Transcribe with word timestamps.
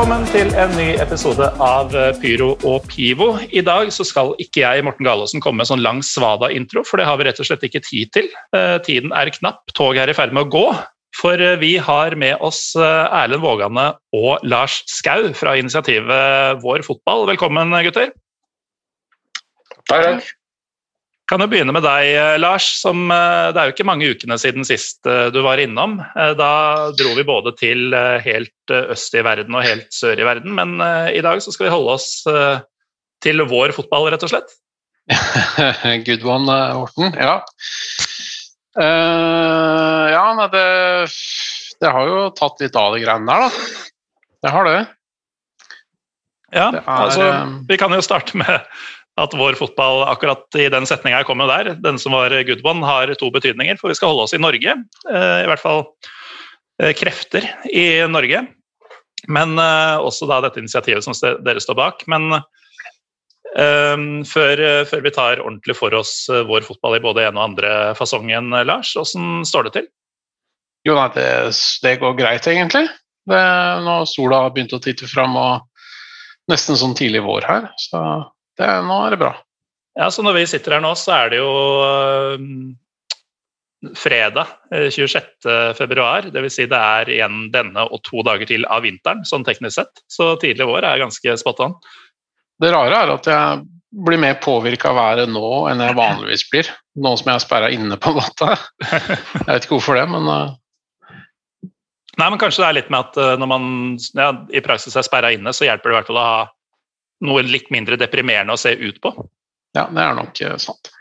Velkommen 0.00 0.30
til 0.32 0.48
en 0.56 0.70
ny 0.78 0.84
episode 0.96 1.44
av 1.60 1.90
eh, 1.92 2.14
Pyro 2.22 2.54
og 2.64 2.86
Pivo. 2.88 3.34
I 3.52 3.60
dag 3.60 3.90
så 3.92 4.00
skal 4.08 4.30
ikke 4.40 4.62
jeg, 4.62 4.84
Morten 4.86 5.04
Galaasen, 5.04 5.42
komme 5.44 5.60
med 5.60 5.68
sånn 5.68 5.82
lang 5.84 6.00
svada-intro, 6.00 6.80
for 6.88 6.96
det 6.96 7.04
har 7.04 7.18
vi 7.20 7.26
rett 7.28 7.42
og 7.44 7.44
slett 7.44 7.66
ikke 7.68 7.82
tid 7.84 8.08
til. 8.16 8.30
Eh, 8.56 8.78
Tiden 8.86 9.12
er 9.12 9.28
knapp, 9.34 9.60
toget 9.76 10.06
er 10.06 10.14
i 10.14 10.16
ferd 10.16 10.32
med 10.32 10.46
å 10.46 10.50
gå. 10.56 10.64
For 11.20 11.44
eh, 11.44 11.58
vi 11.60 11.74
har 11.84 12.16
med 12.16 12.40
oss 12.40 12.62
Erlend 12.80 13.44
Vågane 13.44 13.90
og 14.16 14.48
Lars 14.48 14.80
Skau 14.88 15.34
fra 15.36 15.52
initiativet 15.60 16.64
Vår 16.64 16.88
Fotball. 16.88 17.28
Velkommen, 17.34 17.76
gutter. 17.84 18.14
Takk, 19.84 20.00
takk. 20.00 20.36
Kan 21.30 21.44
jo 21.44 21.46
begynne 21.46 21.70
med 21.70 21.84
deg, 21.86 22.08
eh, 22.10 22.36
Lars. 22.42 22.66
Som, 22.80 23.04
eh, 23.14 23.52
det 23.54 23.60
er 23.60 23.68
jo 23.68 23.74
ikke 23.76 23.86
mange 23.86 24.08
ukene 24.10 24.34
siden 24.40 24.66
sist 24.66 25.06
eh, 25.06 25.28
du 25.30 25.38
var 25.46 25.62
innom. 25.62 26.00
Da 26.14 26.52
dro 26.98 27.12
vi 27.14 27.26
både 27.26 27.54
til 27.58 27.94
helt 27.94 28.74
øst 28.74 29.14
i 29.14 29.22
verden 29.22 29.54
og 29.54 29.62
helt 29.62 29.94
sør 29.94 30.18
i 30.18 30.26
verden, 30.26 30.56
men 30.58 30.80
i 31.14 31.22
dag 31.22 31.42
så 31.42 31.54
skal 31.54 31.68
vi 31.68 31.74
holde 31.74 31.94
oss 31.94 32.08
til 33.22 33.42
vår 33.46 33.74
fotball, 33.76 34.08
rett 34.10 34.24
og 34.26 34.32
slett. 34.32 34.54
Good 36.06 36.26
one, 36.26 36.54
Horten. 36.74 37.14
Ja. 37.18 37.40
Uh, 38.78 40.06
ja, 40.14 40.26
nei, 40.38 40.46
det, 40.52 40.66
det 41.82 41.90
har 41.90 42.06
jo 42.06 42.20
tatt 42.38 42.62
litt 42.62 42.78
av 42.78 42.94
de 42.94 43.02
greiene 43.02 43.26
der, 43.26 43.48
da. 43.48 43.88
Det 44.40 44.52
har 44.54 44.68
det. 44.68 44.78
Ja, 46.54 46.70
Det 46.74 46.80
er, 46.80 46.86
altså, 46.90 47.26
Vi 47.68 47.78
kan 47.78 47.92
jo 47.94 48.02
starte 48.02 48.38
med 48.38 48.62
at 49.20 49.34
vår 49.36 49.58
fotball 49.58 50.04
akkurat 50.08 50.56
i 50.58 50.68
den 50.72 50.86
setninga 50.88 51.22
kom 51.28 51.40
med 51.40 51.50
der, 51.50 51.74
den 51.82 51.98
som 52.00 52.14
var 52.16 52.32
good 52.48 52.64
one, 52.66 52.86
har 52.86 53.12
to 53.20 53.30
betydninger. 53.32 53.78
For 53.80 53.92
vi 53.92 53.98
skal 53.98 54.14
holde 54.14 54.28
oss 54.28 54.36
i 54.36 54.40
Norge. 54.40 54.76
eh, 55.10 55.36
I 55.44 55.50
hvert 55.50 55.62
fall 55.62 55.84
eh, 56.82 56.94
krefter 56.96 57.46
i 57.68 58.06
Norge. 58.08 58.46
Men 59.28 59.58
eh, 59.60 60.00
også 60.00 60.28
da 60.30 60.40
dette 60.44 60.62
initiativet 60.62 61.04
som 61.04 61.16
dere 61.44 61.60
står 61.60 61.78
bak. 61.78 62.04
Men 62.10 62.40
um, 62.40 64.24
før, 64.24 64.64
før 64.88 65.04
vi 65.04 65.14
tar 65.14 65.44
ordentlig 65.44 65.76
for 65.76 65.94
oss 65.98 66.14
vår 66.30 66.64
fotball 66.66 66.96
i 66.96 67.04
både 67.04 67.28
ene 67.28 67.36
og 67.36 67.50
andre 67.50 67.72
fasongen, 67.98 68.54
Lars, 68.64 68.94
åssen 68.96 69.44
står 69.48 69.68
det 69.68 69.76
til? 69.76 69.90
Jo, 70.88 70.96
nei, 70.96 71.10
det, 71.12 71.28
det 71.84 71.98
går 72.00 72.16
greit, 72.16 72.46
egentlig. 72.48 72.86
Det, 73.28 73.40
nå 73.84 74.00
sola 74.08 74.46
har 74.46 74.54
begynt 74.54 74.72
å 74.72 74.80
titte 74.80 75.08
fram, 75.10 75.36
og 75.36 75.66
nesten 76.50 76.78
sånn 76.80 76.96
tidlig 76.96 77.20
vår 77.26 77.44
her. 77.44 77.66
Så 77.78 78.00
det, 78.60 78.68
nå 78.86 78.98
er 79.06 79.14
det 79.14 79.22
bra. 79.24 79.32
Ja, 79.98 80.10
så 80.10 80.22
Når 80.22 80.38
vi 80.38 80.46
sitter 80.46 80.76
her 80.76 80.84
nå, 80.84 80.92
så 80.98 81.12
er 81.16 81.32
det 81.32 81.40
jo 81.40 81.50
øh, 81.82 82.38
fredag 83.98 84.46
øh, 84.74 84.86
26. 84.92 85.26
februar. 85.78 86.28
Dvs. 86.30 86.60
Si 86.60 86.68
det 86.70 86.78
er 86.78 87.10
igjen 87.10 87.48
denne 87.54 87.86
og 87.88 88.02
to 88.06 88.22
dager 88.26 88.48
til 88.48 88.66
av 88.70 88.84
vinteren, 88.86 89.24
sånn 89.26 89.46
teknisk 89.46 89.80
sett. 89.80 90.04
Så 90.10 90.34
tidlig 90.42 90.68
vår 90.70 90.86
er 90.86 91.02
ganske 91.02 91.36
spot 91.40 91.62
on. 91.66 91.76
Det 92.60 92.70
rare 92.72 93.02
er 93.02 93.12
at 93.16 93.28
jeg 93.30 93.66
blir 94.06 94.20
mer 94.22 94.36
påvirka 94.44 94.92
av 94.92 95.00
været 95.00 95.32
nå 95.32 95.50
enn 95.70 95.82
jeg 95.82 95.98
vanligvis 95.98 96.46
blir. 96.52 96.70
Nå 97.00 97.14
som 97.18 97.32
jeg 97.32 97.40
er 97.40 97.44
sperra 97.44 97.70
inne, 97.74 97.98
på 97.98 98.12
en 98.12 98.20
måte. 98.20 98.54
Jeg 98.84 99.48
vet 99.48 99.66
ikke 99.66 99.78
hvorfor 99.78 99.98
det, 99.98 100.06
men 100.12 100.28
eh, 100.30 100.56
Nei, 102.18 102.26
men 102.26 102.40
Kanskje 102.42 102.60
det 102.60 102.66
er 102.68 102.74
litt 102.76 102.88
med 102.92 103.06
at 103.06 103.38
når 103.40 103.48
man 103.48 103.62
ja, 104.18 104.32
i 104.52 104.60
praksis 104.60 104.96
er 104.98 105.04
sperra 105.06 105.30
inne, 105.32 105.54
så 105.56 105.64
hjelper 105.64 105.88
det 105.88 105.94
i 105.94 105.96
hvert 105.96 106.08
fall 106.10 106.18
å 106.20 106.24
ha 106.26 106.40
noe 107.26 107.44
litt 107.46 107.68
mindre 107.74 107.98
deprimerende 108.00 108.56
å 108.56 108.60
se 108.60 108.74
ut 108.78 109.00
på. 109.02 109.12
ja, 109.76 109.86
det 109.90 110.02
er 110.02 110.16
nok 110.18 110.40
eh, 110.44 110.56
sant. 110.62 110.92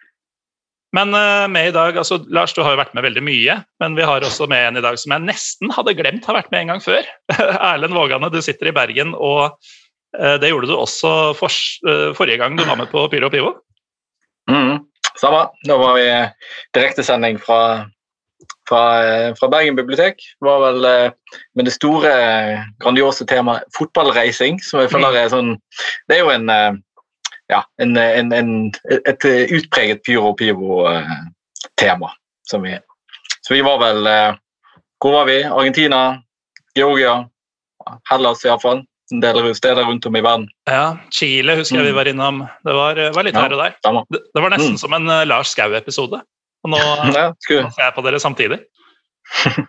Men 0.95 1.13
øh, 1.13 1.45
med 1.53 1.69
i 1.69 1.73
dag, 1.73 1.97
altså 2.01 2.17
Lars, 2.33 2.53
du 2.57 2.63
har 2.65 2.73
jo 2.73 2.81
vært 2.81 2.95
med 2.97 3.05
veldig 3.05 3.21
mye, 3.21 3.59
men 3.81 3.97
vi 3.97 4.07
har 4.09 4.25
også 4.25 4.47
med 4.49 4.71
en 4.71 4.79
i 4.81 4.85
dag 4.85 4.97
som 4.97 5.13
jeg 5.13 5.27
nesten 5.27 5.73
hadde 5.75 5.93
glemt 5.97 6.25
har 6.25 6.39
vært 6.39 6.49
med 6.53 6.63
en 6.63 6.73
gang 6.73 6.81
før. 6.81 7.09
Erlend 7.71 7.93
Vågane, 7.97 8.31
du 8.33 8.41
sitter 8.41 8.71
i 8.71 8.75
Bergen, 8.75 9.13
og 9.13 9.59
øh, 10.17 10.35
det 10.41 10.49
gjorde 10.49 10.71
du 10.71 10.75
også 10.77 11.35
for, 11.37 11.53
forrige 12.17 12.41
gang 12.41 12.57
du 12.57 12.65
var 12.65 12.79
med 12.79 12.89
på 12.93 13.05
Pyro 13.13 13.29
og 13.29 13.35
Pivo. 13.35 13.53
Mm, 14.49 14.79
samme. 15.19 15.45
Nå 15.69 15.77
var 15.77 15.95
vi 15.99 16.07
eh, 16.09 16.53
direktesending 16.77 17.37
fra, 17.43 17.61
fra, 18.69 18.81
eh, 19.03 19.33
fra 19.39 19.47
Bergen 19.49 19.75
bibliotek. 19.75 20.15
Var 20.45 20.59
vel 20.61 20.85
eh, 20.85 21.11
med 21.57 21.65
det 21.65 21.73
store, 21.73 22.11
grandiose 22.83 23.25
temaet 23.25 23.63
fotballreising, 23.77 24.59
som 24.63 24.79
jeg 24.83 24.89
føler 24.93 25.15
er 25.23 25.29
sånn 25.33 25.55
Det 26.09 26.15
er 26.17 26.21
jo 26.23 26.29
en 26.35 26.49
eh, 26.53 26.71
ja, 27.49 27.63
en, 27.81 27.97
en, 27.97 28.29
en, 28.37 28.51
et 29.09 29.23
utpreget 29.57 30.03
pyro-pivo-tema. 30.05 32.09
som 32.49 32.61
vi 32.61 32.75
Så 33.41 33.53
vi 33.53 33.61
var 33.65 33.77
vel 33.81 34.03
Hvor 35.01 35.11
var 35.15 35.25
vi? 35.25 35.39
Argentina, 35.43 36.21
Georgia, 36.75 37.25
Hellas 38.09 38.45
iallfall. 38.45 38.83
En 39.11 39.19
del 39.23 39.55
steder 39.55 39.83
rundt 39.87 40.05
om 40.05 40.15
i 40.15 40.21
verden. 40.21 40.47
Ja, 40.69 40.97
Chile 41.09 41.55
husker 41.57 41.77
jeg 41.79 41.85
vi 41.87 41.91
Mm. 41.91 41.95
var 41.97 42.05
innom. 42.11 42.41
Det 42.65 42.73
var, 42.75 42.95
var 43.15 43.23
litt 43.23 43.33
Ja, 43.33 43.41
her 43.41 43.53
og 43.55 43.59
der. 43.63 43.73
Det, 44.11 44.19
det 44.35 44.41
var 44.43 44.49
nesten 44.53 44.71
Mm. 44.75 44.77
som 44.77 44.93
en 44.93 45.07
Lars 45.27 45.47
Skau-episode. 45.55 46.21
Og 46.65 46.73
nå, 46.73 46.79
Ja, 47.15 47.29
ser 47.45 47.83
jeg 47.85 47.95
på 47.95 48.03
dere 48.05 48.19
samtidig. 48.19 48.59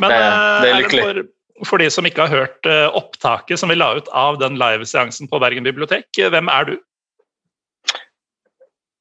Men 0.00 0.08
Det- 0.10 0.18
det 0.18 0.68
er 0.70 0.74
eh, 0.74 0.78
lykkelig. 0.80 1.02
for, 1.04 1.66
for 1.68 1.82
de 1.82 1.90
som 1.92 2.06
ikke 2.08 2.24
har 2.26 2.32
hørt 2.32 2.66
eh, 2.66 2.88
opptaket 2.96 3.58
som 3.60 3.68
vi 3.70 3.76
la 3.76 3.90
ut 3.98 4.08
av 4.16 4.38
den 4.40 4.56
liveseansen 4.58 5.28
på 5.30 5.38
Bergen 5.42 5.64
bibliotek, 5.66 6.06
eh, 6.18 6.30
hvem 6.32 6.48
er 6.48 6.64
du? 6.70 6.76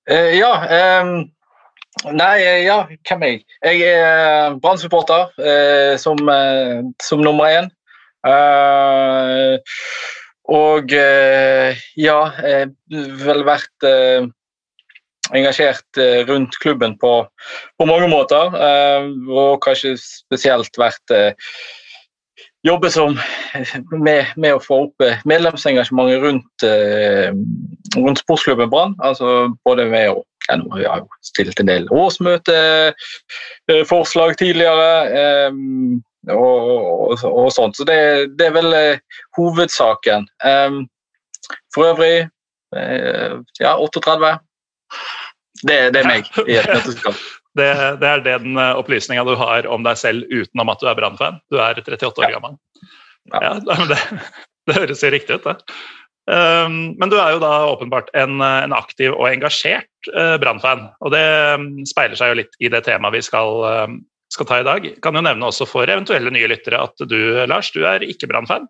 Eh, 0.09 0.33
ja 0.39 0.51
ehm, 0.67 1.13
Nei, 2.15 2.37
eh, 2.39 2.61
ja, 2.65 2.77
hvem 3.07 3.23
er 3.23 3.31
jeg? 3.33 3.41
Jeg 3.67 3.81
er 3.91 4.53
Brann-supporter 4.63 5.27
eh, 5.43 5.97
som, 5.99 6.17
eh, 6.31 6.79
som 7.03 7.19
nummer 7.21 7.51
én. 7.51 7.67
Eh, 8.25 9.57
og 10.51 10.93
eh, 10.95 11.75
ja, 11.99 12.19
jeg 12.47 12.71
har 12.71 13.25
vel 13.25 13.43
vært 13.47 13.87
eh, 13.87 14.23
engasjert 15.35 15.97
eh, 15.97 16.27
rundt 16.27 16.59
klubben 16.59 16.97
på, 16.99 17.27
på 17.79 17.85
mange 17.85 18.07
måter. 18.11 18.55
eh, 18.55 19.03
og 19.29 19.61
kanskje 19.65 19.97
spesielt 19.99 20.77
vært 20.79 21.11
eh, 21.15 21.33
Jobbe 22.61 22.91
som 22.93 23.17
med, 24.05 24.25
med 24.37 24.53
å 24.53 24.59
få 24.61 24.83
opp 24.83 25.01
medlemsengasjementet 25.25 26.21
rundt, 26.21 26.63
rundt 27.95 28.19
sportsklubben 28.21 28.69
Brann. 28.69 28.93
Altså 29.01 29.49
både 29.65 29.89
med 29.89 30.11
å 30.11 30.21
ja, 30.45 30.55
nå 30.59 30.69
har 30.75 31.01
jo 31.01 31.07
stilt 31.25 31.57
en 31.57 31.65
del 31.71 31.89
årsmøteforslag 31.89 34.37
tidligere. 34.37 35.09
og, 36.29 36.69
og, 36.69 37.17
og 37.31 37.49
sånt. 37.57 37.81
Så 37.81 37.83
det, 37.89 38.29
det 38.37 38.45
er 38.51 38.55
vel 38.59 38.69
hovedsaken. 39.39 40.29
For 41.73 41.81
øvrig 41.89 42.29
ja, 43.57 43.73
38. 43.73 44.37
Det, 45.67 45.77
det 45.93 46.01
er 46.01 46.07
meg 46.09 46.27
i 46.47 46.57
et 46.57 46.69
nøtteskall. 46.75 47.15
Det, 47.59 47.67
det 48.01 48.07
er 48.07 48.21
den 48.25 48.55
eh, 48.57 48.73
opplysninga 48.79 49.25
du 49.27 49.33
har 49.39 49.67
om 49.67 49.83
deg 49.85 49.97
selv 49.99 50.23
utenom 50.31 50.71
at 50.71 50.79
du 50.81 50.87
er 50.89 50.95
Brann-fan. 50.97 51.41
Du 51.51 51.59
er 51.61 51.81
38 51.81 52.07
år 52.23 52.29
Ja. 52.29 52.35
gammel. 52.37 52.55
Ja. 53.33 53.41
Ja, 53.43 53.75
det, 53.91 53.97
det 54.69 54.77
høres 54.79 55.03
jo 55.03 55.11
riktig 55.13 55.37
ut, 55.41 55.49
det. 55.49 55.75
Um, 56.31 56.93
men 57.01 57.09
du 57.11 57.17
er 57.19 57.33
jo 57.33 57.39
da 57.41 57.49
åpenbart 57.73 58.11
en, 58.15 58.37
eh, 58.45 58.59
en 58.67 58.73
aktiv 58.77 59.11
og 59.11 59.25
engasjert 59.27 59.89
uh, 60.15 60.37
Brann-fan. 60.41 60.85
Og 61.01 61.11
det 61.13 61.23
um, 61.57 61.69
speiler 61.89 62.15
seg 62.17 62.31
jo 62.31 62.39
litt 62.43 62.55
i 62.61 62.69
det 62.71 62.83
temaet 62.87 63.17
vi 63.17 63.23
skal, 63.25 63.57
um, 63.89 63.97
skal 64.31 64.47
ta 64.47 64.59
i 64.61 64.67
dag. 64.67 64.85
Kan 65.03 65.17
jo 65.17 65.23
nevne 65.25 65.49
også 65.49 65.67
for 65.67 65.89
eventuelle 65.91 66.31
nye 66.33 66.47
lyttere 66.49 66.79
at 66.85 67.03
du, 67.09 67.17
Lars, 67.51 67.73
du 67.75 67.81
er 67.89 68.05
ikke 68.07 68.29
Brann-fan. 68.31 68.69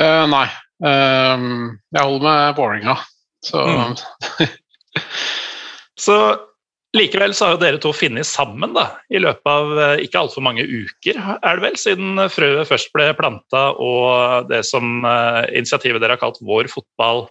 Eh, 0.00 0.24
nei. 0.30 0.46
Ehm, 0.82 1.76
jeg 1.94 2.02
holder 2.02 2.24
med 2.26 2.56
Vålerenga, 2.58 2.96
så 3.46 3.60
Mm. 3.68 3.92
Så 6.00 6.18
Likevel 6.94 7.32
så 7.34 7.48
har 7.48 7.56
jo 7.56 7.62
dere 7.64 7.78
to 7.82 7.90
funnet 7.94 8.26
sammen 8.28 8.74
da, 8.76 8.84
i 9.10 9.18
løpet 9.18 9.50
av 9.50 9.72
eh, 9.82 10.02
ikke 10.06 10.20
altfor 10.20 10.44
mange 10.46 10.62
uker, 10.62 11.18
er 11.18 11.56
det 11.58 11.64
vel, 11.64 11.78
siden 11.80 12.20
frøet 12.30 12.70
først 12.70 12.92
ble 12.94 13.08
planta 13.18 13.64
og 13.82 14.46
det 14.46 14.60
som 14.68 15.02
uh, 15.02 15.42
initiativet 15.50 15.98
dere 16.02 16.14
har 16.14 16.22
kalt 16.22 16.38
Vår 16.46 16.70
fotball 16.70 17.24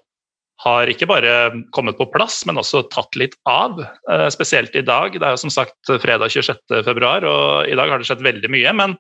har 0.63 0.91
ikke 0.91 1.07
bare 1.09 1.31
kommet 1.75 1.95
på 1.99 2.09
plass, 2.11 2.41
men 2.47 2.59
også 2.59 2.83
tatt 2.91 3.15
litt 3.19 3.37
av. 3.49 3.79
Uh, 4.09 4.27
spesielt 4.31 4.75
i 4.79 4.83
dag. 4.85 5.15
Det 5.15 5.25
er 5.25 5.35
jo 5.35 5.41
som 5.45 5.51
sagt 5.51 5.91
fredag 6.03 6.31
26.2, 6.31 7.07
og 7.27 7.67
i 7.67 7.75
dag 7.79 7.91
har 7.91 7.99
det 7.99 8.07
skjedd 8.07 8.23
veldig 8.23 8.51
mye. 8.53 8.75
Men 8.79 8.95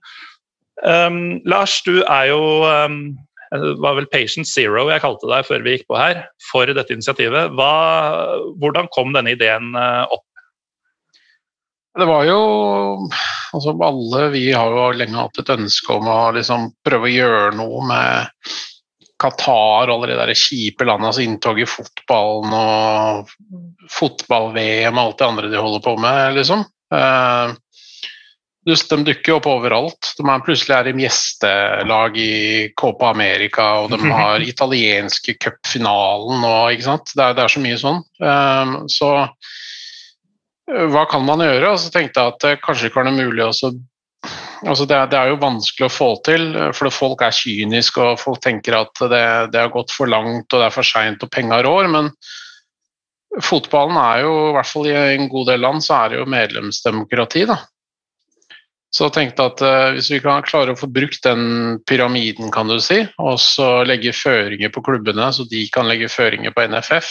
um, 0.83 1.21
Lars, 1.47 1.77
du 1.85 2.01
er 2.01 2.31
jo 2.31 2.41
um, 2.65 2.97
det 3.53 3.73
var 3.83 3.97
vel 3.99 4.09
Patient 4.09 4.47
Zero 4.49 4.87
jeg 4.89 5.03
kalte 5.03 5.29
deg 5.29 5.47
før 5.47 5.65
vi 5.65 5.75
gikk 5.77 5.87
på 5.91 5.97
her, 5.99 6.23
for 6.49 6.69
dette 6.69 6.95
initiativet. 6.95 7.53
Hva, 7.57 7.73
hvordan 8.61 8.89
kom 8.95 9.13
denne 9.13 9.35
ideen 9.35 9.73
opp? 9.77 10.25
Det 11.93 12.05
var 12.09 12.25
jo 12.25 12.37
altså 13.53 13.75
Alle 13.85 14.27
vi 14.33 14.47
har 14.49 14.71
jo 14.73 14.85
lenge 14.97 15.19
hatt 15.19 15.37
et 15.43 15.51
ønske 15.53 15.93
om 15.93 16.07
å 16.09 16.19
liksom 16.33 16.71
prøve 16.85 17.05
å 17.05 17.13
gjøre 17.13 17.51
noe 17.59 17.83
med 17.85 18.53
Qatar 19.21 19.87
og 19.87 19.93
alle 19.93 20.09
de 20.09 20.17
der 20.17 20.33
kjipe 20.35 20.87
landenes 20.87 21.19
inntog 21.21 21.61
i 21.61 21.67
fotballen 21.69 22.55
og 22.57 23.29
fotball-VM 23.93 24.97
og 24.97 25.03
alt 25.03 25.21
det 25.21 25.27
andre 25.27 25.51
de 25.53 25.61
holder 25.61 25.83
på 25.85 25.93
med, 26.01 26.39
liksom. 26.39 26.65
Eh, 26.93 27.53
de 28.63 28.97
dukker 29.03 29.37
opp 29.37 29.47
overalt. 29.51 30.13
De 30.17 30.23
er 30.23 30.43
plutselig 30.45 30.75
er 30.75 30.87
de 30.87 31.03
gjestelag 31.03 32.19
i 32.19 32.33
Copa 32.79 33.11
America, 33.11 33.65
og 33.83 33.91
de 33.91 33.99
har 34.13 34.43
italienske 34.45 35.35
cupfinalen 35.35 36.45
og 36.47 36.75
ikke 36.75 36.87
sant. 36.87 37.15
Det 37.15 37.25
er, 37.25 37.37
det 37.37 37.45
er 37.45 37.55
så 37.55 37.63
mye 37.63 37.79
sånn. 37.81 38.03
Eh, 38.23 38.75
så 38.93 39.15
hva 40.93 41.07
kan 41.11 41.25
man 41.27 41.43
gjøre? 41.43 41.73
Og 41.73 41.81
så 41.81 41.91
tenkte 41.91 42.21
jeg 42.21 42.35
at 42.35 42.45
det 42.45 42.61
kanskje 42.63 42.87
ikke 42.89 43.01
var 43.01 43.11
noe 43.11 43.19
mulig 43.19 43.43
også 43.45 43.73
altså 44.63 44.85
det, 44.87 44.95
er, 44.95 45.09
det, 45.11 45.17
er, 45.19 45.31
jo 45.33 45.41
vanskelig 45.41 45.87
å 45.87 45.91
få 45.91 46.09
til, 46.23 46.45
for 46.75 46.93
folk 46.93 47.23
er 47.25 47.35
kyniske 47.35 47.99
og 47.99 48.21
folk 48.21 48.39
tenker 48.43 48.77
at 48.77 49.03
det, 49.11 49.25
det 49.51 49.59
har 49.59 49.73
gått 49.73 49.91
for 49.91 50.07
langt 50.07 50.47
og 50.47 50.61
det 50.61 50.69
er 50.69 50.75
for 50.75 50.87
seint 50.87 51.23
og 51.25 51.31
penga 51.33 51.59
rår. 51.65 51.89
Men 51.91 52.11
fotballen 53.43 53.99
er 53.99 54.23
jo, 54.23 54.33
i 54.49 54.55
hvert 54.57 54.71
fall 54.71 54.89
i 54.89 54.95
en 54.95 55.29
god 55.31 55.51
del 55.51 55.63
land, 55.65 55.83
så 55.83 55.99
er 55.99 56.13
det 56.13 56.21
jo 56.21 56.31
medlemsdemokrati. 56.31 57.45
da. 57.49 57.59
Så 58.93 59.07
jeg 59.07 59.15
tenkte 59.15 59.47
at 59.49 59.61
uh, 59.65 59.93
hvis 59.95 60.11
vi 60.13 60.19
kan 60.21 60.45
klare 60.45 60.75
å 60.75 60.77
få 60.77 60.89
brukt 60.93 61.23
den 61.25 61.79
pyramiden, 61.89 62.51
kan 62.53 62.69
du 62.69 62.77
si, 62.83 62.99
og 63.17 63.39
så 63.41 63.81
legge 63.89 64.13
føringer 64.13 64.69
på 64.73 64.83
klubbene, 64.85 65.31
så 65.33 65.47
de 65.49 65.63
kan 65.73 65.89
legge 65.89 66.11
føringer 66.13 66.53
på 66.53 66.67
NFF, 66.69 67.09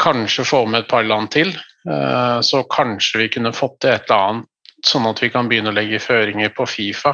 kanskje 0.00 0.46
få 0.48 0.64
med 0.66 0.84
et 0.84 0.90
par 0.90 1.04
land 1.06 1.28
til, 1.36 1.52
Eh, 1.90 2.40
så 2.40 2.62
kanskje 2.62 3.18
vi 3.18 3.28
kunne 3.28 3.52
fått 3.52 3.80
til 3.84 3.92
et 3.92 4.08
eller 4.08 4.28
annet, 4.28 4.50
sånn 4.84 5.08
at 5.08 5.20
vi 5.20 5.30
kan 5.32 5.48
begynne 5.48 5.72
å 5.72 5.76
legge 5.76 6.00
føringer 6.00 6.52
på 6.56 6.66
Fifa 6.68 7.12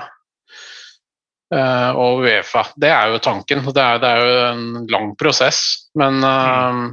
eh, 1.54 1.90
og 1.90 2.24
Uefa. 2.24 2.64
Det 2.78 2.90
er 2.90 3.10
jo 3.10 3.22
tanken. 3.22 3.64
Det 3.66 3.86
det 4.02 4.10
er 4.10 4.22
jo 4.22 4.36
en 4.50 4.64
lang 4.90 5.12
prosess, 5.18 5.62
men 5.98 6.22
mm. 6.22 6.84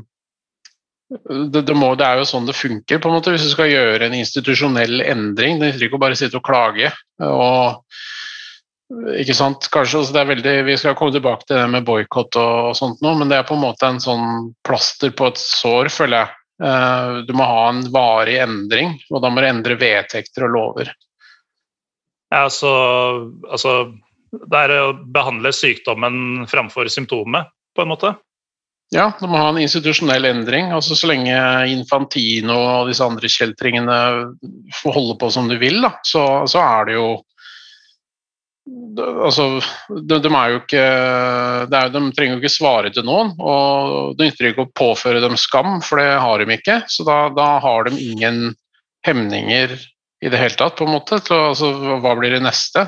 Det, 1.08 1.62
det, 1.62 1.76
må, 1.76 1.94
det, 1.96 2.04
er 2.04 2.20
jo 2.20 2.28
sånn 2.28 2.48
det 2.50 2.58
funker, 2.58 3.00
på 3.00 3.10
en 3.10 3.16
måte, 3.16 3.32
hvis 3.32 3.46
du 3.48 3.54
skal 3.54 3.72
gjøre 3.72 4.10
en 4.10 4.18
institusjonell 4.18 5.02
endring. 5.06 5.60
Det 5.60 5.72
nytter 5.72 5.88
ikke 5.88 6.00
å 6.00 6.04
bare 6.04 6.18
sitte 6.20 6.40
og 6.42 6.48
klage. 6.48 6.92
og 7.24 7.84
ikke 9.20 9.36
sant? 9.36 9.68
Kanskje, 9.72 10.02
altså 10.02 10.16
det 10.16 10.22
er 10.22 10.30
veldig, 10.30 10.56
Vi 10.70 10.78
skal 10.80 10.96
komme 10.96 11.16
tilbake 11.16 11.48
til 11.48 11.60
det 11.60 11.68
med 11.72 11.88
boikott 11.88 12.38
og, 12.40 12.70
og 12.70 12.78
sånt 12.80 13.02
nå, 13.04 13.14
men 13.20 13.32
det 13.32 13.40
er 13.40 13.48
på 13.48 13.58
en 13.58 13.66
måte 13.66 13.88
en 13.88 14.00
sånn 14.04 14.54
plaster 14.68 15.12
på 15.16 15.28
et 15.32 15.42
sår, 15.42 15.92
føler 15.92 16.24
jeg. 16.24 16.36
Uh, 16.58 17.24
du 17.28 17.36
må 17.38 17.46
ha 17.46 17.68
en 17.70 17.84
varig 17.94 18.40
endring, 18.42 18.96
og 19.12 19.22
da 19.22 19.30
må 19.30 19.44
du 19.44 19.50
endre 19.50 19.78
vedtekter 19.78 20.48
og 20.48 20.56
lover. 20.56 20.94
Ja, 22.34 22.48
så, 22.52 22.72
altså, 23.48 23.94
Det 24.32 24.60
er 24.60 24.74
å 24.82 24.96
behandle 25.00 25.54
sykdommen 25.56 26.48
framfor 26.52 26.90
symptomet, 26.92 27.48
på 27.76 27.84
en 27.84 27.92
måte? 27.92 28.16
Ja, 28.96 29.10
det 29.20 29.28
må 29.28 29.40
ha 29.40 29.50
en 29.52 29.60
institusjonell 29.60 30.30
endring. 30.30 30.70
altså 30.72 30.96
Så 30.96 31.10
lenge 31.10 31.36
Infantino 31.68 32.56
og 32.56 32.92
disse 32.92 33.04
andre 33.04 33.32
kjeltringene 33.32 33.98
får 34.82 34.96
holde 34.96 35.18
på 35.20 35.32
som 35.34 35.50
de 35.52 35.58
vil, 35.60 35.82
da, 35.84 35.98
så, 36.08 36.24
så 36.48 36.62
er 36.64 36.88
det 36.88 36.96
jo 36.96 37.10
altså, 39.26 39.48
de, 39.90 40.20
de, 40.24 40.32
er 40.32 40.54
jo 40.54 40.62
ikke 40.62 40.86
er, 40.86 41.92
De 41.94 42.04
trenger 42.16 42.38
jo 42.38 42.42
ikke 42.42 42.54
svare 42.54 42.94
til 42.94 43.06
noen, 43.08 43.34
og 43.40 44.16
det 44.18 44.30
nytter 44.30 44.52
ikke 44.52 44.68
å 44.68 44.74
påføre 44.76 45.24
dem 45.24 45.38
skam, 45.40 45.82
for 45.84 46.02
det 46.02 46.16
har 46.24 46.40
de 46.40 46.58
ikke. 46.58 46.80
Så 46.92 47.06
da, 47.08 47.20
da 47.36 47.50
har 47.64 47.88
de 47.88 48.00
ingen 48.00 48.56
hemninger 49.08 49.76
i 50.24 50.32
det 50.32 50.40
hele 50.40 50.58
tatt, 50.58 50.78
på 50.80 50.88
en 50.88 50.96
måte. 50.96 51.20
Til, 51.28 51.52
altså, 51.52 51.72
hva 52.04 52.16
blir 52.20 52.38
det 52.38 52.44
neste? 52.46 52.88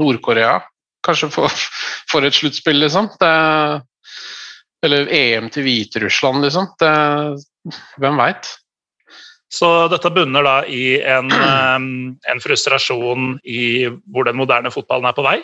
Nord-Korea 0.00 0.58
kanskje 1.06 1.30
for 1.32 2.26
et 2.26 2.36
sluttspill, 2.36 2.80
liksom. 2.82 3.12
Det, 3.20 3.34
eller 4.86 5.10
EM 5.10 5.50
til 5.50 5.66
Hviterussland, 5.66 6.44
liksom. 6.44 6.70
Det, 6.78 6.94
hvem 7.98 8.18
veit? 8.20 8.50
Så 9.48 9.68
dette 9.88 10.10
bunner 10.12 10.44
da 10.44 10.56
i 10.68 10.98
en, 11.00 11.30
en, 11.32 12.40
frustrasjon 12.44 13.38
i 13.48 13.88
hvor 14.12 14.28
den 14.28 14.36
moderne 14.36 14.72
fotballen 14.72 15.08
er 15.08 15.16
på 15.16 15.24
vei? 15.24 15.38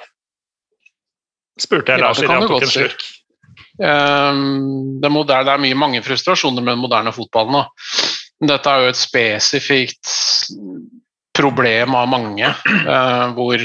Spurte 1.61 1.95
jeg 1.95 2.03
Lars 2.03 2.21
ja, 2.21 2.27
idet 2.27 2.37
han 2.37 2.49
tok 2.51 2.67
en 2.67 2.73
slurk. 2.75 3.07
Det, 3.75 5.11
moderne, 5.11 5.47
det, 5.49 5.55
er 5.55 5.63
mye, 5.63 5.79
mange 5.79 6.03
frustrasjoner 6.05 6.63
med 6.63 6.75
den 6.75 6.85
moderne 6.85 7.15
fotballen. 7.17 7.57
Da. 7.57 7.65
Dette 8.53 8.71
er 8.71 8.85
jo 8.85 8.93
et 8.93 9.01
spesifikt 9.01 10.13
problem 11.35 11.97
av 11.99 12.11
mange, 12.11 12.51
uh, 12.87 13.33
hvor 13.35 13.65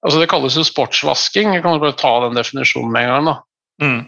altså 0.00 0.20
Det 0.20 0.28
kalles 0.30 0.56
jo 0.56 0.64
sportsvasking. 0.64 1.54
Jeg 1.56 1.64
kan 1.64 1.80
bare 1.80 1.98
ta 1.98 2.12
den 2.26 2.38
definisjonen 2.38 2.92
med 2.92 3.08
en 3.08 3.10
gang. 3.14 3.30
da. 3.30 3.34
Mm. 3.82 4.00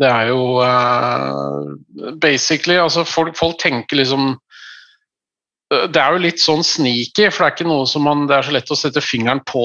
Det 0.00 0.08
er 0.08 0.30
jo 0.30 0.60
uh, 0.64 1.74
basically 2.22 2.78
altså 2.80 3.04
folk, 3.04 3.36
folk, 3.36 3.58
tenker 3.60 3.98
liksom 4.00 4.30
eh, 4.32 5.86
Det 5.92 6.00
er 6.00 6.14
jo 6.14 6.22
litt 6.24 6.40
sånn 6.40 6.64
sneaky, 6.64 7.26
for 7.28 7.44
det 7.44 7.48
er 7.48 7.56
ikke 7.58 7.68
noe 7.68 7.88
som 7.90 8.06
man, 8.08 8.24
det 8.30 8.38
er 8.38 8.48
så 8.48 8.54
lett 8.56 8.72
å 8.72 8.78
sette 8.78 9.02
fingeren 9.04 9.42
på. 9.48 9.64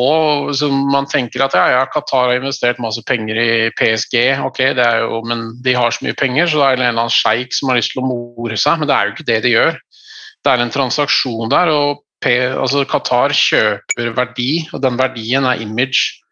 Som 0.59 0.89
man 0.91 1.07
tenker 1.11 1.45
at 1.45 1.55
ja, 1.55 1.65
ja, 1.77 1.85
Qatar 1.93 2.33
har 2.33 2.41
investert 2.41 2.81
masse 2.83 3.03
penger 3.07 3.39
i 3.39 3.49
PSG, 3.79 4.17
ok, 4.49 4.61
det 4.75 4.83
er 4.85 5.05
jo, 5.05 5.21
men 5.29 5.47
de 5.63 5.77
har 5.77 5.95
så 5.95 6.07
mye 6.07 6.17
penger, 6.19 6.51
så 6.51 6.59
det 6.59 6.67
er 6.67 6.75
en 6.81 6.87
eller 6.89 7.05
annen 7.05 7.15
sjeik 7.15 7.55
som 7.55 7.71
har 7.71 7.79
lyst 7.79 7.95
til 7.95 8.03
å 8.03 8.09
more 8.09 8.59
seg. 8.59 8.81
Men 8.81 8.91
det 8.91 8.97
er 8.97 9.07
jo 9.07 9.15
ikke 9.15 9.29
det 9.31 9.39
de 9.47 9.55
gjør. 9.55 9.79
Det 10.45 10.51
er 10.51 10.61
en 10.61 10.75
transaksjon 10.75 11.55
der, 11.55 11.71
og 11.71 12.03
P, 12.25 12.35
altså 12.49 12.83
Qatar 12.89 13.33
kjøper 13.35 14.13
verdi, 14.17 14.51
og 14.73 14.83
den 14.83 14.99
verdien 14.99 15.47
er 15.47 15.63
image. 15.63 16.25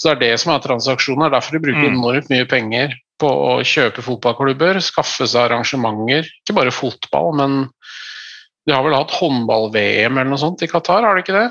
Så 0.00 0.08
det 0.08 0.12
er 0.14 0.20
det 0.20 0.40
som 0.40 0.54
er 0.54 0.62
transaksjoner. 0.64 1.32
Derfor 1.32 1.56
de 1.56 1.64
bruker 1.66 1.90
mm. 1.90 1.96
enormt 1.98 2.30
mye 2.32 2.46
penger 2.48 2.94
på 3.20 3.28
å 3.28 3.56
kjøpe 3.66 4.00
fotballklubber, 4.04 4.80
skaffe 4.80 5.26
seg 5.28 5.42
arrangementer. 5.42 6.28
Ikke 6.40 6.56
bare 6.56 6.72
fotball, 6.72 7.34
men 7.36 7.58
de 8.64 8.72
har 8.72 8.84
vel 8.86 8.96
hatt 8.96 9.12
håndball-VM 9.18 10.16
eller 10.16 10.30
noe 10.30 10.40
sånt 10.40 10.64
i 10.64 10.70
Qatar, 10.70 11.04
har 11.04 11.18
de 11.18 11.24
ikke 11.24 11.36
det? 11.36 11.48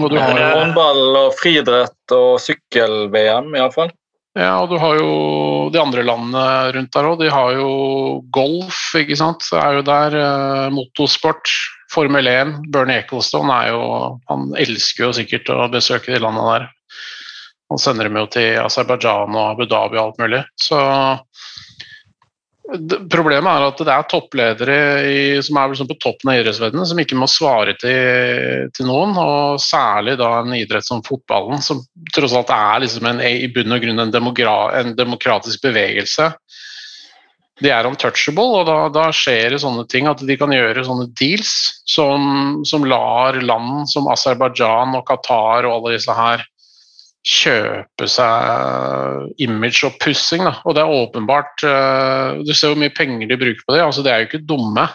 Og 0.00 0.14
har, 0.16 0.38
håndball 0.56 1.02
og 1.18 1.34
friidrett 1.36 2.14
og 2.14 2.38
sykkel-VM, 2.40 3.50
iallfall. 3.58 3.90
Ja, 4.38 4.54
og 4.62 4.70
du 4.70 4.78
har 4.80 4.96
jo 4.96 5.08
de 5.74 5.80
andre 5.82 6.04
landene 6.06 6.44
rundt 6.72 6.94
der 6.94 7.08
òg. 7.10 7.18
De 7.20 7.28
har 7.28 7.52
jo 7.58 7.72
golf, 8.32 8.78
ikke 8.96 9.18
sant. 9.20 9.44
Det 9.44 9.58
er 9.60 9.76
jo 9.76 9.82
der. 9.84 10.16
Eh, 10.16 10.68
motorsport, 10.72 11.50
Formel 11.92 12.30
1. 12.30 12.54
Bernie 12.72 13.02
Ecclestone 13.02 13.52
er 13.52 13.74
jo 13.74 13.82
Han 14.30 14.54
elsker 14.56 15.10
jo 15.10 15.12
sikkert 15.18 15.52
å 15.52 15.66
besøke 15.74 16.14
de 16.14 16.22
landene 16.22 16.54
der. 16.54 16.70
Han 17.72 17.80
sender 17.80 18.08
dem 18.08 18.20
jo 18.20 18.26
til 18.32 18.58
Aserbajdsjan 18.60 19.36
og 19.36 19.50
Abu 19.54 19.64
Dhabi 19.64 19.96
og 19.96 20.10
alt 20.10 20.22
mulig. 20.22 20.42
Så 20.60 20.80
Problemet 23.12 23.50
er 23.50 23.64
at 23.66 23.80
det 23.84 23.92
er 23.92 24.04
toppledere 24.08 24.76
i, 25.04 25.22
som 25.44 25.58
er 25.60 25.72
liksom 25.72 25.88
på 25.90 25.96
toppen 26.00 26.30
av 26.30 26.38
idrettsverdenen, 26.38 26.86
som 26.88 27.00
ikke 27.02 27.18
må 27.18 27.26
svare 27.28 27.74
til, 27.80 28.68
til, 28.72 28.86
noen. 28.88 29.12
Og 29.18 29.60
særlig 29.60 30.14
da 30.20 30.30
en 30.38 30.54
idrett 30.56 30.86
som 30.86 31.02
fotballen, 31.04 31.60
som 31.64 31.82
tross 32.14 32.36
alt 32.38 32.52
er 32.54 32.84
liksom 32.84 33.08
en, 33.10 33.20
i 33.26 33.50
bunn 33.52 33.76
og 33.76 33.82
grunn 33.82 34.04
en, 34.06 34.14
en, 34.14 34.94
demokratisk 34.96 35.66
bevegelse. 35.66 36.30
De 37.62 37.70
er 37.70 37.86
untouchable, 37.86 38.62
og 38.62 38.64
da, 38.70 38.78
da, 38.94 39.08
skjer 39.14 39.52
det 39.52 39.60
sånne 39.62 39.84
ting 39.90 40.08
at 40.08 40.22
de 40.24 40.38
kan 40.40 40.54
gjøre 40.54 40.86
sånne 40.86 41.10
deals 41.18 41.82
som, 41.84 42.62
som 42.66 42.86
lar 42.88 43.36
land 43.42 43.90
som 43.92 44.08
Aserbajdsjan 44.10 44.96
og 44.96 45.04
Qatar 45.10 45.68
og 45.68 45.76
alle 45.76 45.98
disse 45.98 46.16
her 46.16 46.46
kjøpe 47.22 48.08
seg 48.10 49.42
image 49.42 49.86
og 49.86 49.98
pussing. 50.02 50.44
Og 50.66 50.74
det 50.76 50.82
er 50.82 50.96
åpenbart 50.96 51.64
uh, 51.66 52.42
Du 52.42 52.52
ser 52.54 52.72
hvor 52.72 52.80
mye 52.82 52.94
penger 52.94 53.30
de 53.30 53.38
bruker 53.38 53.62
på 53.66 53.76
det. 53.76 53.84
altså 53.84 54.04
De 54.04 54.12
er 54.12 54.22
jo 54.22 54.30
ikke 54.30 54.46
dumme. 54.48 54.88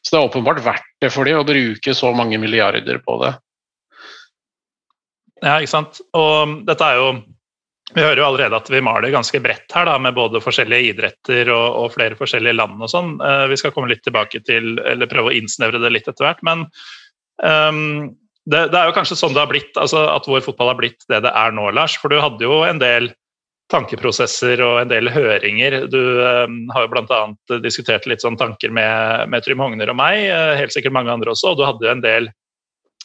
Så 0.00 0.14
det 0.14 0.20
er 0.20 0.30
åpenbart 0.30 0.62
verdt 0.64 0.88
det 1.02 1.12
for 1.12 1.28
dem 1.28 1.40
å 1.40 1.46
bruke 1.46 1.94
så 1.96 2.12
mange 2.16 2.40
milliarder 2.40 3.02
på 3.04 3.18
det. 3.24 3.34
Ja, 5.40 5.58
ikke 5.58 5.72
sant. 5.72 6.00
Og 6.16 6.62
dette 6.68 6.88
er 6.88 7.00
jo 7.00 7.12
vi 7.90 8.04
hører 8.04 8.20
jo 8.20 8.26
allerede 8.28 8.54
at 8.54 8.68
vi 8.70 8.80
maler 8.86 9.10
ganske 9.10 9.40
bredt 9.42 9.72
her, 9.74 9.88
da, 9.88 9.96
med 9.98 10.14
både 10.14 10.38
forskjellige 10.44 10.92
idretter 10.92 11.48
og, 11.50 11.64
og 11.80 11.94
flere 11.96 12.14
forskjellige 12.14 12.54
land 12.54 12.78
og 12.78 12.90
sånn. 12.92 13.16
Uh, 13.18 13.48
vi 13.50 13.58
skal 13.58 13.72
komme 13.74 13.90
litt 13.90 14.04
tilbake 14.06 14.42
til, 14.46 14.76
eller 14.86 15.10
prøve 15.10 15.32
å 15.32 15.34
innsnevre 15.34 15.80
det 15.82 15.90
litt 15.90 16.10
etter 16.10 16.28
hvert. 16.28 16.44
Men 16.46 16.68
um, 17.42 18.12
det, 18.50 18.66
det, 18.72 18.76
er 18.78 18.90
jo 18.90 18.96
kanskje 18.96 19.18
sånn 19.18 19.34
det 19.36 19.42
har 19.42 19.50
blitt, 19.50 19.72
altså 19.78 20.04
at 20.12 20.28
vår 20.28 20.44
fotball 20.44 20.72
har 20.72 20.78
blitt 20.80 21.04
det 21.12 21.22
det 21.24 21.32
er 21.32 21.56
nå, 21.56 21.68
Lars. 21.76 21.96
For 22.00 22.12
du 22.12 22.20
hadde 22.20 22.46
jo 22.46 22.62
en 22.66 22.82
del 22.82 23.10
tankeprosesser 23.70 24.60
og 24.66 24.80
en 24.82 24.90
del 24.90 25.10
høringer. 25.12 25.84
Du 25.90 26.00
eh, 26.24 26.46
har 26.74 26.86
jo 26.86 26.90
bl.a. 26.90 27.20
diskutert 27.62 28.08
litt 28.10 28.24
sånn 28.24 28.38
tanker 28.40 28.72
med, 28.74 29.30
med 29.30 29.46
Trym 29.46 29.62
Hogner 29.62 29.92
og 29.92 30.00
meg, 30.00 30.24
eh, 30.26 30.56
helt 30.58 30.74
sikkert 30.74 30.96
mange 30.96 31.12
andre 31.14 31.34
også, 31.34 31.52
og 31.52 31.60
du 31.60 31.66
hadde 31.68 31.86
jo 31.86 31.92
en 31.92 32.02
del 32.02 32.26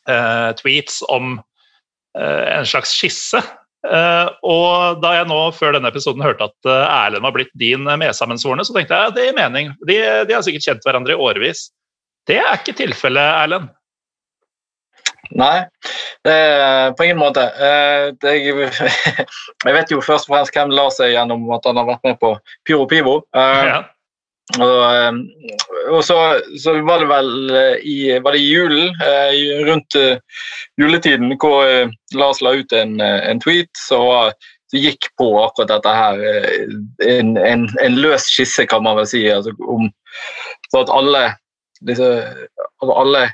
eh, 0.10 0.50
tweets 0.58 1.04
om 1.14 1.38
uh, 1.38 2.44
en 2.56 2.68
slags 2.68 2.96
skisse 2.98 3.44
Uh, 3.86 4.32
og 4.42 5.02
da 5.04 5.12
jeg 5.20 5.28
nå 5.30 5.38
før 5.54 5.76
denne 5.76 5.92
episoden 5.92 6.24
hørte 6.26 6.48
at 6.48 6.56
uh, 6.66 6.88
Erlend 6.90 7.22
var 7.22 7.36
blitt 7.36 7.52
din 7.60 7.86
medsammensvorne, 7.86 8.64
så 8.66 8.74
tenkte 8.74 8.98
jeg 8.98 9.12
at 9.12 9.18
det 9.18 9.28
gir 9.28 9.36
mening. 9.38 9.70
De, 9.86 9.98
de, 10.26 10.34
har 10.34 10.42
sikkert 10.46 10.66
kjent 10.66 10.88
hverandre 10.88 11.14
i 11.14 11.20
årevis. 11.28 11.68
Det 12.26 12.40
er 12.42 12.58
ikke 12.58 12.74
tilfellet, 12.80 13.22
Erlend? 13.44 13.70
Nei, 15.34 15.66
på 16.26 17.06
ingen 17.06 17.20
måte. 17.22 17.44
Uh, 17.58 18.14
det, 18.22 18.36
jeg 19.66 19.76
vet 19.76 19.92
jo 19.94 20.04
først 20.04 20.30
og 20.30 20.36
fremst 20.36 20.56
hvem 20.56 20.74
Lars 20.74 21.02
er 21.04 21.14
gjennom 21.16 21.50
at 21.56 21.66
han 21.70 21.82
har 21.82 21.90
vært 21.90 22.08
med 22.08 22.18
på 22.22 22.36
Pyro 22.68 22.88
Pivo. 22.90 23.20
Ja. 23.36 23.84
Og, 24.54 24.82
ehm, 24.94 25.24
og 25.90 26.04
så, 26.06 26.18
så, 26.62 26.76
var 26.86 27.02
det 27.02 27.08
vel 27.10 27.30
eh, 27.50 27.78
i, 27.82 27.96
var 28.22 28.36
det 28.36 28.44
i 28.44 28.52
julen, 28.52 28.92
eh, 29.02 29.64
rundt 29.66 29.98
eh, 29.98 30.20
juletiden, 30.78 31.34
hvor 31.42 31.66
Lars 32.14 32.42
la 32.46 32.54
ut 32.60 32.76
en, 32.78 33.00
en 33.02 33.42
tweet 33.42 33.72
som 33.88 34.32
gikk 34.76 35.08
på 35.18 35.30
akkurat 35.40 35.72
dette 35.72 35.96
her. 35.96 36.22
En, 37.08 37.36
en, 37.40 37.66
en, 37.82 37.98
løs 37.98 38.28
skisse, 38.30 38.68
kan 38.70 38.84
man 38.86 39.00
vel 39.00 39.10
si. 39.10 39.24
Altså, 39.32 39.56
om, 39.66 39.90
så 40.70 40.84
at 40.84 40.94
alle, 40.94 41.24
disse, 41.88 42.10
alle 42.84 43.26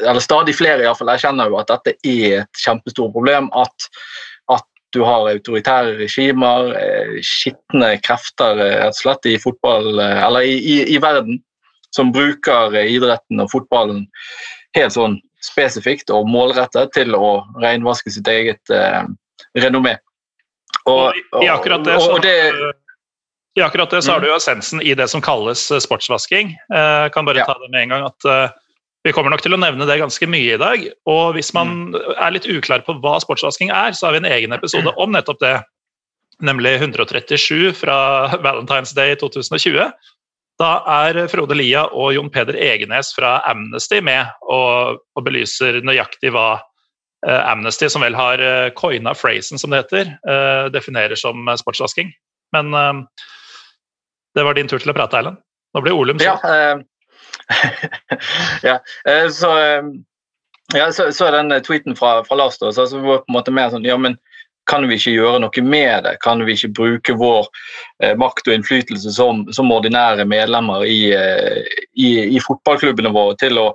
eller 0.00 0.22
stadig 0.22 0.56
flere 0.58 0.82
i 0.82 0.86
hvert 0.88 0.98
fall, 0.98 1.10
erkjenner 1.12 1.50
jo 1.50 1.58
at 1.60 1.70
dette 1.70 1.94
er 2.02 2.40
et 2.42 2.62
kjempestort 2.64 3.14
problem. 3.14 3.50
At 3.56 3.90
du 4.96 5.02
har 5.04 5.28
autoritære 5.28 5.96
regimer, 5.98 6.72
eh, 6.78 7.18
skitne 7.24 7.92
krefter 8.04 8.60
eh, 8.62 8.76
rett 8.84 8.96
og 8.96 9.02
slett 9.02 9.28
i 9.28 9.36
fotball, 9.40 9.98
eh, 10.00 10.24
eller 10.26 10.48
i, 10.48 10.56
i, 10.56 10.76
i, 10.94 10.98
verden, 11.02 11.42
som 11.94 12.12
bruker 12.12 12.76
idretten 12.84 13.40
og 13.42 13.50
fotballen 13.52 14.06
helt 14.76 14.94
sånn 14.94 15.18
spesifikt 15.44 16.10
og 16.12 16.28
målrettet 16.28 16.92
til 16.96 17.14
å 17.16 17.44
renvaske 17.62 18.12
sitt 18.12 18.28
eget 18.32 18.72
eh, 18.72 19.04
renommé. 19.60 19.96
Og, 20.88 21.12
og, 21.12 21.42
I 21.44 21.50
akkurat 21.52 21.84
det, 21.84 21.98
så, 22.00 22.16
det, 22.24 22.36
i 23.60 23.64
akkurat 23.64 23.92
det 23.92 24.02
så 24.04 24.16
har 24.16 24.24
du 24.24 24.30
jo 24.30 24.38
essensen 24.38 24.80
i 24.80 24.94
det 24.96 25.08
som 25.12 25.20
kalles 25.24 25.66
sportsvasking. 25.84 26.54
Jeg 26.72 27.12
kan 27.12 27.28
bare 27.28 27.44
ta 27.44 27.58
det 27.60 27.68
med 27.74 27.84
en 27.84 27.92
gang 27.92 28.08
at 28.08 28.28
vi 29.08 29.14
kommer 29.16 29.32
nok 29.32 29.40
til 29.44 29.56
å 29.56 29.60
nevne 29.60 29.86
det 29.88 30.00
ganske 30.02 30.28
mye 30.28 30.54
i 30.58 30.60
dag. 30.60 30.84
Og 31.08 31.32
hvis 31.38 31.50
man 31.56 31.88
mm. 31.88 31.96
er 32.20 32.34
litt 32.34 32.48
uklar 32.50 32.84
på 32.84 32.98
hva 33.00 33.16
sportsvasking 33.24 33.72
er, 33.72 33.96
så 33.96 34.08
har 34.08 34.16
vi 34.16 34.22
en 34.22 34.28
egen 34.28 34.54
episode 34.56 34.92
om 35.00 35.14
nettopp 35.16 35.40
det. 35.40 35.56
Nemlig 36.44 36.76
137 36.82 37.72
fra 37.80 37.96
Valentine's 38.44 38.92
Day 38.94 39.16
2020. 39.18 39.88
Da 40.58 40.70
er 41.06 41.20
Frode 41.30 41.56
Lia 41.56 41.86
og 41.94 42.12
Jon 42.16 42.28
Peder 42.34 42.58
Egenes 42.58 43.12
fra 43.14 43.38
Amnesty 43.48 44.02
med 44.04 44.28
og, 44.50 45.00
og 45.16 45.24
belyser 45.26 45.80
nøyaktig 45.86 46.32
hva 46.34 46.58
uh, 46.58 47.42
Amnesty, 47.46 47.88
som 47.90 48.02
vel 48.02 48.18
har 48.18 48.42
uh, 48.42 48.68
coina 48.78 49.14
phrasen, 49.14 49.58
som 49.58 49.74
det 49.74 49.84
heter, 49.84 50.12
uh, 50.26 50.66
definerer 50.74 51.18
som 51.18 51.46
sportsvasking. 51.62 52.10
Men 52.54 52.72
det 54.34 54.44
var 54.46 54.56
din 54.56 54.70
tur 54.70 54.80
til 54.80 54.88
å 54.88 54.94
prate, 54.96 55.18
Erlend. 55.20 55.40
Nå 55.76 55.82
blir 55.84 55.92
Olum 55.92 56.16
sur. 56.16 56.30
Ja, 56.30 56.78
ja, 58.68 58.78
eh, 59.08 59.28
så, 59.32 59.52
eh, 59.58 59.82
ja, 60.74 60.92
så, 60.92 61.08
så, 61.12 61.28
er 61.28 61.38
den 61.38 61.54
tweeten 61.64 61.96
fra, 61.96 62.18
fra 62.24 62.36
Lars 62.36 62.58
da, 62.60 62.72
så 62.72 62.86
var 62.98 63.22
på 63.24 63.32
en 63.32 63.38
måte 63.38 63.54
mer 63.54 63.70
sånn 63.72 63.86
Ja, 63.88 63.96
men 64.00 64.18
kan 64.68 64.84
vi 64.88 64.98
ikke 64.98 65.14
gjøre 65.16 65.40
noe 65.42 65.62
med 65.64 66.04
det? 66.04 66.18
Kan 66.24 66.44
vi 66.44 66.54
ikke 66.56 66.74
bruke 66.76 67.16
vår 67.18 67.48
eh, 68.04 68.14
makt 68.20 68.48
og 68.50 68.58
innflytelse 68.58 69.14
som, 69.16 69.46
som 69.54 69.72
ordinære 69.72 70.26
medlemmer 70.28 70.84
i, 70.84 71.08
eh, 71.16 71.62
i, 71.96 72.10
i, 72.36 72.42
fotballklubbene 72.44 73.12
våre 73.14 73.36
til 73.40 73.58
å, 73.60 73.70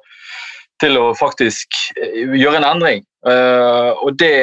til 0.84 1.00
å 1.02 1.08
faktisk 1.18 1.80
eh, 1.98 2.36
gjøre 2.38 2.62
en 2.62 2.70
endring? 2.76 3.02
Uh, 3.24 3.96
og 4.04 4.18
det, 4.20 4.36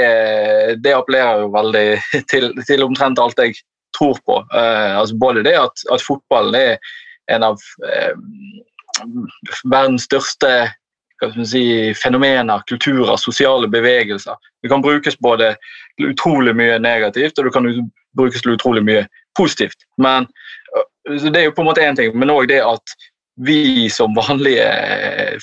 det, 0.81 0.95
appellerer 0.97 1.43
jo 1.43 1.51
veldig 1.53 1.85
til, 2.33 2.47
til, 2.65 2.85
omtrent 2.87 3.21
alt 3.21 3.43
jeg 3.43 3.59
tror 3.97 4.17
på. 4.25 4.39
Uh, 4.55 4.97
altså 5.03 5.19
både 5.21 5.45
det 5.45 5.53
at, 5.61 5.85
at 5.93 6.05
fotballen 6.05 6.57
er 6.57 6.95
en 7.31 7.45
av 7.51 7.61
uh, 7.85 8.15
verdens 9.65 10.07
største 10.09 10.51
si, 11.45 11.95
fenomener, 11.95 12.63
kulturer, 12.69 13.17
sosiale 13.17 13.69
bevegelser. 13.69 14.37
Det 14.63 14.69
kan 14.73 14.83
brukes 14.83 15.19
både 15.19 15.55
utrolig 16.03 16.55
mye 16.57 16.79
negativt 16.79 17.39
og 17.39 17.49
det 17.49 17.55
kan 17.55 17.69
brukes 18.17 18.47
utrolig 18.47 18.85
mye 18.85 19.07
positivt. 19.39 19.87
Men 19.99 20.29
Det 21.05 21.37
er 21.37 21.47
jo 21.49 21.53
på 21.57 21.63
en 21.63 21.67
måte 21.67 21.83
én 21.83 21.97
ting, 21.97 22.13
men 22.15 22.31
òg 22.31 22.47
det 22.47 22.61
at 22.63 22.93
vi 23.41 23.89
som 23.91 24.15
vanlige 24.15 24.67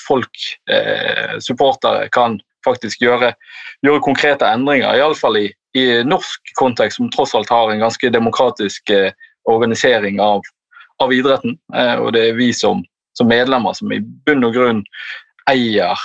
folk, 0.08 0.30
eh, 0.70 1.40
supportere, 1.40 2.10
kan 2.14 2.40
faktisk 2.66 3.02
gjøre, 3.02 3.34
gjøre 3.84 4.04
konkrete 4.06 4.46
endringer. 4.46 4.94
Iallfall 4.96 5.40
i, 5.42 5.48
i 5.74 6.04
norsk 6.06 6.54
kontekst, 6.60 7.02
som 7.02 7.10
tross 7.12 7.34
alt 7.36 7.50
har 7.50 7.72
en 7.72 7.82
ganske 7.82 8.12
demokratisk 8.14 8.90
eh, 8.94 9.12
organisering 9.50 10.22
av, 10.22 10.46
av 11.04 11.14
idretten. 11.14 11.58
Eh, 11.74 11.96
og 11.96 12.14
det 12.14 12.28
er 12.30 12.38
vi 12.38 12.52
som 12.54 12.86
som 13.18 13.30
medlemmer 13.30 13.76
som 13.78 13.92
i 13.94 14.02
bunn 14.28 14.46
og 14.46 14.56
grunn 14.56 14.84
eier 15.50 15.98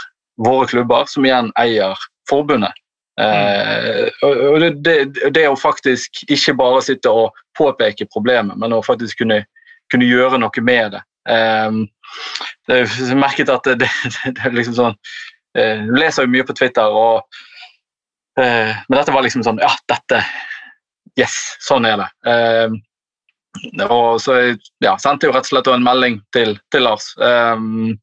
våre 0.43 0.69
klubber, 0.71 1.07
som 1.11 1.27
igjen 1.27 1.51
eier 1.61 1.99
forbundet. 2.31 2.73
Eh, 3.21 4.09
og 4.25 4.63
det, 4.63 4.71
det, 4.87 5.33
det, 5.37 5.45
å 5.51 5.59
faktisk 5.59 6.23
ikke 6.33 6.55
bare 6.57 6.81
sitte 6.85 7.13
og 7.13 7.37
påpeke 7.59 8.09
problemet, 8.13 8.57
men 8.59 8.73
å 8.73 8.81
faktisk 8.85 9.21
kunne, 9.21 9.43
kunne 9.93 10.09
gjøre 10.09 10.41
noe 10.41 10.65
med 10.65 10.97
det. 10.97 11.03
Eh, 11.29 11.83
jeg 12.73 13.19
merket 13.19 13.53
at 13.53 13.69
det, 13.83 13.91
det, 14.25 14.39
er 14.41 14.57
liksom 14.57 14.75
sånn 14.75 14.97
eh, 15.59 15.85
Du 15.87 15.95
leser 15.95 16.27
jo 16.27 16.33
mye 16.33 16.47
på 16.49 16.57
Twitter, 16.57 16.89
og, 16.89 17.43
eh, 18.41 18.73
men 18.89 18.99
dette 18.99 19.15
var 19.15 19.25
liksom 19.27 19.45
sånn 19.47 19.61
Ja, 19.63 19.71
dette 19.93 20.25
Yes, 21.21 21.35
sånn 21.61 21.85
er 21.85 21.99
det. 22.01 22.09
Eh, 22.25 22.75
og 23.89 24.21
så 24.23 24.39
ja, 24.83 24.97
sendte 25.01 25.29
jo 25.29 25.35
rett 25.35 25.47
og 25.47 25.53
slett 25.53 25.71
en 25.73 25.85
melding 25.85 26.21
til, 26.37 26.57
til 26.73 26.87
Lars. 26.87 27.13
Um, 27.21 27.95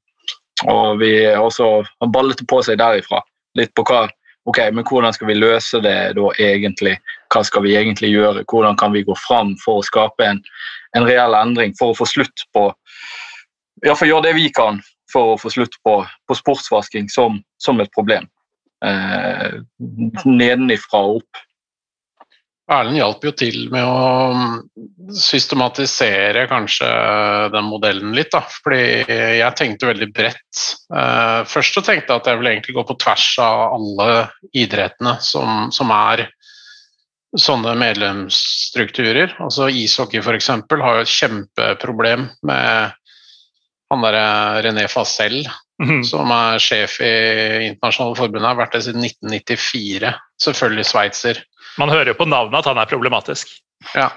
og 0.67 0.99
vi 0.99 1.13
også 1.33 1.83
ballet 2.13 2.41
på 2.49 2.61
seg 2.65 2.79
derifra. 2.81 3.21
Litt 3.57 3.73
på 3.77 3.85
hva 3.87 4.05
ok, 4.49 4.59
men 4.73 4.85
hvordan 4.87 5.13
skal 5.13 5.29
vi 5.29 5.37
løse 5.39 5.81
det 5.83 5.97
da 6.17 6.29
egentlig? 6.41 6.97
Hva 7.33 7.43
skal 7.45 7.65
vi 7.65 7.75
egentlig 7.79 8.11
gjøre? 8.13 8.45
Hvordan 8.49 8.77
kan 8.79 8.93
vi 8.93 9.05
gå 9.07 9.15
fram 9.27 9.55
for 9.63 9.79
å 9.79 9.85
skape 9.85 10.25
en, 10.25 10.41
en 10.97 11.07
reell 11.07 11.37
endring? 11.37 11.75
For 11.79 11.93
å 11.93 11.97
få 11.97 12.07
slutt 12.09 12.47
på 12.55 12.69
Iallfall 13.85 14.09
gjøre 14.09 14.27
det 14.27 14.35
vi 14.35 14.49
kan 14.51 14.81
for 15.11 15.33
å 15.33 15.37
få 15.41 15.51
slutt 15.53 15.77
på, 15.85 15.99
på 16.27 16.37
sportsvasking 16.37 17.09
som, 17.11 17.39
som, 17.61 17.79
et 17.81 17.91
problem. 17.95 18.27
Eh, 18.85 19.59
nedenifra 20.25 21.01
og 21.07 21.21
opp. 21.21 21.43
Erlend 22.69 22.99
hjalp 22.99 23.23
jo 23.25 23.31
til 23.33 23.63
med 23.73 23.81
å 23.81 24.33
mm, 24.35 24.57
systematisere 25.17 26.43
kanskje 26.51 26.89
den 27.53 27.65
modellen 27.65 28.13
litt. 28.13 28.29
da, 28.33 28.43
fordi 28.45 28.81
jeg 29.39 29.57
tenkte 29.57 29.89
veldig 29.89 30.09
bredt. 30.13 30.65
Eh, 30.93 31.39
først 31.49 31.77
så 31.79 31.83
tenkte 31.85 32.13
jeg 32.13 32.21
at 32.21 32.29
jeg 32.29 32.41
ville 32.41 32.53
egentlig 32.53 32.77
gå 32.77 32.85
på 32.91 32.97
tvers 33.01 33.29
av 33.41 33.63
alle 33.79 34.09
idrettene 34.53 35.15
som, 35.25 35.71
som 35.73 35.95
er 35.95 36.27
sånne 37.37 37.73
medlemsstrukturer. 37.77 39.35
Altså 39.41 39.69
Ishockey 39.73 40.21
f.eks. 40.21 40.51
har 40.53 40.99
jo 40.99 41.05
et 41.05 41.15
kjempeproblem 41.15 42.29
med 42.45 42.95
han 43.89 44.05
derre 44.05 44.61
René 44.65 44.85
Facel, 44.91 45.41
mm 45.81 46.03
som 46.03 46.27
er 46.35 46.59
sjef 46.59 46.97
i 47.01 47.11
Internasjonale 47.69 48.17
forbundet, 48.19 48.49
har 48.49 48.57
vært 48.59 48.73
det 48.75 48.81
siden 48.83 49.05
1994. 49.07 50.11
Selvfølgelig 50.43 50.87
sveitser. 50.89 51.39
Man 51.77 51.93
hører 51.93 52.13
jo 52.13 52.19
på 52.19 52.27
navnet 52.29 52.61
at 52.61 52.71
han 52.71 52.81
er 52.81 52.89
problematisk. 52.89 53.53
Ja. 53.93 54.09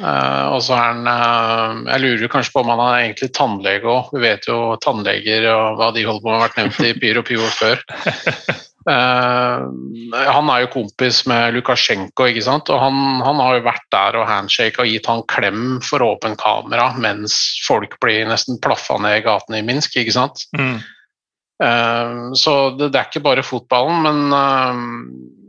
Uh, 0.00 0.56
og 0.56 0.62
så 0.64 0.72
er 0.72 0.86
han 0.86 1.04
uh, 1.04 1.82
Jeg 1.90 2.00
lurer 2.00 2.30
kanskje 2.32 2.54
på 2.54 2.62
om 2.62 2.70
han 2.72 2.80
er 2.80 2.98
egentlig 3.04 3.28
tannlege 3.36 3.90
òg. 3.92 4.12
Vi 4.16 4.22
vet 4.24 4.48
jo 4.48 4.58
tannleger 4.80 5.46
og 5.52 5.76
hva 5.78 5.90
de 5.92 6.04
holder 6.08 6.22
på 6.24 6.30
med, 6.30 6.38
har 6.38 6.46
vært 6.46 6.60
nevnt 6.62 6.86
i 6.88 6.94
Pyro 7.02 7.22
Pivo 7.28 7.50
før. 7.52 7.82
Uh, 8.88 9.68
han 10.38 10.48
er 10.54 10.64
jo 10.64 10.72
kompis 10.72 11.20
med 11.28 11.58
Lukasjenko, 11.58 12.30
ikke 12.32 12.46
sant? 12.46 12.72
og 12.72 12.80
han, 12.80 13.20
han 13.22 13.42
har 13.44 13.58
jo 13.58 13.66
vært 13.68 13.84
der 13.92 14.18
og 14.22 14.26
handshake 14.30 14.80
og 14.80 14.88
gitt 14.90 15.10
han 15.12 15.22
klem 15.30 15.76
for 15.84 16.02
åpen 16.06 16.34
kamera 16.40 16.88
mens 16.96 17.36
folk 17.66 17.98
blir 18.02 18.24
nesten 18.30 18.58
plaffa 18.64 18.96
ned 19.02 19.20
i 19.20 19.22
gatene 19.28 19.60
i 19.60 19.68
Minsk. 19.68 20.00
ikke 20.00 20.16
sant? 20.16 20.48
Mm. 20.56 20.80
så 22.34 22.52
det, 22.74 22.88
det, 22.90 22.98
er 22.98 23.06
ikke 23.06 23.22
bare 23.22 23.44
fotballen, 23.46 24.02
men 24.08 25.41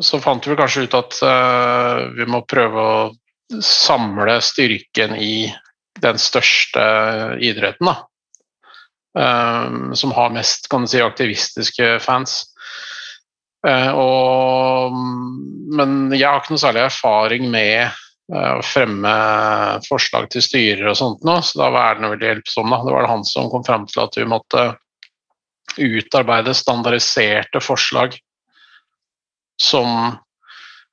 så 0.00 0.20
fant 0.22 0.46
vi 0.46 0.56
kanskje 0.58 0.86
ut 0.86 0.96
at 0.98 1.16
uh, 1.24 2.08
vi 2.14 2.26
må 2.30 2.42
prøve 2.46 2.82
å 2.82 3.62
samle 3.64 4.38
styrken 4.44 5.16
i 5.18 5.48
den 6.02 6.20
største 6.20 6.84
idretten. 7.42 7.90
Um, 9.18 9.94
som 9.98 10.12
har 10.14 10.30
mest 10.30 10.68
kan 10.70 10.84
si, 10.86 11.00
aktivistiske 11.02 11.96
fans. 12.04 12.44
Uh, 13.66 13.90
og, 13.98 14.98
men 15.74 16.12
jeg 16.14 16.28
har 16.28 16.42
ikke 16.42 16.54
noe 16.54 16.62
særlig 16.62 16.84
erfaring 16.84 17.48
med 17.50 17.88
uh, 18.30 18.60
å 18.60 18.62
fremme 18.62 19.14
forslag 19.88 20.28
til 20.30 20.44
styrer 20.44 20.92
og 20.92 21.00
sånt 21.00 21.26
nå, 21.26 21.40
så 21.42 21.64
da 21.64 21.72
var 21.74 21.98
det 21.98 22.12
veldig 22.12 22.30
hjelpsom. 22.30 22.70
Da. 22.70 22.84
Det 22.84 22.94
var 22.94 23.08
det 23.08 23.14
han 23.16 23.26
som 23.26 23.50
kom 23.50 23.66
fram 23.66 23.88
til 23.90 24.04
at 24.04 24.20
vi 24.20 24.28
måtte 24.28 24.68
utarbeide 25.78 26.54
standardiserte 26.56 27.60
forslag 27.62 28.14
som, 29.62 30.18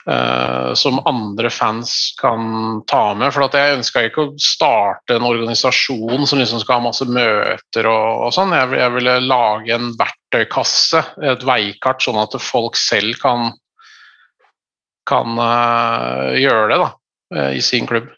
uh, 0.09 0.73
som 0.73 0.99
andre 1.07 1.49
fans 1.53 2.15
kan 2.21 2.81
ta 2.89 3.13
med. 3.17 3.33
For 3.33 3.45
jeg 3.47 3.77
ønska 3.79 4.05
ikke 4.07 4.25
å 4.25 4.33
starte 4.41 5.17
en 5.17 5.27
organisasjon 5.27 6.25
som 6.27 6.41
liksom 6.41 6.63
skal 6.63 6.79
ha 6.79 6.87
masse 6.87 7.07
møter 7.09 7.91
og, 7.91 8.25
og 8.27 8.35
sånn. 8.35 8.55
Jeg, 8.57 8.73
jeg, 8.81 8.95
ville 8.97 9.19
lage 9.25 9.77
en 9.77 9.93
verktøykasse, 9.99 11.03
et 11.33 11.45
veikart, 11.47 12.03
sånn 12.05 12.21
at 12.23 12.37
folk 12.41 12.79
selv 12.79 13.19
kan, 13.21 13.51
kan 15.09 15.39
uh, 15.39 16.33
gjøre 16.39 16.69
det 16.73 16.83
da, 16.83 16.93
uh, 17.37 17.51
i 17.53 17.63
sin 17.63 17.89
klubb. 17.89 18.14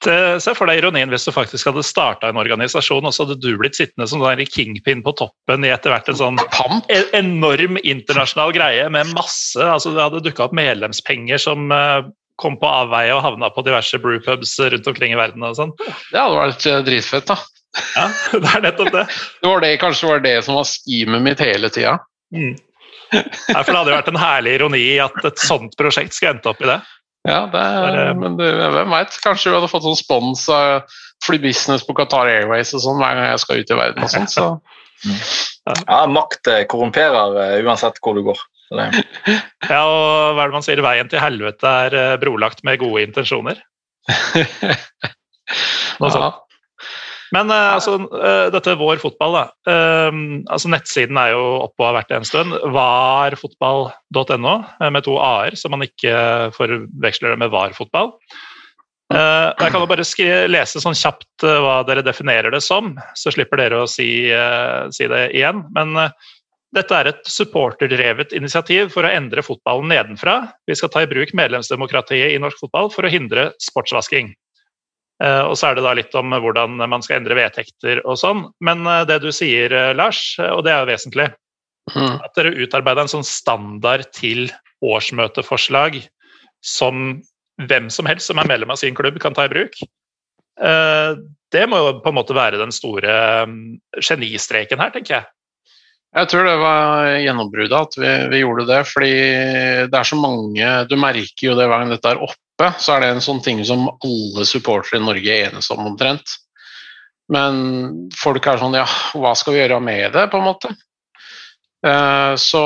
Se 0.00 0.54
for 0.56 0.70
deg 0.70 0.80
ironien 0.80 1.10
hvis 1.12 1.26
du 1.28 1.32
faktisk 1.34 1.68
hadde 1.68 1.82
starta 1.84 2.30
en 2.30 2.38
organisasjon, 2.40 3.04
og 3.04 3.12
så 3.12 3.26
hadde 3.26 3.36
du 3.42 3.50
blitt 3.60 3.76
sittende 3.76 4.06
som 4.08 4.22
en 4.24 4.40
kingpin 4.48 5.02
på 5.04 5.12
toppen 5.18 5.66
i 5.66 5.72
etter 5.74 5.92
hvert 5.92 6.08
en 6.08 6.16
sånn 6.16 6.40
e- 6.88 7.10
enorm 7.18 7.76
internasjonal 7.82 8.54
greie 8.56 8.86
med 8.88 9.12
masse 9.12 9.60
altså 9.60 9.92
Det 9.92 10.06
hadde 10.06 10.22
dukka 10.24 10.46
opp 10.46 10.56
medlemspenger 10.56 11.42
som 11.42 11.68
eh, 11.74 12.08
kom 12.40 12.56
på 12.60 12.68
avveie 12.68 13.12
og 13.12 13.22
havna 13.26 13.50
på 13.52 13.64
diverse 13.66 14.00
brewpubs 14.00 14.56
rundt 14.72 14.88
omkring 14.88 15.12
i 15.12 15.20
verden 15.20 15.44
og 15.44 15.58
sånn. 15.58 15.74
Det 15.84 16.16
hadde 16.16 16.38
vært 16.38 16.68
eh, 16.70 16.80
dritfett, 16.86 17.28
da. 17.28 17.36
Ja, 17.94 18.06
det 18.42 18.54
er 18.54 18.64
nettopp 18.70 18.92
det. 18.94 19.04
det, 19.12 19.46
var 19.50 19.64
det 19.64 19.74
kanskje 19.82 20.10
var 20.14 20.24
det 20.24 20.36
som 20.46 20.56
var 20.58 20.68
schemet 20.70 21.26
mitt 21.26 21.44
hele 21.44 21.70
tida. 21.72 21.98
Mm. 22.34 22.56
Ja, 23.10 23.60
for 23.64 23.72
det 23.72 23.78
hadde 23.80 23.90
jo 23.90 23.98
vært 23.98 24.10
en 24.12 24.22
herlig 24.22 24.56
ironi 24.56 24.84
at 25.02 25.16
et 25.26 25.42
sånt 25.42 25.76
prosjekt 25.78 26.14
skulle 26.14 26.36
endt 26.36 26.48
opp 26.50 26.60
i 26.62 26.70
det. 26.70 26.78
Ja, 27.28 27.44
det, 27.52 27.60
er, 27.60 28.14
men 28.16 28.38
det, 28.38 28.48
hvem 28.72 28.94
veit. 28.94 29.16
Kanskje 29.24 29.50
du 29.50 29.58
hadde 29.58 29.68
fått 29.68 29.84
sånn 29.84 29.98
spons 29.98 30.46
av 30.52 30.86
flybusiness 31.24 31.84
på 31.84 31.96
Qatar 31.98 32.30
Airways 32.32 32.72
og 32.76 32.84
sånn 32.84 33.00
hver 33.00 33.18
gang 33.18 33.28
jeg 33.28 33.42
skal 33.42 33.60
ut 33.60 33.72
i 33.72 33.80
verden 33.80 34.06
og 34.06 34.12
sånn. 34.12 34.30
Så. 34.30 34.46
Ja, 35.84 36.00
makt 36.08 36.48
eh, 36.48 36.64
korrumperer 36.68 37.36
eh, 37.44 37.58
uansett 37.64 38.00
hvor 38.04 38.16
du 38.16 38.24
går. 38.26 38.40
ja, 39.68 39.80
og 39.82 40.36
hva 40.36 40.44
er 40.44 40.50
det 40.50 40.54
man 40.54 40.64
sier? 40.64 40.82
Veien 40.84 41.10
til 41.12 41.22
helvete 41.22 41.74
er 41.86 41.96
eh, 41.98 42.18
brolagt 42.22 42.64
med 42.66 42.80
gode 42.80 43.04
intensjoner. 43.08 43.60
Noe 46.00 46.12
sånt. 46.14 46.46
Men 47.34 47.50
uh, 47.52 47.76
altså, 47.76 47.96
uh, 48.10 48.46
dette 48.54 48.76
Vår 48.78 49.00
fotball, 49.02 49.36
da. 49.38 49.44
Uh, 49.68 50.20
altså 50.50 50.70
Nettsiden 50.72 51.18
er 51.20 51.34
jo 51.34 51.42
oppe 51.66 51.84
og 51.84 51.90
har 51.90 51.98
vært 52.00 52.12
det 52.12 52.20
en 52.20 52.28
stund. 52.28 52.56
Varfotball.no 52.76 54.54
med 54.90 55.06
to 55.06 55.18
a-er, 55.22 55.58
så 55.58 55.70
man 55.72 55.86
ikke 55.86 56.14
forveksler 56.56 57.34
det 57.34 57.42
med 57.44 57.52
Varfotball. 57.54 58.16
Jeg 59.10 59.56
kan 59.58 59.74
jo 59.82 59.88
bare 59.90 60.04
lese 60.46 60.78
sånn 60.78 60.94
kjapt 60.94 61.42
hva 61.42 61.80
dere 61.82 62.04
definerer 62.06 62.54
det 62.54 62.60
som, 62.62 62.92
så 63.18 63.32
slipper 63.34 63.58
dere 63.58 63.80
å 63.82 63.88
si, 63.90 64.06
si 64.94 65.08
det 65.10 65.22
igjen. 65.34 65.64
Men 65.74 66.12
dette 66.76 66.94
er 66.94 67.10
et 67.10 67.26
supporterdrevet 67.26 68.30
initiativ 68.38 68.92
for 68.94 69.02
å 69.02 69.10
endre 69.10 69.42
fotballen 69.42 69.90
nedenfra. 69.90 70.36
Vi 70.70 70.78
skal 70.78 70.92
ta 70.94 71.02
i 71.02 71.10
bruk 71.10 71.34
medlemsdemokratiet 71.34 72.36
i 72.36 72.38
norsk 72.38 72.62
fotball 72.62 72.92
for 72.94 73.02
å 73.02 73.10
hindre 73.10 73.48
sportsvasking. 73.58 74.30
Eh, 75.20 75.42
og 75.44 75.56
så 75.58 75.68
er 75.68 75.76
det 75.76 75.84
da 75.84 75.92
litt 75.96 76.14
om 76.16 76.32
hvordan 76.32 76.80
man 76.80 77.04
skal 77.04 77.20
endre 77.20 77.36
vedtekter 77.36 78.00
og 78.08 78.16
sånn. 78.20 78.46
Men 78.64 78.86
eh, 78.88 79.04
det 79.08 79.20
du 79.24 79.28
sier, 79.34 79.72
eh, 79.72 79.92
Lars, 79.96 80.22
og 80.40 80.64
det 80.64 80.72
er 80.72 80.82
jo 80.82 80.90
vesentlig, 80.90 81.28
mm. 81.92 82.14
at 82.24 82.38
dere 82.38 82.54
utarbeider 82.56 83.04
en 83.04 83.12
sånn 83.12 83.26
standard 83.26 84.08
til 84.16 84.48
årsmøteforslag 84.80 86.00
som 86.64 87.18
hvem 87.68 87.90
som 87.92 88.08
helst 88.08 88.30
som 88.30 88.40
er 88.40 88.48
medlem 88.48 88.72
av 88.72 88.80
sin 88.80 88.96
klubb, 88.96 89.18
kan 89.20 89.36
ta 89.36 89.44
i 89.44 89.52
bruk. 89.52 89.74
Det 91.50 91.64
må 91.68 91.76
jo 91.80 91.90
på 92.00 92.08
en 92.08 92.16
måte 92.16 92.36
være 92.36 92.60
den 92.60 92.72
store 92.72 93.12
genistreken 94.00 94.80
her, 94.80 94.92
tenker 94.94 95.14
jeg. 95.18 95.28
Jeg 96.16 96.30
tror 96.32 96.48
det 96.48 96.56
var 96.60 97.10
gjennombruddet 97.20 97.76
at 97.76 97.96
vi, 98.00 98.12
vi, 98.32 98.40
gjorde 98.40 98.66
det. 98.68 98.80
Fordi 98.88 99.12
det 99.92 99.98
er 100.00 100.08
så 100.08 100.18
mange 100.20 100.70
Du 100.90 100.96
merker 101.00 101.46
jo 101.46 101.56
det 101.58 101.68
hver 101.68 101.84
gang 101.84 101.92
dette 101.92 102.12
er 102.12 102.24
oppe 102.24 102.49
oppe, 102.60 102.74
så 102.78 102.94
er 102.94 103.04
det 103.04 103.10
en 103.14 103.24
sånn 103.24 103.40
ting 103.44 103.64
som 103.64 103.88
alle 103.88 104.44
supportere 104.48 105.00
i 105.00 105.04
Norge 105.04 105.40
enes 105.48 105.70
om 105.72 105.86
omtrent. 105.88 106.36
Men 107.30 108.10
folk 108.18 108.46
er 108.46 108.58
sånn 108.58 108.74
Ja, 108.74 108.86
hva 109.14 109.34
skal 109.38 109.54
vi 109.54 109.62
gjøre 109.62 109.80
med 109.80 110.12
det, 110.12 110.26
på 110.30 110.40
en 110.40 110.48
måte? 110.48 110.74
Eh, 111.86 112.34
så 112.36 112.62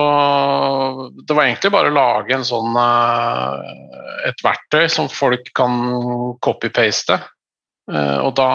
det 1.22 1.36
var 1.36 1.44
egentlig 1.44 1.70
bare 1.70 1.92
å 1.92 1.94
lage 1.94 2.34
en 2.34 2.46
sånn 2.46 2.74
eh, 2.80 3.68
et 4.30 4.42
verktøy 4.42 4.88
som 4.90 5.10
folk 5.12 5.52
kan 5.54 5.76
copy-paste. 6.42 7.20
Eh, 7.92 8.18
og 8.24 8.32
da, 8.38 8.48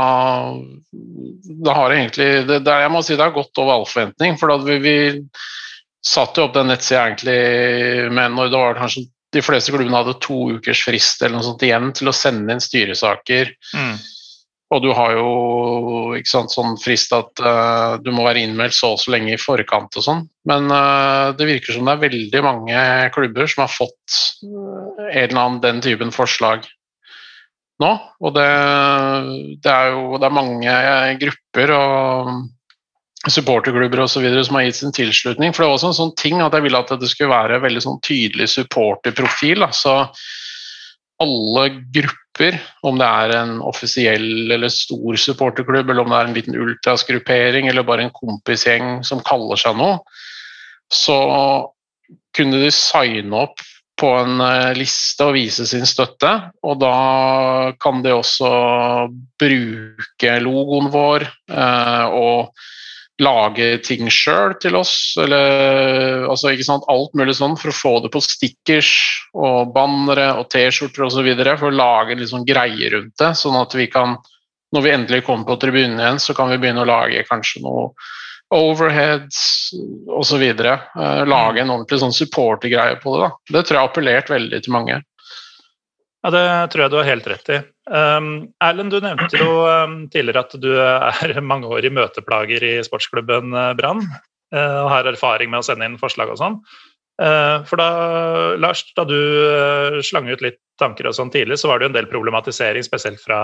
da 1.63 1.77
har 1.77 1.93
egentlig 1.93 2.47
det, 2.49 2.63
det, 2.65 2.79
Jeg 2.81 2.91
må 2.91 3.03
si 3.05 3.15
det 3.15 3.23
har 3.23 3.37
gått 3.37 3.61
over 3.61 3.77
all 3.77 3.87
forventning. 3.87 4.35
For 4.41 4.51
da 4.51 4.59
vi, 4.65 4.81
vi 4.83 4.97
satte 6.03 6.41
jo 6.41 6.49
opp 6.49 6.57
den 6.57 6.73
nettsida 6.73 7.05
egentlig 7.05 8.11
med 8.17 8.35
når 8.35 8.51
det 8.51 8.63
var 8.65 8.81
kanskje 8.81 9.05
de 9.35 9.41
fleste 9.45 9.73
klubbene 9.73 9.99
hadde 9.99 10.17
to 10.23 10.37
ukers 10.57 10.81
frist 10.87 11.21
eller 11.21 11.37
noe 11.37 11.45
sånt 11.45 11.65
igjen 11.65 11.91
til 11.97 12.09
å 12.09 12.15
sende 12.15 12.55
inn 12.55 12.63
styresaker. 12.63 13.51
Mm. 13.77 13.99
Og 14.69 14.83
du 14.83 14.91
har 14.93 15.15
jo 15.17 15.29
ikke 16.17 16.29
sant, 16.29 16.53
sånn 16.53 16.75
frist 16.81 17.13
at 17.17 17.41
uh, 17.41 17.97
du 18.01 18.11
må 18.13 18.25
være 18.27 18.43
innmeldt 18.45 18.77
så 18.77 18.91
og 18.93 18.99
så 19.01 19.15
lenge 19.15 19.33
i 19.33 19.41
forkant 19.41 19.97
og 19.97 20.05
sånn. 20.05 20.21
Men 20.49 20.69
uh, 20.69 21.33
det 21.37 21.47
virker 21.49 21.73
som 21.73 21.89
det 21.89 21.95
er 21.95 22.03
veldig 22.03 22.43
mange 22.45 22.83
klubber 23.15 23.49
som 23.49 23.63
har 23.65 23.73
fått 23.73 24.19
uh, 24.45 25.07
en 25.09 25.23
eller 25.23 25.41
annen 25.41 25.63
den 25.63 25.81
typen 25.85 26.13
forslag 26.13 26.69
nå. 27.81 27.91
Og 28.21 28.35
det, 28.37 28.49
det 29.65 29.73
er 29.73 29.93
jo 29.95 30.19
det 30.21 30.29
er 30.29 30.37
mange 30.37 30.77
grupper 31.23 31.75
og 31.79 32.31
supporterklubber 33.27 33.99
osv. 33.99 34.27
som 34.43 34.55
har 34.55 34.67
gitt 34.67 34.79
sin 34.79 34.95
tilslutning. 34.95 35.53
For 35.53 35.63
det 35.63 35.69
var 35.69 35.77
også 35.77 35.91
en 35.91 35.97
sånn 35.97 36.15
ting 36.19 36.39
at 36.43 36.55
jeg 36.55 36.63
ville 36.65 36.79
at 36.79 36.93
det 37.01 37.09
skulle 37.11 37.33
være 37.33 37.57
en 37.57 37.65
veldig 37.65 37.83
sånn 37.83 37.99
tydelig 38.05 38.47
supporterprofil. 38.53 39.65
Så 39.75 39.95
alle 41.19 41.65
grupper, 41.91 42.59
om 42.87 42.99
det 43.01 43.09
er 43.23 43.33
en 43.41 43.57
offisiell 43.67 44.53
eller 44.55 44.71
stor 44.71 45.19
supporterklubb, 45.19 45.89
eller 45.89 46.05
om 46.05 46.13
det 46.13 46.21
er 46.21 46.29
en 46.29 46.37
liten 46.37 46.55
ultrasgruppering 46.55 47.67
eller 47.67 47.87
bare 47.87 48.07
en 48.07 48.15
kompisgjeng 48.15 49.01
som 49.03 49.23
kaller 49.27 49.59
seg 49.59 49.75
noe, 49.81 49.99
så 50.89 51.19
kunne 52.35 52.63
de 52.63 52.71
signe 52.73 53.35
opp 53.35 53.59
på 53.99 54.09
en 54.15 54.39
eh, 54.39 54.71
liste 54.77 55.25
og 55.27 55.35
vise 55.35 55.65
sin 55.67 55.83
støtte. 55.83 56.31
Og 56.63 56.79
da 56.79 56.95
kan 57.83 57.99
de 58.05 58.15
også 58.15 58.49
bruke 59.41 60.35
logoen 60.45 60.87
vår 60.93 61.27
eh, 61.27 62.05
og 62.15 62.53
lage 63.19 63.67
ting 63.83 64.07
sjøl 64.11 64.55
til 64.63 64.77
oss, 64.79 64.93
eller 65.19 66.25
altså, 66.29 66.53
ikke 66.53 66.67
sant, 66.67 66.87
alt 66.91 67.15
mulig 67.19 67.35
sånn 67.37 67.57
for 67.59 67.71
å 67.71 67.75
få 67.75 67.93
det 68.05 68.11
på 68.13 68.21
stickers 68.23 68.91
og 69.35 69.73
bannere 69.75 70.31
og 70.39 70.47
T-skjorter 70.53 71.07
osv. 71.09 71.27
For 71.49 71.67
å 71.69 71.75
lage 71.75 72.15
litt 72.19 72.31
sånn 72.31 72.47
greie 72.47 72.93
rundt 72.93 73.17
det, 73.19 73.33
sånn 73.35 73.59
at 73.59 73.75
vi 73.75 73.89
kan, 73.91 74.15
når 74.75 74.85
vi 74.85 74.95
endelig 74.95 75.25
kommer 75.27 75.49
på 75.49 75.59
tribunen 75.59 75.99
igjen, 75.99 76.23
så 76.23 76.35
kan 76.37 76.51
vi 76.53 76.61
begynne 76.61 76.85
å 76.85 76.89
lage 76.89 77.27
kanskje 77.27 77.63
noe 77.65 77.91
overheads 78.55 79.41
osv. 80.07 80.45
Uh, 80.63 81.23
lage 81.27 81.61
en 81.61 81.75
ordentlig 81.75 81.99
sånn 82.01 82.15
supportergreie 82.15 82.97
på 83.03 83.17
det. 83.17 83.27
da. 83.27 83.57
Det 83.59 83.65
tror 83.65 83.77
jeg 83.77 83.83
har 83.83 83.91
appellert 83.91 84.31
veldig 84.31 84.63
til 84.63 84.75
mange. 84.75 85.01
Ja, 86.19 86.31
Det 86.35 86.71
tror 86.73 86.83
jeg 86.83 86.91
du 86.91 86.97
har 86.99 87.07
helt 87.07 87.27
rett 87.31 87.49
i. 87.53 87.57
Um, 87.89 88.49
Erlend, 88.63 88.91
du 88.91 88.99
nevnte 89.03 89.39
jo 89.39 89.63
um, 89.63 90.01
tidligere 90.11 90.43
at 90.43 90.55
du 90.59 90.69
er 90.75 91.39
mangeårig 91.51 91.93
møteplager 91.95 92.65
i 92.65 92.73
sportsklubben 92.83 93.55
uh, 93.55 93.71
Brann. 93.79 94.03
Uh, 94.51 94.83
og 94.83 94.91
har 94.91 95.07
erfaring 95.07 95.51
med 95.51 95.61
å 95.61 95.67
sende 95.67 95.87
inn 95.87 95.99
forslag 96.01 96.33
og 96.33 96.41
sånn. 96.41 96.59
Uh, 97.19 97.63
for 97.67 97.79
da, 97.79 97.89
Lars, 98.59 98.83
da 98.95 99.05
du 99.07 99.15
uh, 99.15 99.99
slang 100.03 100.27
ut 100.31 100.43
litt 100.43 100.59
tanker 100.79 101.07
og 101.07 101.15
sånn 101.15 101.31
tidlig, 101.31 101.59
så 101.59 101.71
var 101.71 101.79
det 101.79 101.87
jo 101.87 101.93
en 101.93 101.97
del 102.01 102.11
problematisering, 102.11 102.83
spesielt 102.83 103.19
fra 103.23 103.41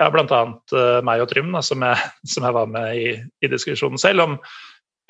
ja, 0.00 0.08
bl.a. 0.12 0.42
Uh, 0.72 0.98
meg 1.04 1.24
og 1.24 1.30
Trym, 1.32 1.52
da, 1.52 1.60
som, 1.64 1.84
jeg, 1.84 2.10
som 2.32 2.48
jeg 2.48 2.56
var 2.56 2.68
med 2.72 2.96
i, 2.96 3.14
i 3.44 3.52
diskusjonen 3.52 4.00
selv, 4.00 4.24
om 4.24 4.38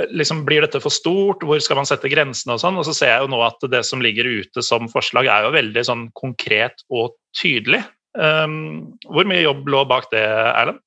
liksom, 0.08 0.44
Blir 0.48 0.64
dette 0.64 0.80
for 0.82 0.94
stort? 0.94 1.44
Hvor 1.46 1.60
skal 1.62 1.80
man 1.80 1.88
sette 1.88 2.10
grensene? 2.12 2.56
Og 2.56 2.62
sånn, 2.62 2.78
og 2.80 2.86
så 2.88 2.94
ser 2.96 3.14
jeg 3.14 3.24
jo 3.24 3.30
nå 3.32 3.40
at 3.46 3.68
det 3.72 3.82
som 3.88 4.02
ligger 4.04 4.28
ute 4.28 4.64
som 4.64 4.88
forslag, 4.92 5.28
er 5.30 5.46
jo 5.46 5.54
veldig 5.56 5.84
sånn 5.86 6.06
konkret 6.18 6.84
og 6.88 7.14
tydelig. 7.36 7.82
Um, 8.18 8.98
hvor 9.06 9.28
mye 9.28 9.44
jobb 9.44 9.68
lå 9.70 9.84
bak 9.90 10.08
det, 10.14 10.24
Erlend? 10.24 10.82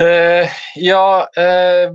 Uh, 0.00 0.48
ja 0.80 1.28
uh, 1.38 1.92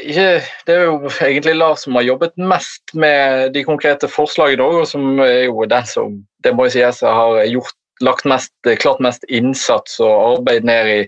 det 0.00 0.72
er 0.74 0.86
jo 0.88 1.10
egentlig 1.20 1.54
Lars 1.58 1.84
som 1.84 1.94
har 1.98 2.06
jobbet 2.06 2.32
mest 2.40 2.94
med 2.96 3.52
de 3.54 3.62
konkrete 3.66 4.08
forslagene 4.10 4.64
og 4.64 4.86
som 4.88 5.20
er 5.22 5.44
jo 5.50 5.66
den 5.68 5.86
som 5.86 6.16
det 6.44 6.54
må 6.56 6.66
jeg 6.66 6.94
si, 6.96 7.04
har 7.04 7.42
gjort, 7.44 7.76
lagt 8.00 8.24
mest, 8.24 8.52
klart 8.80 9.02
mest 9.04 9.26
innsats 9.28 10.00
og 10.00 10.38
arbeid 10.38 10.64
ned 10.64 10.88
i, 10.88 11.00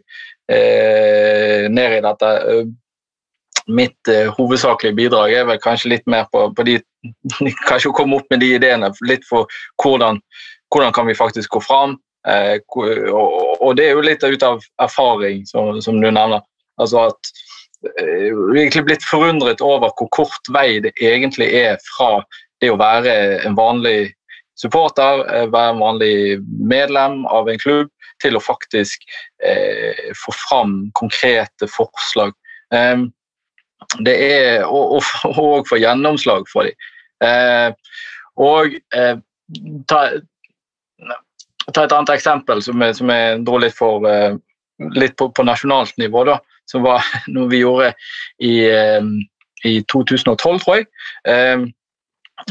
ned 1.72 1.98
i 1.98 2.00
dette. 2.04 2.30
Mitt 3.66 4.08
eh, 4.08 4.32
hovedsakelige 4.38 4.96
bidrag 4.96 5.32
er 5.32 5.46
vel 5.46 5.60
kanskje 5.62 5.92
litt 5.92 6.08
mer 6.10 6.26
på, 6.32 6.48
på 6.56 6.66
de 6.66 6.80
Kanskje 7.68 7.90
å 7.90 7.96
komme 7.96 8.18
opp 8.18 8.28
med 8.30 8.42
de 8.42 8.52
ideene 8.56 8.90
litt 9.06 9.24
for 9.26 9.50
hvordan, 9.82 10.20
hvordan 10.74 10.94
kan 10.94 11.08
vi 11.08 11.18
faktisk 11.18 11.54
gå 11.56 11.62
fram. 11.62 11.96
Eh, 12.28 12.58
og, 12.70 13.70
det 13.78 13.88
er 13.88 13.96
jo 13.96 14.04
litt 14.06 14.22
ut 14.22 14.46
av 14.46 14.62
erfaring, 14.82 15.46
som, 15.46 15.80
som 15.82 15.98
du 15.98 16.08
nevner. 16.10 16.42
Altså 16.82 17.08
at 17.10 17.32
eh, 17.98 18.30
egentlig 18.30 18.86
blitt 18.86 19.06
forundret 19.06 19.62
over 19.64 19.94
hvor 19.98 20.10
kort 20.14 20.52
vei 20.54 20.80
det 20.84 20.94
egentlig 21.02 21.50
er 21.58 21.78
fra 21.90 22.20
det 22.62 22.70
å 22.70 22.78
være 22.78 23.42
en 23.42 23.58
vanlig 23.58 24.12
supporter, 24.58 25.24
eh, 25.26 25.48
være 25.50 25.74
en 25.74 25.82
vanlig 25.82 26.14
medlem 26.70 27.22
av 27.26 27.50
en 27.50 27.62
klubb, 27.62 27.90
til 28.22 28.38
å 28.38 28.42
faktisk 28.42 29.04
eh, 29.44 30.12
få 30.18 30.34
fram 30.36 30.76
konkrete 30.98 31.68
forslag. 31.70 32.34
Eh, 32.74 33.04
det 34.06 34.14
er, 34.14 34.64
og, 34.64 34.98
og, 34.98 35.32
og 35.32 35.68
få 35.68 35.80
gjennomslag 35.82 36.46
for 36.50 36.68
dem. 36.68 36.88
Eh, 37.22 37.98
og 38.42 38.78
ta, 39.90 39.98
ta, 41.68 41.84
et 41.84 41.92
annet 41.92 42.14
eksempel 42.14 42.62
som 42.64 42.80
jeg, 42.82 42.96
som 42.98 43.12
jeg 43.12 43.42
dro 43.46 43.60
litt 43.60 43.76
for 43.76 44.06
eh, 44.08 44.38
litt 44.96 45.14
på, 45.20 45.28
på, 45.34 45.44
nasjonalt 45.46 45.94
nivå, 46.00 46.24
da, 46.30 46.38
som 46.70 46.86
var 46.86 47.04
noe 47.34 47.50
vi 47.52 47.62
gjorde 47.62 47.92
i, 48.42 48.54
i 49.68 49.74
2012, 49.92 50.64
tror 50.64 50.80
jeg. 50.80 50.88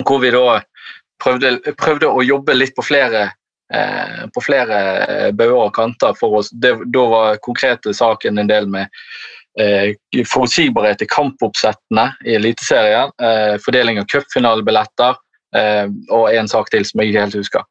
hvor 0.05 0.21
vi 0.21 0.31
da 0.31 0.62
prøvde, 1.21 1.73
prøvde, 1.79 2.10
å 2.10 2.23
jobbe 2.23 2.55
litt 2.55 2.75
på 2.77 2.86
flere 2.86 3.31
på 4.36 4.41
flere 4.43 5.31
bauger 5.38 5.69
og 5.69 5.75
kanter 5.77 6.15
for 6.19 6.41
oss. 6.41 6.49
Det, 6.51 6.73
da 6.91 7.03
var 7.07 7.38
konkrete 7.45 7.93
saken 7.95 8.41
en 8.41 8.49
del 8.49 8.67
med 8.67 8.89
eh, 9.60 9.95
forutsigbarhet 10.27 11.01
i 11.01 11.07
kampoppsettene 11.10 12.12
i 12.25 12.36
Eliteserien, 12.36 13.12
eh, 13.21 13.57
fordeling 13.65 13.99
av 13.99 14.07
cupfinalebilletter 14.12 15.15
eh, 15.55 15.88
og 16.10 16.31
en 16.34 16.51
sak 16.51 16.71
til 16.71 16.86
som 16.88 17.01
jeg 17.01 17.12
ikke 17.12 17.25
helt 17.25 17.39
husker. 17.41 17.67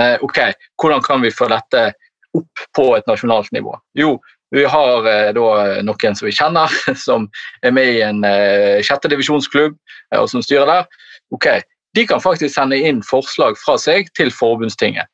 Eh, 0.00 0.16
ok, 0.20 0.40
Hvordan 0.82 1.02
kan 1.02 1.22
vi 1.22 1.34
få 1.34 1.48
dette 1.52 1.90
opp 2.34 2.64
på 2.76 2.88
et 2.96 3.06
nasjonalt 3.10 3.50
nivå? 3.54 3.76
Jo, 3.98 4.16
vi 4.54 4.64
har 4.64 5.08
eh, 5.10 5.30
da 5.36 5.48
noen 5.86 6.18
som 6.18 6.28
vi 6.28 6.34
kjenner, 6.34 6.72
som 7.06 7.28
er 7.62 7.74
med 7.74 7.94
i 7.96 8.02
en 8.06 8.24
eh, 8.28 8.82
sjette 8.84 9.10
divisjonsklubb 9.12 9.78
og 10.18 10.28
som 10.30 10.44
styrer 10.44 10.70
der. 10.70 10.90
Ok, 11.34 11.48
De 11.94 12.02
kan 12.10 12.18
faktisk 12.18 12.56
sende 12.56 12.74
inn 12.74 13.04
forslag 13.06 13.54
fra 13.54 13.76
seg 13.78 14.08
til 14.18 14.32
forbundstinget. 14.34 15.06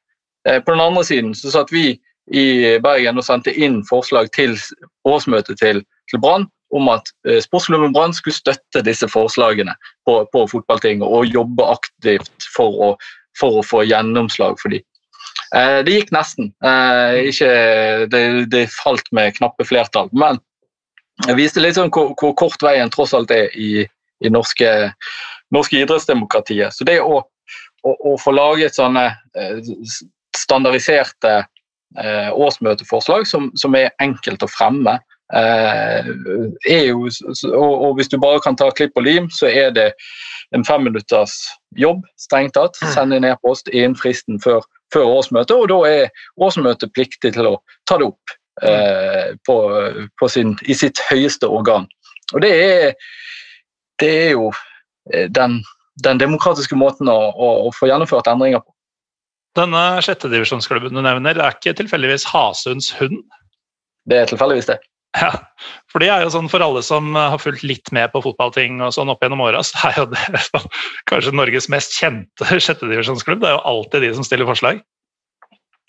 På 0.49 0.73
den 0.73 0.81
andre 0.81 1.03
siden 1.05 1.35
så 1.37 1.51
satt 1.53 1.73
vi 1.73 1.99
i 2.33 2.45
Bergen 2.81 3.19
og 3.21 3.27
sendte 3.27 3.53
inn 3.53 3.83
forslag 3.89 4.31
til 4.33 4.55
årsmøtet 5.05 5.61
til 5.61 5.83
til 6.11 6.21
Brann 6.21 6.47
om 6.75 6.91
at 6.93 7.11
eh, 7.29 7.41
Sportsklubben 7.43 7.95
Brann 7.95 8.15
skulle 8.15 8.37
støtte 8.37 8.85
disse 8.87 9.09
forslagene 9.11 9.75
på, 10.07 10.21
på 10.33 10.45
fotballtinget 10.53 11.07
og 11.07 11.31
jobbe 11.31 11.67
aktivt 11.67 12.47
for 12.55 12.77
å, 12.87 12.91
for 13.39 13.61
å 13.61 13.67
få 13.67 13.83
gjennomslag 13.89 14.59
for 14.63 14.75
dem. 14.75 14.85
Eh, 15.57 15.81
det 15.87 15.97
gikk 15.97 16.15
nesten. 16.15 16.53
Eh, 16.67 17.31
ikke, 17.33 17.51
det, 18.13 18.23
det, 18.55 18.69
falt 18.75 19.11
med 19.17 19.35
knappe 19.39 19.67
flertall. 19.67 20.11
Men 20.15 20.39
det 21.27 21.37
viste 21.39 21.63
litt 21.63 21.79
sånn 21.79 21.91
hvor, 21.95 22.15
hvor 22.21 22.37
kort 22.39 22.63
veien 22.63 22.93
tross 22.93 23.17
alt 23.19 23.35
er 23.35 23.51
i, 23.59 23.83
i 24.23 24.33
norske, 24.33 24.71
norske 25.55 25.83
idrettsdemokratiet. 25.83 26.77
Så 26.77 26.87
det 26.87 27.01
å, 27.03 27.19
å, 27.83 27.97
å 28.13 28.17
få 28.21 28.35
laget 28.37 28.79
sånne 28.79 29.09
eh, 29.35 29.59
standardiserte 30.41 31.37
eh, 32.01 32.31
årsmøteforslag 32.33 33.29
som, 33.29 33.51
som, 33.61 33.77
er 33.77 33.93
enkelt 34.03 34.43
å 34.47 34.51
fremme, 34.51 34.99
Eh, 35.35 36.07
jo, 36.91 37.09
og, 37.55 37.95
hvis 37.95 38.09
du 38.09 38.19
bare 38.19 38.41
kan 38.43 38.57
ta 38.59 38.71
klipp 38.75 38.99
og 38.99 39.07
lim, 39.07 39.29
så 39.31 39.47
er 39.47 39.71
det 39.71 39.93
en 40.57 40.65
femminutters 40.67 41.37
jobb, 41.79 42.03
strengt 42.19 42.57
tatt. 42.59 42.79
Send 42.95 43.15
en 43.15 43.29
e-post 43.29 43.71
innen 43.71 43.97
fristen 43.99 44.41
før, 44.43 44.65
før, 44.95 45.07
årsmøtet, 45.21 45.55
og 45.55 45.71
da 45.71 45.81
er 45.89 46.25
årsmøtet 46.43 46.95
pliktig 46.97 47.35
til 47.37 47.53
å 47.53 47.57
ta 47.89 48.01
det 48.01 48.11
opp 48.11 48.35
eh, 48.67 49.37
på, 49.47 49.59
på 50.19 50.31
sin, 50.31 50.57
i 50.67 50.75
sitt 50.75 51.03
høyeste 51.11 51.49
organ. 51.49 51.87
Og 52.35 52.43
det 52.43 52.51
er, 52.51 53.15
det 54.03 54.11
er 54.27 54.35
jo 54.35 54.51
eh, 55.15 55.31
den, 55.31 55.61
den 56.03 56.19
demokratiske 56.23 56.79
måten 56.79 57.11
å, 57.11 57.21
å, 57.31 57.55
å, 57.69 57.73
få 57.77 57.91
gjennomført 57.91 58.31
endringer 58.31 58.65
på. 58.65 58.70
Denne 59.61 59.83
sjettedivisjonsklubben 60.05 60.97
du 60.97 61.03
nevner, 61.05 61.37
er 61.37 61.57
ikke 61.57 61.77
tilfeldigvis 61.77 62.25
Hasunds 62.31 62.95
hund? 62.97 63.21
Det 64.09 64.23
er 64.23 64.31
tilfeldigvis 64.31 64.71
det. 64.71 64.81
Ja, 65.19 65.33
for 65.91 66.03
det 66.03 66.07
er 66.15 66.23
jo 66.23 66.31
sånn 66.31 66.49
for 66.51 66.63
alle 66.63 66.85
som 66.87 67.17
har 67.19 67.41
fulgt 67.43 67.65
litt 67.67 67.91
med 67.95 68.13
på 68.13 68.23
fotballting 68.23 68.79
og 68.85 68.93
sånn 68.95 69.11
opp 69.11 69.25
gjennom 69.25 69.43
åra, 69.43 69.63
så 69.67 69.89
er 69.89 69.99
jo 69.99 70.07
det 70.13 70.43
sånn, 70.47 70.69
kanskje 71.11 71.35
Norges 71.35 71.67
mest 71.73 71.97
kjente 71.99 72.61
sjettedivisjonsklubb. 72.67 73.43
Det 73.43 73.51
er 73.51 73.57
jo 73.59 73.67
alltid 73.73 74.07
de 74.07 74.13
som 74.17 74.27
stiller 74.27 74.49
forslag. 74.49 74.81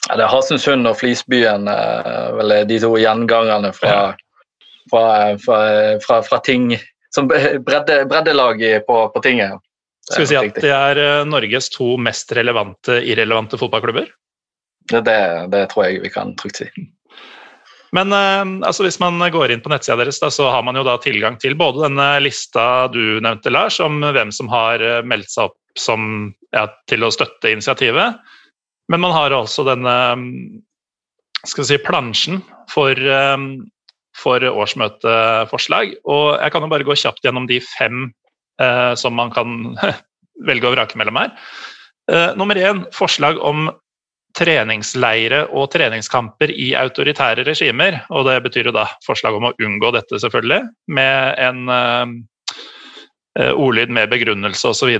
Ja, 0.07 0.17
det 0.17 0.25
er 0.25 0.33
Hasensund 0.33 0.89
og 0.89 0.97
Flisbyen, 0.97 1.69
eh, 1.69 2.31
vel 2.39 2.55
de 2.67 2.79
to 2.81 2.95
gjengangerne 2.97 3.69
fra, 3.77 3.91
ja. 3.93 4.63
fra, 4.89 5.03
fra, 5.43 5.59
fra, 6.01 6.23
fra 6.25 6.39
ting 6.41 6.73
Som 7.13 7.27
bredde, 7.67 8.01
breddelag 8.09 8.63
på, 8.87 8.97
på 9.13 9.21
tinget. 9.21 9.61
Skal 10.09 10.23
vi 10.23 10.31
si 10.31 10.39
at 10.39 10.57
det 10.63 10.71
er 10.73 10.99
eh, 10.99 11.27
Norges 11.29 11.69
to 11.73 11.93
mest 12.01 12.31
relevante, 12.33 12.97
irrelevante 13.05 13.59
fotballklubber? 13.61 14.09
Det, 14.91 15.03
det, 15.53 15.61
tror 15.71 15.85
jeg 15.85 16.01
vi 16.03 16.11
kan 16.11 16.33
trygt 16.39 16.63
si. 16.63 16.69
Men 17.95 18.15
uh, 18.15 18.43
altså 18.65 18.85
hvis 18.87 18.99
man 19.03 19.21
går 19.31 19.53
inn 19.53 19.61
på 19.63 19.69
nettsida 19.71 19.99
deres, 19.99 20.19
da, 20.23 20.31
så 20.33 20.47
har 20.49 20.63
man 20.65 20.79
jo 20.79 20.85
da 20.87 20.95
tilgang 21.03 21.37
til 21.39 21.57
både 21.59 21.85
denne 21.85 22.07
lista 22.23 22.87
du 22.91 23.19
nevnte, 23.21 23.53
Lars, 23.53 23.77
om 23.83 23.99
hvem 24.01 24.31
som 24.33 24.49
har 24.51 24.81
eh, 24.81 25.03
meldt 25.05 25.31
seg 25.33 25.51
opp 25.51 25.57
som, 25.79 26.31
ja, 26.55 26.65
til 26.89 27.05
å 27.05 27.11
støtte 27.13 27.51
initiativet. 27.51 28.17
Men 28.91 29.03
man 29.03 29.13
har 29.15 29.35
også 29.35 29.63
denne 29.67 29.93
skal 31.47 31.63
vi 31.63 31.67
si, 31.69 31.77
plansjen 31.81 32.41
for, 32.69 32.97
for 34.19 34.43
årsmøteforslag. 34.45 35.93
Og 36.11 36.25
jeg 36.35 36.53
kan 36.53 36.65
jo 36.65 36.69
bare 36.73 36.85
gå 36.85 36.97
kjapt 36.99 37.23
gjennom 37.23 37.47
de 37.49 37.61
fem 37.63 38.09
som 38.99 39.15
man 39.17 39.31
kan 39.33 39.75
velge 40.47 40.69
å 40.69 40.73
vrake 40.75 40.99
mellom 40.99 41.19
her. 41.21 41.31
Uh, 42.11 42.33
nummer 42.37 42.57
én 42.57 42.83
forslag 42.95 43.39
om 43.45 43.69
treningsleire 44.37 45.43
og 45.51 45.69
treningskamper 45.73 46.53
i 46.55 46.71
autoritære 46.79 47.45
regimer. 47.47 47.99
Og 48.15 48.25
det 48.29 48.39
betyr 48.45 48.69
jo 48.69 48.75
da 48.75 48.87
forslag 49.05 49.37
om 49.37 49.49
å 49.49 49.55
unngå 49.59 49.91
dette, 49.95 50.19
selvfølgelig, 50.23 50.61
med 50.91 51.41
en 51.41 51.71
uh, 51.71 53.51
ordlyd 53.51 53.91
med 53.93 54.11
begrunnelse 54.11 54.73
osv. 54.73 54.97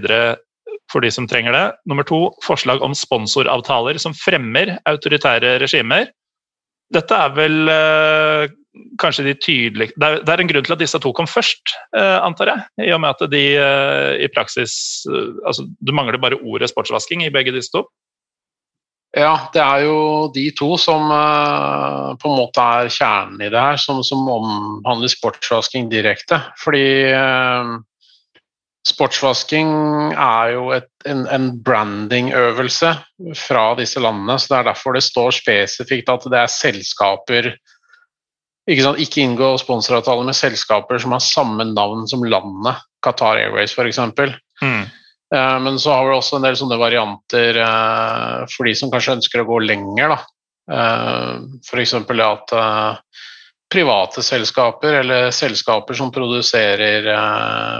for 0.91 1.03
de 1.03 1.11
som 1.11 1.27
trenger 1.27 1.55
det. 1.55 1.65
Nummer 1.87 2.07
to 2.07 2.29
forslag 2.45 2.83
om 2.83 2.95
sponsoravtaler 2.95 3.99
som 3.99 4.15
fremmer 4.15 4.77
autoritære 4.87 5.57
regimer. 5.63 6.11
Dette 6.91 7.15
er 7.15 7.35
vel 7.37 7.71
kanskje 9.01 9.25
de 9.25 9.33
tydelige 9.35 9.91
det 9.99 10.07
er, 10.07 10.21
det 10.23 10.31
er, 10.31 10.41
en 10.43 10.47
grunn 10.47 10.63
til 10.67 10.75
at 10.77 10.79
disse 10.79 10.99
to 11.03 11.11
kom 11.15 11.27
først, 11.27 11.73
uh, 11.97 12.19
antar 12.23 12.53
jeg. 12.53 12.87
I 12.87 12.93
og 12.95 13.01
med 13.03 13.15
at 13.15 13.31
de 13.31 13.43
i 14.23 14.29
praksis 14.31 15.03
Altså, 15.09 15.67
du 15.81 15.91
mangler 15.95 16.21
bare 16.21 16.39
ordet 16.39 16.71
sportsvasking 16.71 17.25
i 17.25 17.33
begge 17.33 17.53
disse 17.55 17.73
to. 17.73 17.83
Ja, 19.11 19.49
det 19.51 19.59
er 19.59 19.83
jo 19.83 19.95
de 20.31 20.45
to 20.55 20.77
som 20.79 21.09
uh, 21.11 22.15
på 22.15 22.29
en 22.29 22.37
måte 22.39 22.63
er 22.63 22.91
kjernen 22.95 23.41
i 23.43 23.49
det 23.51 23.59
her, 23.59 23.79
som, 23.81 23.99
som 24.07 24.23
omhandler 24.31 25.11
sportsvasking 25.11 25.89
direkte. 25.91 26.39
Fordi 26.61 27.11
uh, 27.11 27.73
sportsvasking 28.87 29.73
er 30.15 30.53
jo 30.55 30.69
et, 30.77 30.87
en, 31.11 31.25
en 31.27 31.49
brandingøvelse 31.59 32.93
fra 33.35 33.65
disse 33.81 33.99
landene. 33.99 34.39
så 34.39 34.53
Det 34.53 34.57
er 34.61 34.69
derfor 34.71 34.95
det 34.95 35.03
står 35.03 35.35
spesifikt 35.41 36.15
at 36.15 36.31
det 36.31 36.39
er 36.39 36.55
selskaper 36.55 37.51
Ikke, 38.69 38.83
sant, 38.85 39.01
ikke 39.01 39.23
inngå 39.23 39.55
sponsoravtale 39.61 40.25
med 40.27 40.37
selskaper 40.37 41.01
som 41.01 41.15
har 41.15 41.23
samme 41.25 41.65
navn 41.71 42.05
som 42.09 42.25
landet, 42.25 42.83
Qatar 43.01 43.39
Airways 43.41 43.73
f.eks. 43.73 43.97
Mm. 44.61 44.83
Eh, 45.35 45.57
men 45.65 45.79
så 45.81 45.95
har 45.95 46.05
vi 46.05 46.13
også 46.13 46.37
en 46.37 46.45
del 46.45 46.59
sånne 46.59 46.77
varianter 46.81 47.57
eh, 47.57 48.43
for 48.53 48.69
de 48.69 48.75
som 48.77 48.91
kanskje 48.93 49.17
ønsker 49.17 49.41
å 49.41 49.49
gå 49.49 49.63
lenger. 49.65 50.19
Uh, 50.71 51.41
F.eks. 51.65 51.95
at 51.97 52.51
private 53.71 54.21
selskaper 54.23 54.99
eller 55.01 55.31
selskaper 55.35 55.97
som 55.97 56.11
produserer 56.13 57.07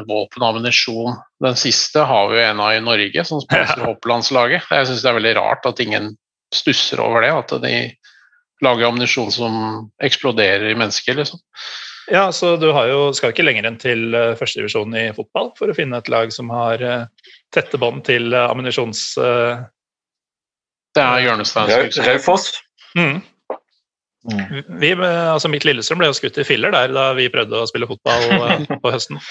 våpen 0.09 0.41
og 0.41 0.47
ammunisjon. 0.47 1.13
Den 1.45 1.55
siste 1.59 2.03
har 2.09 2.31
vi 2.31 2.39
jo 2.39 2.47
en 2.49 2.63
av 2.63 2.73
i 2.73 2.81
Norge, 2.83 3.23
som 3.27 3.39
sponser 3.45 3.85
hopplandslaget. 3.85 4.65
Jeg 4.73 4.89
syns 4.89 5.05
det 5.05 5.11
er 5.11 5.19
veldig 5.19 5.35
rart 5.37 5.69
at 5.69 5.83
ingen 5.85 6.09
stusser 6.51 6.99
over 7.05 7.23
det, 7.23 7.31
at 7.37 7.55
de 7.63 7.75
lager 8.62 8.88
ammunisjon 8.88 9.32
som 9.34 9.56
eksploderer 10.04 10.69
i 10.69 10.76
mennesker. 10.78 11.17
liksom. 11.17 11.39
Ja, 12.12 12.32
så 12.32 12.56
du 12.58 12.71
har 12.71 12.88
jo, 12.89 13.13
skal 13.15 13.32
ikke 13.32 13.45
lenger 13.45 13.67
enn 13.69 13.78
til 13.82 14.10
uh, 14.15 14.34
førstedivisjon 14.39 14.95
i 14.97 15.06
fotball 15.15 15.52
for 15.58 15.71
å 15.71 15.76
finne 15.78 16.02
et 16.02 16.10
lag 16.12 16.34
som 16.34 16.50
har 16.54 16.82
uh, 16.84 17.06
tette 17.56 17.80
bånd 17.82 18.04
til 18.08 18.34
uh, 18.34 18.50
ammunisjons... 18.50 19.04
Det 20.91 21.00
er 21.00 21.21
hjørnestein. 21.24 21.69
Raufoss. 22.04 22.50
Mm. 23.00 23.21
Vi, 24.82 24.89
altså 24.91 25.47
mitt 25.47 25.63
Lillestrøm 25.63 26.02
ble 26.02 26.10
jo 26.10 26.17
skutt 26.17 26.36
i 26.41 26.43
filler 26.43 26.74
der 26.76 26.91
da 26.91 27.06
vi 27.15 27.30
prøvde 27.32 27.62
å 27.62 27.69
spille 27.69 27.88
fotball 27.88 28.67
på 28.84 28.91
høsten. 28.91 29.21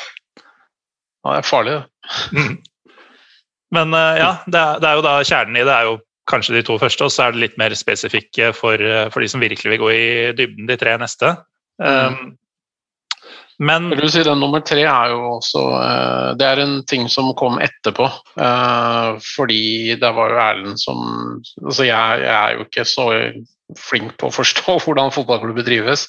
Ja, 1.21 1.35
det 1.35 1.41
er 1.43 1.45
farlig, 1.45 1.73
det. 1.77 2.13
Mm. 2.33 2.55
Men 3.77 3.93
ja, 3.93 4.31
det 4.49 4.57
er, 4.57 4.79
det 4.81 4.89
er, 4.89 4.95
jo 4.97 5.03
da 5.05 5.11
kjernen 5.21 5.59
i 5.61 5.67
det 5.69 5.75
er 5.75 5.91
jo 5.91 5.99
kanskje 6.31 6.57
de 6.59 6.65
to 6.67 6.79
første, 6.81 7.07
og 7.07 7.15
så 7.15 7.27
er 7.27 7.35
det 7.35 7.45
litt 7.45 7.57
mer 7.61 7.75
spesifikke 7.79 8.53
for, 8.57 8.83
for 9.11 9.23
de 9.23 9.31
som 9.31 9.43
virkelig 9.43 9.75
vil 9.75 9.83
gå 9.83 9.91
i 9.95 10.07
dybden 10.39 10.71
de 10.71 10.79
tre 10.81 10.95
neste. 11.01 11.35
Mm. 11.81 12.15
Um, 12.15 12.39
men 13.61 13.91
Vil 13.93 14.07
du 14.07 14.09
si 14.09 14.23
den 14.25 14.41
nummer 14.41 14.63
tre 14.65 14.87
er 14.89 15.13
jo 15.13 15.35
også 15.35 15.63
uh, 15.69 16.29
Det 16.41 16.47
er 16.49 16.63
en 16.63 16.79
ting 16.89 17.07
som 17.13 17.29
kom 17.37 17.59
etterpå. 17.61 18.07
Uh, 18.41 19.21
fordi 19.35 19.97
det 20.01 20.13
var 20.17 20.33
jo 20.33 20.41
Erlend 20.47 20.81
som 20.81 21.03
Altså, 21.61 21.85
jeg, 21.85 22.23
jeg, 22.25 22.37
er 22.37 22.57
jo 22.57 22.65
ikke 22.65 22.87
så 22.89 23.09
flink 23.79 24.17
på 24.21 24.31
å 24.31 24.35
forstå 24.35 24.79
hvordan 24.85 25.13
fotballklubber 25.15 25.67
drives. 25.67 26.09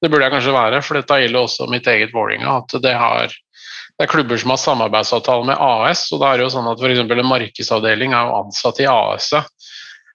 Det 0.00 0.08
burde 0.10 0.24
jeg 0.24 0.34
kanskje 0.36 0.54
være, 0.54 0.80
for 0.86 0.96
dette 0.96 1.20
gjelder 1.20 1.44
også 1.44 1.66
mitt 1.70 1.86
eget 1.90 2.14
Vålerenga. 2.14 2.60
At 2.62 2.74
det, 2.82 2.94
har, 2.94 3.34
det 3.98 4.06
er 4.06 4.12
klubber 4.12 4.38
som 4.38 4.52
har 4.54 4.60
samarbeidsavtale 4.62 5.46
med 5.48 5.58
AS, 5.58 6.04
og 6.14 6.22
da 6.22 6.30
er 6.30 6.38
det 6.38 6.46
jo 6.46 6.54
sånn 6.54 6.68
at 6.70 6.82
f.eks. 6.82 7.00
en 7.02 7.26
markedsavdeling 7.26 8.12
er 8.14 8.28
jo 8.28 8.36
ansatt 8.44 8.78
i 8.84 8.86
AS-et. 8.86 9.54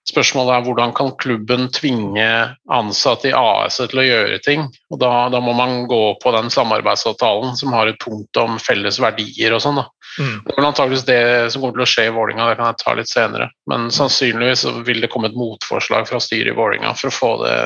Spørsmålet 0.04 0.58
er 0.58 0.64
hvordan 0.66 0.92
kan 0.96 1.14
klubben 1.20 1.70
tvinge 1.72 2.28
ansatte 2.76 3.30
i 3.30 3.36
AS 3.36 3.78
til 3.80 4.02
å 4.02 4.04
gjøre 4.04 4.40
ting. 4.44 4.66
Og 4.92 5.00
da, 5.00 5.12
da, 5.32 5.40
må 5.40 5.54
man 5.56 5.86
gå 5.88 6.02
på 6.20 6.34
den 6.36 6.52
samarbeidsavtalen 6.52 7.56
som 7.60 7.72
har 7.76 7.88
et 7.88 8.00
punkt 8.04 8.40
om 8.40 8.58
felles 8.60 9.00
verdier 9.00 9.56
og 9.56 9.64
sånn. 9.64 9.80
Mm. 10.20 10.36
Det 10.44 10.58
er 10.58 10.68
antakeligvis 10.68 11.08
det 11.08 11.22
som 11.54 11.64
kommer 11.64 11.80
til 11.80 11.86
å 11.86 11.92
skje 11.94 12.08
i 12.10 12.14
Vålinga, 12.18 12.50
det 12.50 12.60
kan 12.60 12.68
jeg 12.74 12.82
ta 12.84 12.96
litt 13.00 13.12
senere. 13.12 13.48
Men 13.72 13.88
sannsynligvis 13.96 14.66
vil 14.88 15.00
det 15.04 15.12
komme 15.14 15.32
et 15.32 15.40
motforslag 15.40 16.08
fra 16.12 16.20
styret 16.24 16.52
i 16.52 16.58
Vålinga 16.58 16.92
for 17.00 17.10
å 17.10 17.16
få 17.16 17.32
det 17.46 17.58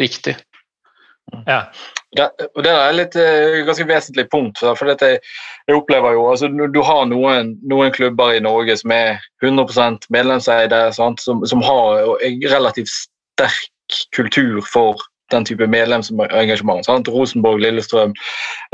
riktig. 0.00 0.38
Ja. 1.44 1.66
Det, 2.16 2.26
det 2.64 2.70
er 2.74 2.96
et 2.98 3.16
uh, 3.16 3.60
ganske 3.66 3.86
vesentlig 3.86 4.26
punkt. 4.30 4.58
for 4.58 4.90
dette, 4.90 5.20
jeg 5.68 5.76
opplever 5.76 6.16
jo, 6.16 6.24
altså 6.30 6.48
Du 6.74 6.80
har 6.82 7.04
noen, 7.06 7.54
noen 7.62 7.92
klubber 7.94 8.34
i 8.34 8.42
Norge 8.42 8.76
som 8.80 8.90
er 8.90 9.20
100% 9.44 10.08
medlemseide, 10.10 10.80
sant, 10.96 11.22
som, 11.22 11.44
som, 11.46 11.62
har 11.62 12.18
relativt 12.50 12.90
sterk 12.90 14.00
kultur 14.14 14.60
for 14.66 14.98
den 15.30 15.46
type 15.46 15.66
medlemsengasjement. 15.66 16.86
Sant? 16.86 17.08
Rosenborg, 17.08 17.62
Lillestrøm, 17.62 18.12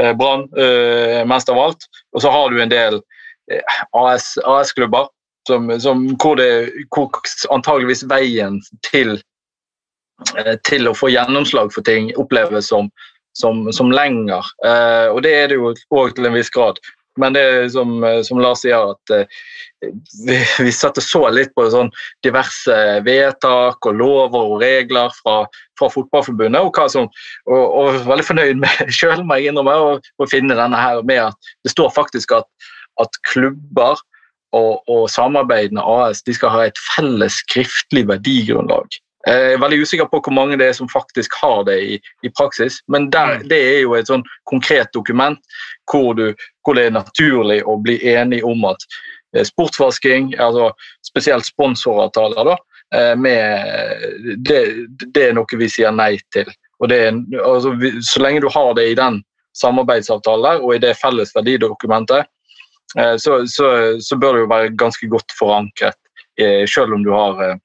eh, 0.00 0.12
Brann, 0.16 0.48
eh, 0.56 1.20
mest 1.28 1.52
av 1.52 1.60
alt. 1.60 1.84
Og 2.16 2.24
så 2.24 2.32
har 2.32 2.48
du 2.50 2.62
en 2.62 2.72
del 2.72 2.96
eh, 3.52 3.76
AS-klubber 3.92 5.04
AS 5.04 5.84
hvor, 5.84 6.40
hvor 6.88 7.20
antageligvis 7.52 8.06
veien 8.08 8.62
til 8.88 9.18
Eh, 10.40 10.54
til 10.64 10.88
å 10.88 10.94
få 10.96 11.10
gjennomslag 11.12 11.72
for 11.74 11.84
ting 11.84 12.08
oppleves 12.16 12.70
som, 12.72 12.88
som, 13.36 13.66
som 13.72 13.92
lenger. 13.92 14.44
Eh, 14.64 15.08
og 15.12 15.22
det 15.26 15.34
er 15.36 15.50
det 15.50 15.58
jo 15.60 15.74
òg 15.94 16.16
til 16.16 16.28
en 16.28 16.36
viss 16.36 16.52
grad. 16.52 16.80
Men 17.20 17.32
det 17.32 17.42
er 17.42 17.68
som, 17.72 17.92
eh, 18.04 18.20
som 18.26 18.40
Lars 18.40 18.62
sier, 18.64 18.92
at 18.92 19.12
eh, 19.14 19.38
vi, 20.26 20.36
vi 20.66 20.72
satte 20.74 21.04
så 21.04 21.22
litt 21.32 21.52
på 21.56 21.66
sånn 21.72 21.90
diverse 22.24 22.76
vedtak 23.06 23.88
og 23.88 24.00
lover 24.00 24.50
og 24.52 24.64
regler 24.64 25.12
fra, 25.22 25.38
fra 25.80 25.90
Fotballforbundet, 25.92 26.60
og, 26.60 26.76
hva 26.76 26.88
som, 26.92 27.08
og, 27.48 27.64
og 27.64 28.02
veldig 28.08 28.28
fornøyd 28.30 28.60
med 28.64 28.92
sjøl, 28.98 29.24
må 29.24 29.40
jeg 29.40 29.52
innrømme, 29.52 29.96
å 29.96 30.30
finne 30.32 30.58
denne 30.58 30.80
her 30.80 31.00
med 31.08 31.24
at 31.28 31.54
det 31.64 31.72
står 31.72 31.92
faktisk 31.96 32.36
at, 32.40 32.48
at 33.00 33.20
klubber 33.32 33.96
og, 34.56 34.84
og 34.88 35.08
samarbeidende 35.12 35.84
AS 35.84 36.22
de 36.24 36.36
skal 36.36 36.52
ha 36.54 36.66
et 36.68 36.78
felles 36.94 37.40
skriftlig 37.42 38.06
verdigrunnlag. 38.08 39.00
Jeg 39.26 39.56
er 39.56 39.58
veldig 39.58 39.80
usikker 39.82 40.06
på 40.06 40.20
hvor 40.22 40.34
mange 40.34 40.56
det 40.60 40.68
er 40.70 40.76
som 40.76 40.88
faktisk 40.90 41.34
har 41.40 41.64
det 41.66 41.76
i, 41.82 41.96
i 42.22 42.30
praksis. 42.30 42.78
Men 42.92 43.08
der, 43.10 43.40
mm. 43.40 43.48
det 43.50 43.58
er 43.58 43.80
jo 43.82 43.96
et 43.98 44.10
sånn 44.10 44.22
konkret 44.46 44.92
dokument 44.94 45.40
hvor, 45.90 46.14
du, 46.14 46.30
hvor, 46.62 46.78
det 46.78 46.86
er 46.86 46.94
naturlig 46.94 47.58
å 47.66 47.74
bli 47.82 47.98
enig 48.12 48.44
om 48.46 48.62
at 48.70 48.86
eh, 49.34 49.42
sportsvasking, 49.46 50.36
altså 50.38 50.70
spesielt 51.06 51.48
sponsoravtaler, 51.48 52.54
eh, 52.94 53.16
med, 53.18 54.06
det, 54.46 54.62
det, 55.08 55.24
er 55.24 55.34
noe 55.34 55.58
vi 55.58 55.70
sier 55.74 55.94
nei 55.94 56.14
til. 56.34 56.46
Og 56.78 56.92
det 56.92 57.02
altså, 57.42 57.74
så 58.06 58.22
lenge 58.22 58.44
du 58.46 58.50
har 58.52 58.74
det 58.78 58.92
i 58.92 58.96
den 58.98 59.20
samarbeidsavtalen 59.58 60.62
og 60.62 60.74
i 60.76 60.82
det 60.86 60.94
felles 61.00 61.34
verdidokumentet, 61.34 62.30
eh, 62.94 63.14
så, 63.18 63.42
så, 63.50 63.74
så 63.98 64.22
bør 64.22 64.38
det 64.38 64.46
jo 64.46 64.54
være 64.54 64.74
ganske 64.78 65.10
godt 65.10 65.34
forankret, 65.34 65.98
selv 66.68 66.92
om 66.92 67.00
du 67.00 67.14
har 67.16 67.56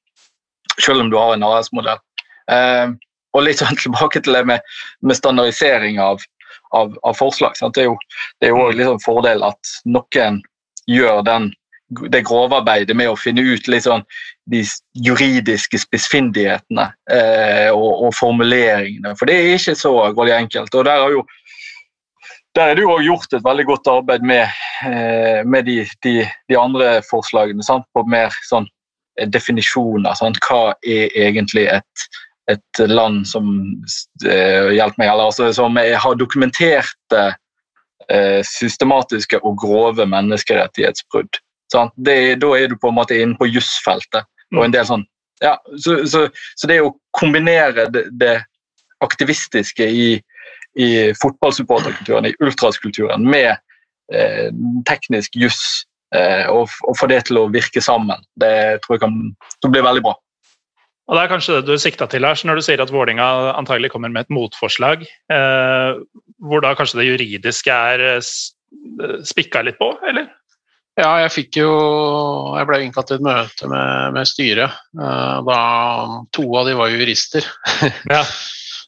selv 0.80 1.04
om 1.04 1.10
du 1.12 1.18
har 1.20 1.34
en 1.36 1.48
AS-modell. 1.48 2.00
Eh, 2.52 2.94
og 3.36 3.46
litt 3.46 3.62
sånn 3.62 3.80
tilbake 3.84 4.24
til 4.24 4.38
det 4.38 4.46
med, 4.50 4.68
med 5.02 5.20
standardisering 5.20 6.00
av, 6.04 6.24
av, 6.78 6.94
av 7.08 7.18
forslag. 7.18 7.58
Sant? 7.60 7.78
Det 7.78 7.86
er 7.86 7.92
jo, 7.92 7.98
jo 8.52 8.70
liksom 8.76 9.02
fordel 9.04 9.44
at 9.48 9.76
noen 9.86 10.42
gjør 10.90 11.22
den, 11.28 11.52
det 12.12 12.24
grovarbeidet 12.28 12.96
med 12.96 13.12
å 13.12 13.20
finne 13.20 13.44
ut 13.44 13.68
sånn 13.84 14.04
de 14.52 14.62
juridiske 14.96 15.80
spissfindighetene 15.84 16.88
eh, 17.12 17.70
og, 17.72 18.08
og, 18.08 18.12
formuleringene. 18.16 19.14
For 19.20 19.28
det 19.28 19.38
er 19.38 19.56
ikke 19.58 19.76
så 19.80 19.94
veldig 20.16 20.36
enkelt. 20.38 20.76
og 20.76 20.88
der 20.88 21.04
har 21.04 21.16
jo 21.20 21.26
der 22.56 22.68
er 22.68 22.76
det 22.76 22.84
jo 22.84 22.98
gjort 23.00 23.32
et 23.32 23.44
veldig 23.46 23.64
godt 23.70 23.88
arbeid 23.88 24.24
med, 24.28 24.50
eh, 24.84 25.40
med 25.48 25.70
de, 25.70 25.86
de, 26.04 26.16
de, 26.52 26.58
andre 26.60 26.98
forslagene. 27.08 27.64
Sant? 27.64 27.86
På 27.96 28.04
mer 28.04 28.36
sånn 28.44 28.68
definisjoner. 29.28 30.16
Sant? 30.18 30.40
Hva 30.46 30.74
er 30.88 31.12
egentlig 31.28 31.68
et, 31.72 32.06
et 32.52 32.82
land 32.90 33.26
som 33.30 33.52
uh, 34.26 34.72
hjelp 34.74 34.98
meg, 34.98 35.12
eller, 35.12 35.30
altså, 35.30 35.52
som 35.56 35.78
har 35.78 36.20
dokumenterte 36.20 37.24
uh, 37.32 38.42
systematiske 38.48 39.42
og 39.44 39.60
grove 39.62 40.08
menneskerettighetsbrudd. 40.10 41.42
Det, 41.72 42.18
da 42.42 42.50
er 42.58 42.68
du 42.68 42.76
på 42.76 42.92
en 42.92 42.98
måte 42.98 43.16
inne 43.16 43.38
på 43.40 43.48
jusfeltet. 43.48 44.28
og 44.52 44.66
en 44.66 44.74
del 44.74 44.88
sånn 44.88 45.06
ja, 45.42 45.56
så, 45.80 46.02
så, 46.06 46.26
så, 46.60 46.68
det 46.70 46.82
å 46.84 46.92
kombinere 47.18 47.88
det, 47.90 48.04
det 48.20 48.34
aktivistiske 49.02 49.88
i, 49.88 50.10
i 50.78 50.90
fotballsupporterkulturen, 51.18 52.28
i 52.30 52.36
ultraskulturen, 52.44 53.24
med 53.26 53.56
eh, 54.14 54.52
teknisk 54.86 55.40
juss 55.40 55.64
Eh, 55.72 55.91
og, 56.12 56.68
og, 56.84 56.96
få 57.00 57.08
det 57.08 57.22
til 57.30 57.38
å 57.40 57.46
virke 57.54 57.80
sammen. 57.84 58.20
Det 58.36 58.82
tror 58.84 58.98
jeg 58.98 59.04
kan 59.06 59.14
det 59.64 59.70
blir 59.72 59.86
veldig 59.86 60.04
bra. 60.04 60.18
Og 61.12 61.18
Det 61.18 61.22
er 61.26 61.32
kanskje 61.32 61.56
det 61.58 61.68
du 61.68 61.82
sikta 61.82 62.08
til, 62.08 62.24
Lars, 62.24 62.46
når 62.48 62.60
du 62.60 62.64
sier 62.64 62.82
at 62.84 62.92
Vålinga 62.94 63.26
antagelig 63.60 63.90
kommer 63.92 64.12
med 64.14 64.24
et 64.28 64.32
motforslag. 64.32 65.04
Eh, 65.04 65.90
hvor 66.40 66.64
da 66.64 66.72
kanskje 66.78 67.02
det 67.02 67.08
juridiske 67.10 67.76
er 67.92 68.04
eh, 68.14 68.30
spikka 69.28 69.66
litt 69.68 69.80
på, 69.82 69.90
eller? 70.08 70.30
Ja, 71.00 71.12
jeg 71.24 71.32
fikk 71.32 71.58
jo 71.62 71.72
Jeg 72.60 72.68
ble 72.68 72.82
innkalt 72.84 73.08
til 73.08 73.20
et 73.20 73.26
møte 73.26 73.70
med, 73.72 74.16
med 74.16 74.30
styret. 74.30 74.80
Eh, 74.96 75.38
da 75.48 75.60
to 76.36 76.48
av 76.62 76.70
de 76.70 76.80
var 76.80 76.96
jurister. 76.96 77.48
Ja. 78.16 78.24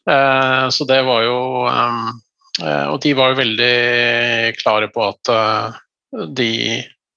eh, 0.08 0.66
så 0.72 0.88
det 0.88 1.02
var 1.08 1.28
jo 1.28 1.38
eh, 1.68 2.88
Og 2.92 3.02
de 3.04 3.16
var 3.20 3.34
jo 3.34 3.42
veldig 3.42 3.76
klare 4.60 4.88
på 4.94 5.10
at 5.10 5.36
de 6.38 6.52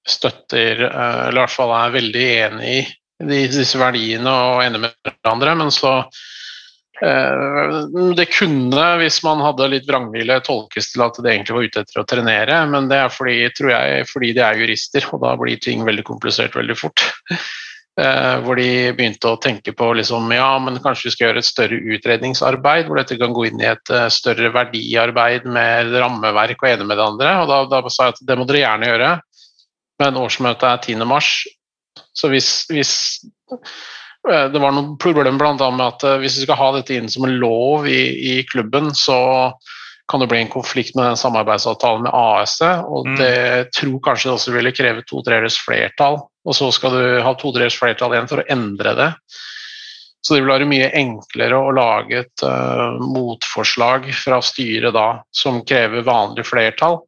støtter, 0.07 0.87
eh, 0.87 1.19
eller 1.27 1.41
i 1.41 1.43
hvert 1.43 1.57
fall 1.57 1.75
er 1.75 1.97
veldig 1.97 2.25
enig 2.47 2.79
i 3.17 3.43
disse 3.49 3.79
verdiene 3.81 4.31
og 4.31 4.63
enig 4.63 4.83
med 4.85 4.97
hverandre. 5.03 5.53
Men 5.59 5.73
så 5.73 5.93
eh, 7.01 7.77
Det 8.17 8.27
kunne, 8.31 8.87
hvis 9.01 9.21
man 9.25 9.43
hadde 9.45 9.71
litt 9.73 9.87
vrangvilje, 9.89 10.41
tolkes 10.47 10.91
til 10.93 11.05
at 11.05 11.21
det 11.21 11.33
egentlig 11.33 11.57
var 11.57 11.69
ute 11.69 11.85
etter 11.85 12.01
å 12.01 12.07
trenere, 12.09 12.63
men 12.71 12.89
det 12.91 13.03
er 13.03 13.13
fordi, 13.13 13.39
tror 13.57 13.73
jeg, 13.75 14.09
fordi 14.11 14.33
de 14.37 14.43
er 14.47 14.65
jurister, 14.65 15.07
og 15.11 15.23
da 15.25 15.37
blir 15.39 15.63
ting 15.63 15.85
veldig 15.87 16.07
komplisert 16.07 16.57
veldig 16.57 16.77
fort. 16.85 17.07
Eh, 17.97 18.35
hvor 18.45 18.59
de 18.59 18.91
begynte 18.93 19.25
å 19.25 19.39
tenke 19.41 19.71
på 19.73 19.87
liksom, 19.97 20.27
ja, 20.29 20.51
men 20.61 20.75
kanskje 20.83 21.07
vi 21.07 21.13
skal 21.15 21.23
gjøre 21.23 21.41
et 21.41 21.47
større 21.47 21.79
utredningsarbeid, 21.95 22.85
hvor 22.85 22.99
dette 22.99 23.17
kan 23.17 23.33
gå 23.33 23.47
inn 23.47 23.63
i 23.63 23.65
et 23.71 23.93
større 24.13 24.51
verdiarbeid 24.53 25.47
med 25.49 25.89
rammeverk 25.97 26.61
og 26.61 26.69
ene 26.69 26.85
med 26.85 27.01
det 27.01 27.07
andre. 27.07 27.31
og 27.41 27.49
Da, 27.49 27.57
da 27.71 27.81
sa 27.89 28.11
jeg 28.11 28.13
at 28.13 28.21
det 28.29 28.37
må 28.37 28.45
dere 28.45 28.61
gjerne 28.61 28.91
gjøre, 28.91 29.09
men 30.01 30.19
årsmøtet 30.19 30.67
er 30.69 30.83
10. 30.95 31.05
mars. 31.09 31.31
Så 32.17 32.29
hvis, 32.33 32.65
hvis 32.69 32.93
eh, 34.29 34.47
Det 34.53 34.61
var 34.61 34.73
noen 34.75 34.95
problemer 35.01 35.39
bl.a. 35.39 35.71
med 35.71 35.85
at 35.85 36.05
eh, 36.05 36.19
hvis 36.21 36.39
vi 36.41 36.47
skal 36.47 36.59
ha 36.61 36.69
dette 36.77 36.97
inn 36.97 37.09
som 37.09 37.27
en 37.27 37.37
lov 37.41 37.87
i, 37.89 38.01
i 38.37 38.37
klubben, 38.49 38.93
så 38.97 39.17
kan 40.07 40.23
det 40.23 40.29
bli 40.31 40.39
en 40.39 40.51
konflikt 40.51 40.95
med 40.95 41.03
den 41.09 41.19
samarbeidsavtalen 41.19 42.05
med 42.05 42.15
AS-et. 42.15 42.85
Og 42.87 43.09
mm. 43.09 43.17
det 43.19 43.73
tror 43.75 43.99
kanskje 44.05 44.29
det 44.29 44.35
også 44.37 44.53
ville 44.55 44.75
kreve 44.75 45.03
to 45.03 45.19
tredjedels 45.25 45.59
flertall. 45.65 46.21
Og 46.47 46.55
så 46.55 46.69
skal 46.71 46.95
du 46.95 47.03
ha 47.25 47.33
to 47.35 47.51
tredjedels 47.51 47.79
flertall 47.79 48.15
igjen 48.15 48.29
for 48.31 48.43
å 48.43 48.47
endre 48.53 48.95
det. 48.95 49.09
Så 50.23 50.33
det 50.33 50.41
vil 50.41 50.51
være 50.51 50.67
mye 50.67 50.87
enklere 50.97 51.59
å 51.59 51.73
lage 51.75 52.23
et 52.23 52.43
uh, 52.43 52.97
motforslag 52.99 54.09
fra 54.17 54.39
styret 54.43 54.95
da, 54.95 55.21
som 55.31 55.61
krever 55.67 56.07
vanlig 56.07 56.43
flertall. 56.47 57.01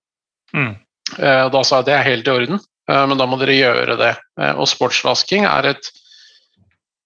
Mm. 0.56 0.76
Uh, 1.18 1.46
da 1.52 1.64
sa 1.64 1.80
jeg 1.80 1.84
at 1.84 1.90
det 1.90 1.96
er 1.98 2.08
helt 2.08 2.30
i 2.30 2.36
orden, 2.36 2.62
men 2.90 3.20
da 3.20 3.28
må 3.30 3.38
dere 3.38 3.58
gjøre 3.58 3.98
det. 4.00 4.14
og 4.58 4.66
sportsvasking 4.70 5.46
er 5.46 5.74
et, 5.76 5.90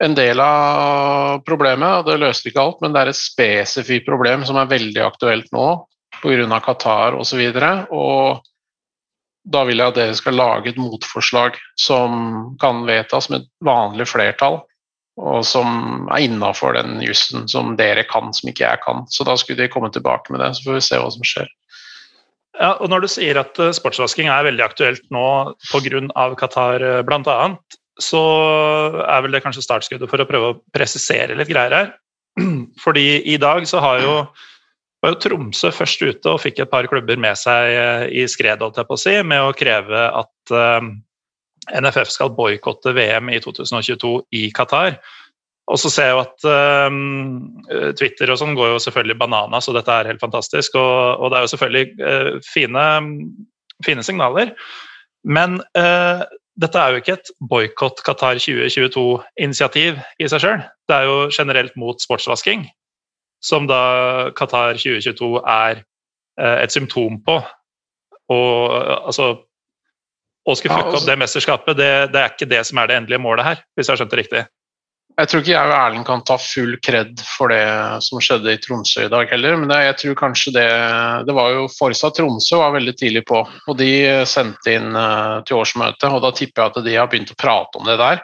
en 0.03 0.15
del 0.15 0.39
av 0.39 1.41
problemet, 1.47 1.99
og 1.99 2.07
det 2.07 2.21
løser 2.21 2.49
ikke 2.49 2.63
alt, 2.63 2.79
men 2.83 2.95
det 2.95 3.01
er 3.01 3.11
et 3.11 3.19
spesifikt 3.19 4.07
problem 4.07 4.45
som 4.47 4.59
er 4.59 4.71
veldig 4.71 5.03
aktuelt 5.03 5.51
nå 5.55 5.67
pga. 6.21 6.59
Qatar 6.63 7.17
osv. 7.19 7.41
Og, 7.43 7.59
så 7.59 7.75
og 7.91 8.43
da 9.43 9.63
vil 9.67 9.81
jeg 9.81 9.91
at 9.91 9.97
dere 9.99 10.15
skal 10.15 10.37
lage 10.39 10.71
et 10.71 10.79
motforslag 10.79 11.57
som 11.79 12.55
kan 12.61 12.85
vedtas 12.87 13.29
med 13.29 13.43
et 13.43 13.49
vanlig 13.65 14.07
flertall, 14.07 14.61
og 15.19 15.43
som 15.45 16.07
er 16.13 16.23
innafor 16.25 16.77
den 16.77 17.01
jussen 17.03 17.47
som 17.51 17.75
dere 17.77 18.05
kan, 18.09 18.31
som 18.33 18.49
ikke 18.49 18.65
jeg 18.65 18.81
kan. 18.85 19.03
Så 19.11 19.27
da 19.27 19.35
skulle 19.37 19.65
de 19.65 19.71
komme 19.73 19.91
tilbake 19.93 20.33
med 20.33 20.41
det, 20.41 20.53
så 20.55 20.69
får 20.69 20.79
vi 20.79 20.85
se 20.87 21.01
hva 21.01 21.11
som 21.13 21.27
skjer. 21.27 21.51
Ja, 22.59 22.75
og 22.77 22.89
Når 22.91 23.03
du 23.03 23.09
sier 23.09 23.39
at 23.41 23.57
eh, 23.61 23.73
sportsvasking 23.73 24.29
er 24.29 24.45
veldig 24.45 24.65
aktuelt 24.65 25.05
nå 25.13 25.25
pga. 25.71 26.27
Qatar 26.39 26.85
eh, 26.85 27.01
bl.a., 27.05 27.37
så 28.01 28.21
er 29.05 29.21
vel 29.21 29.35
det 29.35 29.43
kanskje 29.43 29.61
startskuddet 29.65 30.09
for 30.09 30.21
å 30.21 30.25
prøve 30.25 30.47
å 30.49 30.57
presisere 30.73 31.35
litt 31.37 31.51
greier 31.51 31.75
her. 31.77 31.91
Fordi 32.83 33.21
i 33.29 33.37
dag 33.41 33.67
så 33.69 33.81
har 33.83 34.01
jo 34.01 34.15
var 35.03 35.13
jo 35.13 35.19
Tromsø 35.19 35.69
først 35.75 36.01
ute 36.01 36.31
og 36.31 36.39
fikk 36.41 36.61
et 36.63 36.71
par 36.71 36.87
klubber 36.87 37.19
med 37.19 37.35
seg 37.35 38.07
i 38.15 38.23
skred, 38.31 38.61
holdt 38.63 38.79
jeg 38.79 38.87
på 38.87 38.95
å 38.95 39.01
si, 39.01 39.17
med 39.27 39.43
å 39.43 39.51
kreve 39.57 40.05
at 40.15 40.53
eh, 40.55 40.87
NFF 41.79 42.11
skal 42.11 42.31
boikotte 42.35 42.95
VM 42.95 43.29
i 43.33 43.41
2022 43.43 44.13
i 44.39 44.47
Qatar. 44.55 44.97
Og 45.73 45.81
så 45.81 45.89
ser 45.89 46.11
jeg 46.11 46.13
jo 46.13 46.21
at 46.21 46.45
um, 46.91 46.97
Twitter 47.97 48.29
og 48.29 48.37
sånn 48.37 48.53
går 48.57 48.75
jo 48.75 48.81
selvfølgelig 48.83 49.17
bananas, 49.17 49.67
og 49.69 49.77
dette 49.79 49.95
er 49.95 50.11
helt 50.11 50.21
fantastisk. 50.21 50.77
Og, 50.77 51.23
og 51.23 51.33
det 51.33 51.39
er 51.39 51.45
jo 51.47 51.51
selvfølgelig 51.55 51.87
uh, 51.97 52.35
fine, 52.45 52.85
fine, 53.85 54.05
signaler. 54.05 54.53
Men 55.23 55.57
dette 56.59 56.77
er 56.77 56.91
jo 56.91 56.99
ikke 56.99 57.13
et 57.15 57.29
boikott 57.49 58.01
Qatar 58.05 58.37
2022-initiativ 58.43 60.01
i 60.19 60.27
seg 60.29 60.43
sjøl. 60.43 60.65
Det 60.91 60.97
er 60.97 61.07
jo 61.07 61.15
generelt 61.31 61.77
mot 61.79 62.03
sportsvasking 62.03 62.67
som 63.43 63.67
da 63.67 64.31
Qatar 64.37 64.77
2022 64.79 65.41
er 65.43 65.81
uh, 66.39 66.57
et 66.63 66.73
symptom 66.73 67.19
på. 67.25 67.39
Og 68.33 68.77
altså 69.03 69.33
Å 70.43 70.53
skulle 70.59 70.75
fucke 70.75 70.97
opp 70.99 71.05
det 71.07 71.15
mesterskapet, 71.15 71.77
det, 71.79 71.91
det, 72.11 72.19
er 72.19 72.31
ikke 72.33 72.49
det 72.51 72.57
som 72.67 72.79
er 72.81 72.89
det 72.89 72.95
endelige 72.99 73.23
målet 73.23 73.45
her, 73.47 73.59
hvis 73.77 73.87
jeg 73.87 73.93
har 73.93 73.99
skjønt 74.01 74.11
det 74.11 74.17
riktig. 74.19 74.41
Jeg 75.13 75.29
tror 75.29 75.43
ikke 75.43 75.51
jeg 75.51 75.69
og 75.69 75.75
Erlend 75.77 76.05
kan 76.07 76.23
ta 76.25 76.35
full 76.41 76.73
kred 76.81 77.19
for 77.35 77.53
det 77.53 77.61
som 78.01 78.21
skjedde 78.23 78.55
i 78.55 78.59
Tromsø 78.61 79.05
i 79.05 79.11
dag 79.13 79.29
heller, 79.29 79.59
men 79.61 79.69
jeg 79.69 79.97
tror 80.01 80.15
kanskje 80.17 80.53
det 80.55 80.69
Det 81.27 81.35
var 81.37 81.51
jo 81.53 81.67
Forsa 81.69 82.09
Tromsø 82.09 82.57
var 82.57 82.73
veldig 82.73 82.95
tidlig 82.97 83.21
på, 83.29 83.43
og 83.45 83.77
de 83.77 83.91
sendte 84.29 84.73
inn 84.73 84.97
uh, 84.97 85.43
til 85.45 85.59
årsmøtet, 85.61 86.07
og 86.09 86.23
da 86.25 86.31
tipper 86.33 86.63
jeg 86.63 86.71
at 86.71 86.87
de 86.87 86.95
har 86.97 87.11
begynt 87.11 87.33
å 87.33 87.37
prate 87.37 87.77
om 87.77 87.85
det 87.89 87.99
der. 88.01 88.23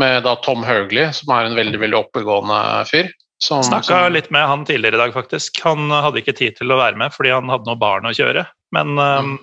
Med 0.00 0.24
da 0.26 0.34
Tom 0.42 0.66
Høgli, 0.66 1.06
som 1.14 1.30
er 1.36 1.46
en 1.46 1.54
veldig 1.58 1.78
veldig 1.84 2.00
oppegående 2.00 2.58
fyr. 2.90 3.12
Snakka 3.44 4.08
litt 4.10 4.32
med 4.34 4.48
han 4.50 4.66
tidligere 4.66 4.98
i 4.98 5.02
dag, 5.04 5.14
faktisk. 5.14 5.62
Han 5.62 5.92
hadde 5.94 6.24
ikke 6.24 6.34
tid 6.34 6.58
til 6.58 6.74
å 6.74 6.80
være 6.80 6.98
med 6.98 7.14
fordi 7.14 7.30
han 7.34 7.50
hadde 7.52 7.68
noe 7.68 7.78
barn 7.78 8.08
å 8.08 8.14
kjøre. 8.16 8.46
Men 8.74 8.96
um, 8.98 9.30
mm. 9.30 9.38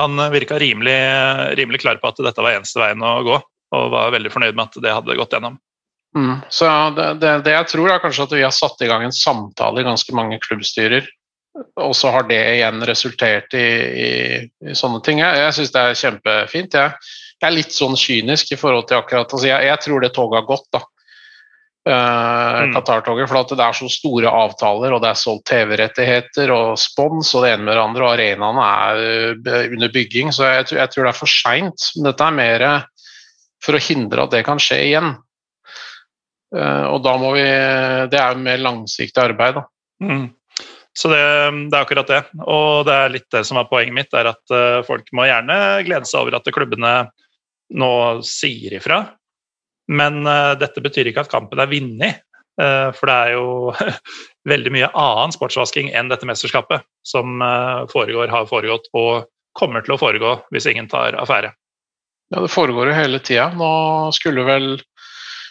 han 0.00 0.24
virka 0.32 0.56
rimelig, 0.62 0.96
rimelig, 1.60 1.84
klar 1.84 2.00
på 2.00 2.08
at 2.08 2.24
dette 2.24 2.44
var 2.44 2.56
eneste 2.56 2.80
veien 2.80 3.04
å 3.04 3.18
gå, 3.26 3.36
og 3.74 3.92
var 3.92 4.14
veldig 4.14 4.32
fornøyd 4.32 4.56
med 4.56 4.66
at 4.68 4.82
det 4.84 4.94
hadde 4.96 5.16
gått 5.18 5.36
gjennom. 5.36 5.58
Mm. 6.16 6.34
Så 6.48 6.66
det, 6.96 7.08
det, 7.20 7.32
det, 7.44 7.54
jeg 7.54 7.68
tror 7.74 7.92
er 7.92 8.02
kanskje 8.02 8.26
at 8.26 8.34
vi 8.38 8.44
har 8.46 8.54
satt 8.54 8.80
i 8.82 8.88
gang 8.90 9.04
en 9.04 9.14
samtale 9.14 9.82
i 9.82 9.86
ganske 9.86 10.14
mange 10.16 10.40
klubbstyrer, 10.42 11.08
og 11.76 11.94
så 11.96 12.12
har 12.14 12.28
det 12.28 12.38
igjen 12.56 12.84
resultert 12.88 13.54
i, 13.58 13.68
i, 14.04 14.10
i 14.70 14.76
sånne 14.78 15.02
ting. 15.04 15.20
Jeg, 15.24 15.40
jeg 15.42 15.56
syns 15.56 15.74
det 15.74 15.82
er 15.82 15.98
kjempefint. 16.02 16.76
Jeg, 16.78 17.10
jeg, 17.38 17.48
er 17.48 17.56
litt 17.56 17.74
sånn 17.74 17.98
kynisk 17.98 18.54
i 18.54 18.60
forhold 18.60 18.88
til 18.88 19.00
akkurat 19.00 19.26
altså 19.26 19.50
jeg, 19.50 19.66
jeg 19.68 19.82
tror 19.84 20.04
det 20.04 20.14
toget 20.16 20.40
har 20.40 20.48
gått. 20.48 20.68
da 20.74 20.82
uh, 21.88 22.68
Qatar-toget. 22.74 23.28
For 23.30 23.54
det 23.54 23.64
er 23.64 23.76
så 23.76 23.88
store 23.92 24.32
avtaler, 24.32 24.94
og 24.94 25.02
det 25.02 25.12
er 25.12 25.20
solgt 25.20 25.48
TV-rettigheter 25.50 26.52
og 26.54 26.78
spons 26.80 27.32
og 27.34 27.44
det 27.44 27.54
ene 27.54 27.66
med 27.68 27.76
det 27.76 27.84
andre, 27.84 28.04
og 28.04 28.14
arenaene 28.14 28.68
er 28.68 29.02
uh, 29.38 29.64
under 29.66 29.92
bygging. 29.94 30.32
Så 30.34 30.48
jeg, 30.48 30.70
jeg, 30.76 30.92
tror 30.92 31.08
det 31.08 31.12
er 31.12 31.20
for 31.20 31.32
seint. 31.32 31.90
Men 31.96 32.10
dette 32.10 32.28
er 32.28 32.38
mer 32.38 32.66
for 33.64 33.76
å 33.76 33.82
hindre 33.82 34.24
at 34.24 34.34
det 34.34 34.44
kan 34.46 34.60
skje 34.62 34.78
igjen. 34.90 35.14
Uh, 36.54 36.86
og 36.94 37.02
da 37.04 37.12
må 37.20 37.34
vi 37.36 37.44
Det 38.08 38.16
er 38.16 38.32
jo 38.32 38.44
mer 38.44 38.60
langsiktig 38.62 39.20
arbeid, 39.20 39.58
da. 39.58 39.64
Mm. 40.04 40.26
Så 40.96 41.10
det, 41.12 41.20
det, 41.68 41.76
er 41.76 41.82
akkurat 41.84 42.10
det. 42.10 42.22
Og 42.42 42.86
det 42.88 42.94
er 42.94 43.12
litt 43.14 43.28
det 43.34 43.44
som 43.46 43.60
er 43.60 43.68
poenget 43.70 43.94
mitt, 43.94 44.14
er 44.16 44.32
at 44.32 44.54
folk 44.86 45.12
må 45.14 45.28
gjerne 45.28 45.58
glede 45.86 46.08
seg 46.10 46.24
over 46.24 46.38
at 46.38 46.48
klubbene 46.54 46.94
nå 47.78 47.90
sier 48.26 48.74
ifra. 48.80 49.04
Men 49.92 50.24
uh, 50.26 50.56
dette 50.58 50.82
betyr 50.82 51.12
ikke 51.12 51.26
at 51.26 51.30
kampen 51.32 51.62
er 51.62 51.70
vunnet. 51.70 52.24
For 52.58 53.06
det 53.06 53.14
er 53.14 53.36
jo 53.36 53.70
veldig 54.50 54.72
mye 54.74 54.88
annen 54.98 55.30
sportsvasking 55.30 55.92
enn 55.94 56.08
dette 56.10 56.26
mesterskapet 56.26 56.82
som 57.06 57.38
foregår, 57.92 58.32
har 58.34 58.48
foregått 58.50 58.88
og 58.98 59.28
kommer 59.54 59.84
til 59.86 59.94
å 59.94 60.00
foregå 60.00 60.32
hvis 60.50 60.66
ingen 60.66 60.90
tar 60.90 61.14
affære. 61.22 61.52
Ja, 62.34 62.42
det 62.44 62.52
foregår 62.52 62.90
jo 62.90 62.96
hele 62.96 63.20
tida. 63.24 63.48
Nå 63.56 63.70
skulle 64.16 64.44
vel 64.48 64.70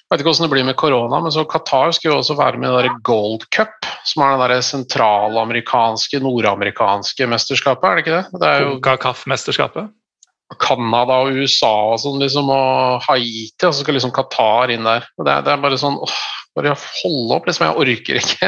jeg 0.07 0.15
vet 0.15 0.21
ikke 0.21 0.29
hvordan 0.29 0.45
det 0.45 0.53
blir 0.53 0.63
med 0.69 0.75
korona, 0.79 1.17
men 1.19 1.33
så 1.35 1.43
Qatar 1.51 1.89
skulle 1.91 2.13
jo 2.13 2.21
også 2.21 2.37
være 2.39 2.61
med 2.63 2.71
i 2.71 2.83
det 2.85 2.93
Gold 3.03 3.41
Cup, 3.51 3.83
som 4.07 4.21
er 4.23 4.53
det 4.53 4.61
sentralamerikanske, 4.63 6.21
nordamerikanske 6.23 7.27
mesterskapet, 7.27 7.89
er 7.89 7.97
det 7.97 8.03
ikke 8.05 8.13
det? 8.13 8.39
det 8.39 8.51
er 8.53 8.63
jo... 8.63 8.77
CACAF-mesterskapet? 8.85 9.89
Canada 10.63 11.17
og 11.25 11.35
USA 11.35 11.73
og 11.91 11.99
sånn, 11.99 12.21
liksom, 12.23 12.47
og 12.55 13.03
Haiti, 13.03 13.67
og 13.67 13.73
så 13.75 13.83
skal 13.83 13.99
liksom 13.99 14.15
Qatar 14.15 14.71
inn 14.71 14.87
der. 14.87 15.09
Det 15.19 15.27
er, 15.27 15.43
det 15.43 15.51
er 15.51 15.65
bare 15.67 15.81
sånn 15.81 15.99
åh, 15.99 16.21
Bare 16.57 16.71
holde 16.73 17.35
opp, 17.35 17.45
liksom. 17.45 17.67
Jeg 17.67 17.83
orker 17.83 18.17
ikke. 18.17 18.47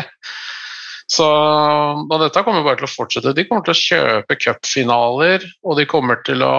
Så 1.09 1.25
og 1.25 2.15
dette 2.21 2.43
kommer 2.45 2.65
bare 2.65 2.77
til 2.77 2.85
å 2.85 2.91
fortsette. 2.91 3.33
De 3.33 3.45
kommer 3.49 3.65
til 3.65 3.73
å 3.73 3.79
kjøpe 3.79 4.37
cupfinaler, 4.37 5.45
og 5.65 5.79
de 5.79 5.85
kommer 5.89 6.21
til 6.25 6.43
å 6.45 6.55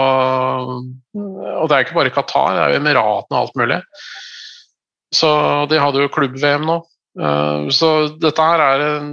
Og 1.14 1.68
det 1.70 1.76
er 1.76 1.84
ikke 1.84 1.98
bare 1.98 2.14
Qatar, 2.14 2.56
det 2.56 2.62
er 2.62 2.72
jo 2.74 2.80
Emiratene 2.80 3.36
og 3.36 3.42
alt 3.44 3.60
mulig. 3.60 3.80
Så 5.14 5.28
de 5.70 5.78
hadde 5.82 6.02
jo 6.02 6.14
klubb-VM 6.14 6.66
nå. 6.66 6.80
Eh, 7.18 7.68
så 7.74 7.90
dette 8.22 8.46
her 8.46 8.62
er 8.64 8.84
en, 8.86 9.10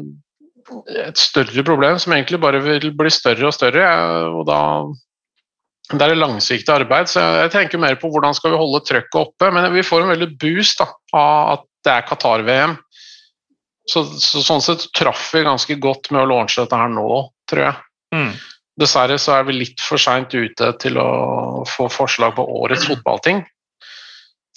et 1.05 1.21
større 1.21 1.65
problem 1.65 1.97
som 2.01 2.13
egentlig 2.13 2.41
bare 2.41 2.61
vil 2.63 2.91
bli 2.97 3.13
større 3.13 3.49
og 3.49 3.55
større. 3.55 3.85
Og 4.33 4.45
da 4.49 4.61
det 5.87 6.03
er 6.03 6.11
et 6.11 6.19
langsiktig 6.19 6.73
arbeid, 6.73 7.07
så 7.07 7.21
jeg 7.45 7.51
tenker 7.53 7.79
mer 7.79 7.95
på 7.95 8.09
hvordan 8.11 8.35
skal 8.35 8.51
vi 8.51 8.59
holde 8.59 8.83
trøkket 8.83 9.21
oppe. 9.21 9.51
Men 9.55 9.69
vi 9.71 9.85
får 9.87 10.03
en 10.03 10.11
veldig 10.11 10.33
boost 10.41 10.81
da, 10.81 10.89
av 11.15 11.53
at 11.53 11.67
det 11.87 11.93
er 11.93 12.07
Qatar-VM. 12.09 12.73
Så, 13.87 14.03
så, 14.19 14.43
sånn 14.43 14.63
sett 14.63 14.89
traff 14.95 15.29
vi 15.33 15.45
ganske 15.47 15.77
godt 15.79 16.11
med 16.11 16.25
å 16.25 16.29
launche 16.33 16.59
dette 16.59 16.79
her 16.79 16.89
nå, 16.91 17.07
tror 17.49 17.63
jeg. 17.63 17.83
Mm. 18.15 18.31
Dessverre 18.77 19.17
så 19.21 19.37
er 19.37 19.45
vi 19.47 19.55
litt 19.57 19.81
for 19.81 20.01
seint 20.01 20.33
ute 20.35 20.71
til 20.81 20.99
å 21.01 21.09
få 21.67 21.87
forslag 21.89 22.35
på 22.37 22.45
årets 22.61 22.85
fotballting. 22.89 23.45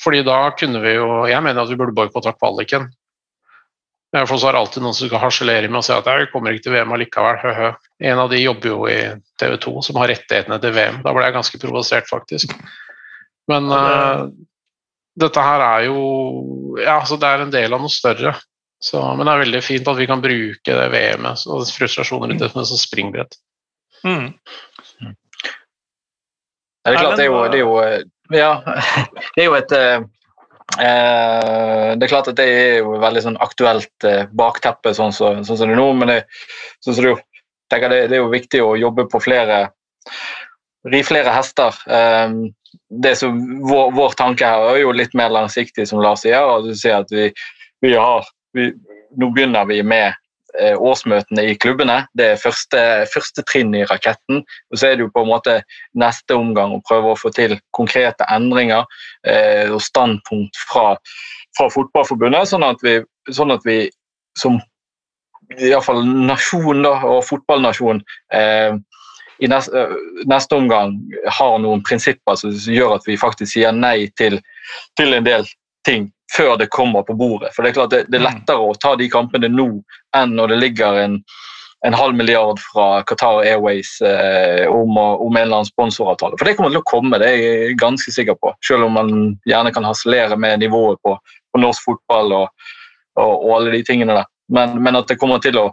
Fordi 0.00 0.24
da 0.24 0.38
kunne 0.56 0.80
vi 0.80 0.94
jo 0.96 1.26
Jeg 1.28 1.44
mener 1.44 1.62
at 1.62 1.70
vi 1.70 1.76
burde 1.76 1.96
boikotta 1.96 2.32
kvaliken. 2.36 2.88
For 4.10 4.40
så 4.40 4.48
er 4.48 4.56
det 4.56 4.60
alltid 4.64 4.82
noen 4.82 4.96
som 4.96 5.06
skal 5.06 5.22
harselere 5.22 5.68
med 5.70 5.78
å 5.78 5.84
si 5.86 5.92
at 5.94 6.08
jeg 6.10 6.30
kommer 6.32 6.56
ikke 6.56 6.66
til 6.66 6.74
VM 6.74 6.94
allikevel. 6.96 7.36
Hø 7.38 7.52
-hø. 7.54 7.68
En 8.10 8.18
av 8.18 8.30
de 8.30 8.42
jobber 8.42 8.68
jo 8.68 8.86
i 8.88 9.00
TV 9.38 9.56
2, 9.56 9.82
som 9.82 9.96
har 9.96 10.08
rettighetene 10.08 10.58
til 10.60 10.72
VM. 10.74 11.02
Da 11.04 11.12
ble 11.12 11.24
jeg 11.24 11.34
ganske 11.34 11.60
provosert, 11.62 12.08
faktisk. 12.08 12.56
Men 13.48 13.70
uh, 13.70 14.26
dette 15.14 15.40
her 15.40 15.60
er 15.60 15.86
jo 15.86 16.76
Ja, 16.82 17.04
så 17.04 17.16
det 17.16 17.28
er 17.28 17.40
en 17.40 17.50
del 17.50 17.72
av 17.72 17.80
noe 17.80 17.88
større. 17.88 18.34
Så, 18.80 19.00
men 19.16 19.26
det 19.26 19.32
er 19.32 19.42
veldig 19.44 19.62
fint 19.64 19.88
at 19.92 19.98
vi 19.98 20.08
kan 20.08 20.22
bruke 20.24 20.76
det 20.76 20.86
VM-et 20.92 21.42
og 21.52 21.66
frustrasjonen 21.68 22.32
rundt 22.32 22.44
det 22.46 22.66
som 22.68 22.80
springbrett. 22.80 23.36
Mm. 24.06 24.30
Det 26.80 26.94
er 26.94 26.96
klart, 26.96 27.18
det 27.20 27.26
er 27.26 27.28
jo, 27.28 27.42
det 27.52 27.58
er 27.58 27.66
jo 27.66 27.74
Ja, 28.30 28.52
det 29.34 29.42
er 29.42 29.48
jo 29.50 29.56
et 29.58 29.74
uh, 29.76 30.06
Eh, 30.78 31.96
det 31.98 32.06
er 32.06 32.12
klart 32.12 32.28
at 32.30 32.38
det 32.38 32.46
er 32.46 32.76
jo 32.84 32.94
veldig 33.02 33.22
sånn 33.24 33.38
aktuelt 33.42 34.06
eh, 34.06 34.28
bakteppe 34.38 34.92
sånn 34.94 35.10
som 35.14 35.42
så, 35.42 35.56
sånn 35.58 35.72
det 35.72 35.74
er 35.74 35.80
nå, 35.80 35.88
men 35.98 36.12
det, 36.12 36.18
sånn 36.84 36.94
så 36.94 37.02
det, 37.02 37.14
det, 37.74 37.80
det, 37.90 38.14
er 38.14 38.20
jo 38.20 38.30
viktig 38.30 38.62
å 38.62 38.76
jobbe 38.78 39.08
på 39.10 39.22
flere 39.22 39.68
Ri 40.88 41.02
flere 41.04 41.28
hester. 41.34 41.76
Eh, 41.92 42.30
det 43.04 43.10
som 43.20 43.34
vår, 43.68 43.90
vår, 43.92 44.14
tanke 44.16 44.48
her 44.48 44.62
er 44.70 44.78
jo 44.80 44.94
litt 44.96 45.12
mer 45.18 45.28
langsiktig, 45.34 45.84
som 45.90 46.00
Lars 46.00 46.22
sier. 46.24 46.40
og 46.40 46.70
du 46.70 46.72
sier 46.72 47.02
at 47.02 47.12
vi, 47.12 47.26
vi 47.84 47.90
har 47.98 48.24
vi, 48.56 48.72
Nå 49.18 49.32
begynner 49.34 49.64
vi 49.66 49.80
med 49.82 50.14
Eh, 50.58 50.74
årsmøtene 50.82 51.44
i 51.46 51.54
klubbene. 51.54 52.00
Det 52.18 52.24
er 52.32 52.40
første, 52.42 52.78
første, 53.12 53.44
trinn 53.46 53.70
i 53.76 53.84
raketten. 53.86 54.40
og 54.70 54.78
Så 54.78 54.88
er 54.88 54.96
det 54.96 55.04
jo 55.04 55.12
på 55.14 55.22
en 55.22 55.30
måte 55.30 55.60
neste 55.94 56.34
omgang 56.34 56.74
å 56.74 56.82
prøve 56.88 57.12
å 57.12 57.18
få 57.18 57.30
til 57.30 57.54
konkrete 57.76 58.26
endringer 58.34 58.82
eh, 59.22 59.70
og 59.70 59.78
standpunkt 59.84 60.58
fra, 60.72 60.96
fra 61.54 61.68
Fotballforbundet, 61.70 62.50
sånn 62.50 62.66
at 62.66 62.82
vi, 62.82 62.98
sånn 63.30 63.54
at 63.54 63.62
vi 63.68 63.84
som 64.38 64.58
iallfall 65.54 66.02
nasjon 66.02 66.82
da, 66.82 66.96
og 67.06 67.22
fotballnasjon 67.26 68.02
eh, 68.34 68.74
i 69.38 69.50
neste, 69.50 69.86
eh, 69.86 69.96
neste, 70.30 70.58
omgang 70.58 70.96
har 71.38 71.58
noen 71.62 71.82
prinsipper 71.86 72.38
som 72.38 72.54
gjør 72.54 72.96
at 72.98 73.06
vi 73.06 73.18
faktisk 73.18 73.54
sier 73.54 73.74
nei 73.74 74.10
til, 74.18 74.40
til, 74.98 75.14
en 75.14 75.26
del 75.30 75.46
ting 75.86 76.10
før 76.36 76.56
det 76.56 76.70
kommer 76.70 77.02
på 77.02 77.14
bordet. 77.14 77.54
For 77.54 77.62
Det 77.62 77.70
er 77.70 77.78
klart 77.78 77.94
det, 77.94 78.04
det 78.08 78.20
er 78.20 78.24
mm. 78.24 78.28
lettere 78.28 78.66
å 78.66 78.76
ta 78.80 78.94
de 78.98 79.08
kampene 79.10 79.50
nå 79.50 79.68
enn 80.16 80.36
når 80.38 80.52
det 80.52 80.58
ligger 80.60 80.98
en, 81.02 81.16
en 81.86 81.96
halv 81.96 82.16
milliard 82.16 82.60
fra 82.62 83.02
Qatar 83.08 83.42
Airways 83.42 83.96
eh, 84.06 84.66
om, 84.70 84.96
om, 84.96 85.36
en 85.36 85.42
eller 85.42 85.60
annen 85.60 85.70
sponsoravtale. 85.70 86.38
For 86.38 86.46
det 86.48 86.56
kommer 86.58 86.74
til 86.74 86.82
å 86.82 86.88
komme, 86.90 87.20
det 87.22 87.30
er 87.30 87.42
jeg 87.42 87.78
ganske 87.80 88.14
sikker 88.14 88.38
på. 88.38 88.54
Selv 88.66 88.86
om 88.88 88.98
man 88.98 89.14
gjerne 89.48 89.74
kan 89.74 89.88
harselere 89.88 90.38
med 90.38 90.62
nivået 90.62 91.00
på, 91.06 91.16
på 91.50 91.62
norsk 91.62 91.88
fotball 91.88 92.36
og, 92.42 92.72
og, 93.18 93.34
og, 93.34 93.50
alle 93.58 93.78
de 93.78 93.84
tingene 93.86 94.18
der. 94.20 94.30
Men, 94.50 94.78
men 94.82 94.98
at 94.98 95.10
det 95.10 95.18
kommer 95.20 95.42
til 95.42 95.58
å 95.58 95.68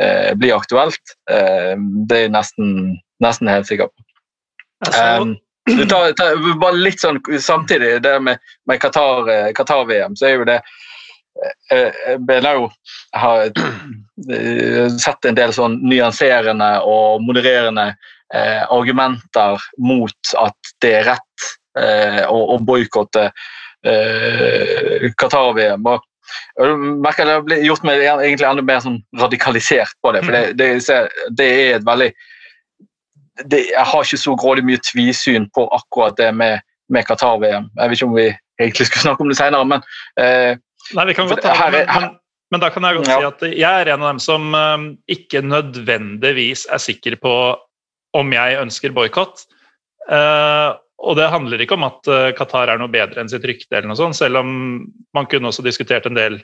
eh, 0.00 0.32
bli 0.38 0.52
aktuelt, 0.54 1.16
eh, 1.30 1.74
det 1.78 2.18
er 2.18 2.26
jeg 2.28 2.34
nesten, 2.36 2.74
nesten 3.22 3.50
helt 3.50 3.70
sikker 3.70 3.90
på. 3.90 4.06
Um, 4.96 5.34
tar, 5.88 6.12
ta, 6.18 6.30
bare 6.60 6.76
litt 6.76 7.00
sånn 7.02 7.20
Samtidig, 7.38 7.98
det 8.02 8.14
med, 8.20 8.40
med 8.68 8.80
Qatar-VM, 8.82 9.54
Qatar 9.56 9.90
så 10.18 10.28
er 10.28 10.36
jo 10.36 10.46
det 10.48 10.60
eh, 11.76 12.54
jo 12.56 12.70
jeg 13.10 13.20
har 13.20 14.98
sett 14.98 15.26
en 15.26 15.38
del 15.38 15.52
sånn 15.54 15.78
nyanserende 15.86 16.70
og 16.86 17.22
modererende 17.24 17.90
eh, 18.34 18.62
argumenter 18.70 19.62
mot 19.78 20.34
at 20.38 20.74
det 20.82 20.92
er 21.00 21.08
rett 21.12 21.48
eh, 21.78 22.22
å, 22.28 22.38
å 22.54 22.58
boikotte 22.62 23.30
eh, 23.86 25.10
Qatar-VM. 25.18 25.86
Og 25.86 26.06
jeg 26.60 26.76
merker 27.02 27.26
Det 27.26 27.56
har 27.56 27.64
gjort 27.66 27.86
meg 27.88 28.04
egentlig 28.06 28.46
enda 28.46 28.62
mer 28.62 28.82
sånn 28.84 29.00
radikalisert 29.18 29.96
på 30.02 30.12
det. 30.14 30.22
for 30.26 30.36
det, 30.36 30.52
det, 30.58 31.00
det 31.38 31.48
er 31.48 31.78
et 31.80 31.86
veldig 31.86 32.12
det, 33.44 33.64
Jeg 33.70 33.86
har 33.92 34.06
ikke 34.06 34.20
så 34.20 34.34
grådig 34.38 34.64
mye 34.66 34.80
tvisyn 34.84 35.48
på 35.54 35.66
akkurat 35.74 36.16
det 36.18 36.30
med, 36.36 36.60
med 36.92 37.06
Qatar-VM. 37.08 37.70
Jeg 37.76 37.90
vet 37.90 37.98
ikke 37.98 38.10
om 38.10 38.18
vi 38.18 38.28
egentlig 38.60 38.88
skal 38.90 39.06
snakke 39.06 39.24
om 39.24 39.30
det 39.30 39.38
senere, 39.38 39.68
men 39.68 39.86
eh, 40.20 40.58
Nei, 40.96 41.06
vi 41.06 41.14
kan 41.14 41.28
godt 41.30 41.42
ta 41.44 41.70
det, 41.70 41.84
men, 41.86 42.02
men, 42.02 42.14
men, 42.50 42.62
da 42.62 42.70
kan 42.72 42.86
jeg 42.86 42.98
godt 42.98 43.10
ja. 43.10 43.16
si 43.16 43.28
at 43.28 43.58
jeg 43.60 43.82
er 43.84 43.90
en 43.92 44.02
av 44.02 44.08
dem 44.10 44.22
som 44.22 44.54
um, 44.56 44.86
ikke 45.12 45.42
nødvendigvis 45.46 46.64
er 46.72 46.82
sikker 46.82 47.14
på 47.22 47.34
om 48.18 48.32
jeg 48.34 48.58
ønsker 48.58 48.94
boikott. 48.96 49.44
Uh, 50.10 50.74
og 51.00 51.14
det 51.16 51.30
handler 51.30 51.62
ikke 51.62 51.76
om 51.78 51.86
at 51.86 52.10
uh, 52.10 52.32
Qatar 52.36 52.72
er 52.72 52.80
noe 52.80 52.90
bedre 52.90 53.22
enn 53.22 53.30
sitt 53.30 53.46
rykte, 53.46 53.70
eller 53.76 53.92
noe 53.92 54.00
sånt, 54.00 54.18
selv 54.18 54.42
om 54.42 54.50
man 55.16 55.28
kunne 55.30 55.52
også 55.52 55.64
diskutert 55.64 56.08
en 56.10 56.18
del 56.18 56.40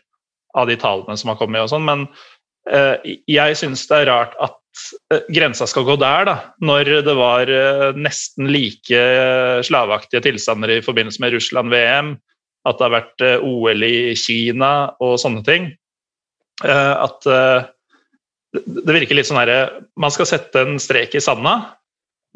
av 0.57 0.71
de 0.71 0.79
tallene 0.81 1.19
som 1.19 1.33
har 1.33 1.41
kommet. 1.41 1.65
og 1.65 1.73
sånn, 1.73 1.89
Men 1.89 2.07
uh, 2.71 2.95
jeg 3.03 3.59
syns 3.59 3.83
det 3.91 4.05
er 4.05 4.13
rart 4.13 4.39
at 4.45 4.61
grensa 5.33 5.67
skal 5.71 5.87
gå 5.89 5.95
der, 6.01 6.27
da, 6.29 6.35
når 6.61 6.91
det 7.07 7.15
var 7.17 7.51
nesten 7.97 8.51
like 8.53 9.01
slaveaktige 9.67 10.25
tilstander 10.27 10.75
i 10.75 10.83
forbindelse 10.85 11.23
med 11.25 11.37
Russland-VM, 11.37 12.11
at 12.67 12.79
det 12.79 12.87
har 12.87 12.95
vært 12.95 13.25
OL 13.47 13.87
i 13.87 14.13
Kina 14.19 14.73
og 15.01 15.17
sånne 15.23 15.43
ting. 15.47 15.71
at 16.67 17.29
det 18.65 18.95
virker 18.95 19.19
litt 19.19 19.29
sånn 19.29 19.41
herre 19.41 19.83
Man 20.01 20.13
skal 20.15 20.29
sette 20.29 20.63
en 20.63 20.81
strek 20.83 21.17
i 21.17 21.23
sanda, 21.23 21.57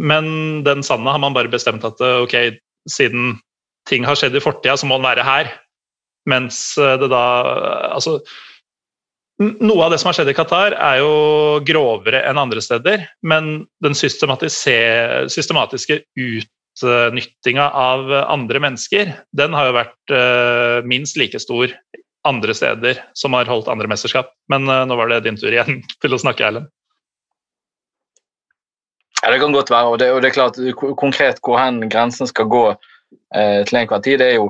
men 0.01 0.63
den 0.67 0.85
sanda 0.87 1.15
har 1.15 1.23
man 1.23 1.37
bare 1.37 1.53
bestemt 1.53 1.85
at 1.85 2.01
eh, 2.05 2.23
ok, 2.25 2.37
siden 2.89 3.35
ting 3.89 4.07
har 4.09 4.19
skjedd 4.19 4.37
i 4.37 4.43
fortida, 4.43 4.77
så 4.79 4.89
må 4.89 4.97
den 4.99 5.09
være 5.09 5.27
her. 5.27 5.51
Mens 6.31 6.79
eh, 6.81 6.97
det 7.01 7.11
da 7.13 7.25
Altså 7.91 8.21
noe 9.41 9.85
av 9.85 9.93
det 9.93 9.99
som 10.01 10.11
har 10.11 10.19
skjedd 10.19 10.33
i 10.33 10.37
Qatar, 10.37 10.77
er 10.77 11.01
jo 11.01 11.13
grovere 11.67 12.23
enn 12.29 12.41
andre 12.41 12.61
steder. 12.65 13.07
Men 13.25 13.65
den 13.85 13.97
systematiske 13.97 16.01
utnyttinga 16.21 17.71
av 17.71 18.13
andre 18.21 18.63
mennesker, 18.67 19.15
den 19.37 19.57
har 19.57 19.71
jo 19.71 19.79
vært 19.79 20.13
uh, 20.13 20.81
minst 20.89 21.17
like 21.21 21.41
stor 21.41 21.73
andre 22.29 22.53
steder 22.53 23.01
som 23.17 23.33
har 23.37 23.49
holdt 23.49 23.71
andre 23.73 23.89
mesterskap. 23.89 24.35
Men 24.53 24.69
uh, 24.69 24.85
nå 24.85 24.99
var 25.01 25.09
det 25.09 25.25
din 25.25 25.41
tur 25.41 25.53
igjen 25.53 25.81
til 26.05 26.17
å 26.17 26.21
snakke, 26.21 26.47
Erlend. 26.47 26.69
Ja, 29.21 29.33
Det 29.33 29.41
kan 29.41 29.53
godt 29.53 29.71
være. 29.71 29.87
og 29.87 29.99
det, 29.99 30.13
og 30.13 30.23
det 30.23 30.31
er 30.31 30.37
klart 30.37 30.57
Konkret 30.97 31.41
hvor 31.45 31.59
hen 31.61 31.83
grensen 31.93 32.27
skal 32.27 32.49
gå 32.49 32.63
eh, 32.73 33.61
til 33.69 33.77
enhver 33.77 34.01
tid, 34.01 34.17
det 34.21 34.31
er 34.31 34.39
jo, 34.39 34.47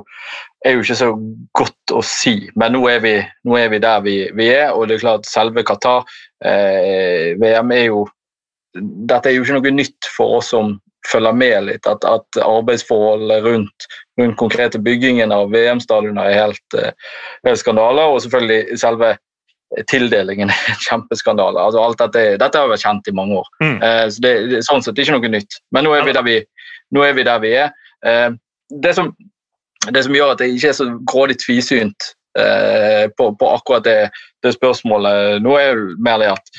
er 0.65 0.75
jo, 0.75 0.83
ikke 0.83 0.97
så 0.99 1.09
godt 1.57 1.93
å 1.95 2.01
si. 2.05 2.35
Men 2.59 2.75
nå 2.75 2.83
er 2.91 3.01
vi, 3.03 3.15
nå 3.47 3.57
er 3.57 3.71
vi 3.73 3.81
der 3.83 4.03
vi, 4.05 4.15
vi, 4.37 4.49
er, 4.53 4.71
og 4.75 4.87
det 4.87 4.97
er 4.97 5.05
klart 5.05 5.29
selve 5.29 5.63
Qatar-VM 5.67 7.43
eh, 7.43 7.77
er 7.77 7.85
jo 7.89 8.07
Dette 8.71 9.27
er 9.27 9.35
jo 9.35 9.43
ikke 9.43 9.57
noe 9.57 9.71
nytt 9.75 10.07
for 10.15 10.37
oss 10.37 10.53
som 10.53 10.77
følger 11.11 11.33
med 11.35 11.65
litt. 11.67 11.87
At, 11.89 12.05
at 12.07 12.37
arbeidsforholdene 12.39 13.41
rundt, 13.43 13.87
rundt 14.19 14.37
konkrete 14.39 14.79
byggingen 14.79 15.33
av 15.35 15.51
VM-stadioner 15.51 16.29
er 16.29 16.37
helt, 16.45 16.77
eh, 16.79 16.93
helt 17.43 17.59
skandaler, 17.59 18.13
Og 18.13 18.21
selvfølgelig 18.23 18.79
selve 18.79 19.17
tildelingen 19.87 20.51
er 20.51 20.71
en 20.73 20.81
kjempeskandale. 20.83 21.59
Altså, 21.59 21.81
alt 21.83 21.99
dette, 22.01 22.23
dette, 22.41 22.59
har 22.59 22.71
vært 22.71 22.83
kjent 22.83 23.07
i 23.07 23.15
mange 23.15 23.39
år. 23.39 23.51
Mm. 23.63 23.77
Eh, 23.77 24.05
så 24.11 24.23
det, 24.25 24.33
det, 24.51 24.63
sånn 24.67 24.83
sett 24.83 24.99
ikke 24.99 25.17
noe 25.17 25.31
nytt. 25.31 25.59
Men 25.75 25.87
nå 25.87 25.93
er 25.95 26.07
vi 26.07 26.15
der 26.15 26.27
vi, 26.27 26.37
er, 26.41 27.13
vi, 27.17 27.27
der 27.27 27.43
vi 27.43 27.53
er. 27.65 27.75
Eh, 28.07 28.29
det, 28.83 28.95
som, 28.97 29.13
det, 29.89 30.03
som, 30.05 30.15
gjør 30.15 30.33
at 30.35 30.43
jeg 30.43 30.57
ikke 30.57 30.71
er 30.71 30.77
så 30.77 30.89
grådig 31.09 31.37
tvisynt 31.41 32.11
eh, 32.37 33.07
på, 33.17 33.31
på, 33.39 33.47
akkurat 33.49 33.85
det, 33.87 33.97
det, 34.45 34.53
spørsmålet 34.57 35.41
nå, 35.41 35.55
er 35.57 35.71
jo 35.71 35.95
mer 36.03 36.21
det 36.21 36.33
at 36.35 36.51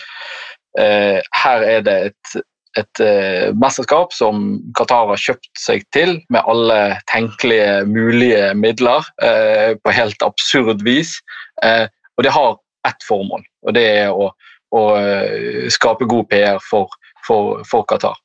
eh, 0.80 1.20
her 1.44 1.66
er 1.68 1.86
det 1.86 1.96
et, 2.10 2.34
et 2.82 3.04
eh, 3.04 3.48
mesterskap 3.54 4.16
som 4.16 4.56
Qatar 4.78 5.12
har 5.12 5.22
kjøpt 5.22 5.52
seg 5.60 5.86
til 5.94 6.16
med 6.32 6.42
alle 6.50 6.80
tenkelige 7.12 7.82
mulige 7.86 8.52
midler 8.58 9.06
uh, 9.22 9.72
på 9.84 9.92
helt 9.92 10.24
absurd 10.24 10.80
vis. 10.86 11.18
Uh, 11.62 11.86
og 12.16 12.24
det 12.26 12.32
har 12.32 12.56
ett 12.88 13.06
formål, 13.06 13.44
og 13.66 13.76
det 13.76 13.84
er 14.02 14.10
å, 14.10 14.30
å 14.74 14.82
eh, 14.98 15.68
skape 15.72 16.08
god 16.10 16.28
PR 16.30 16.60
for, 16.64 16.90
for, 17.26 17.62
for, 17.68 17.86
Qatar. 17.88 18.18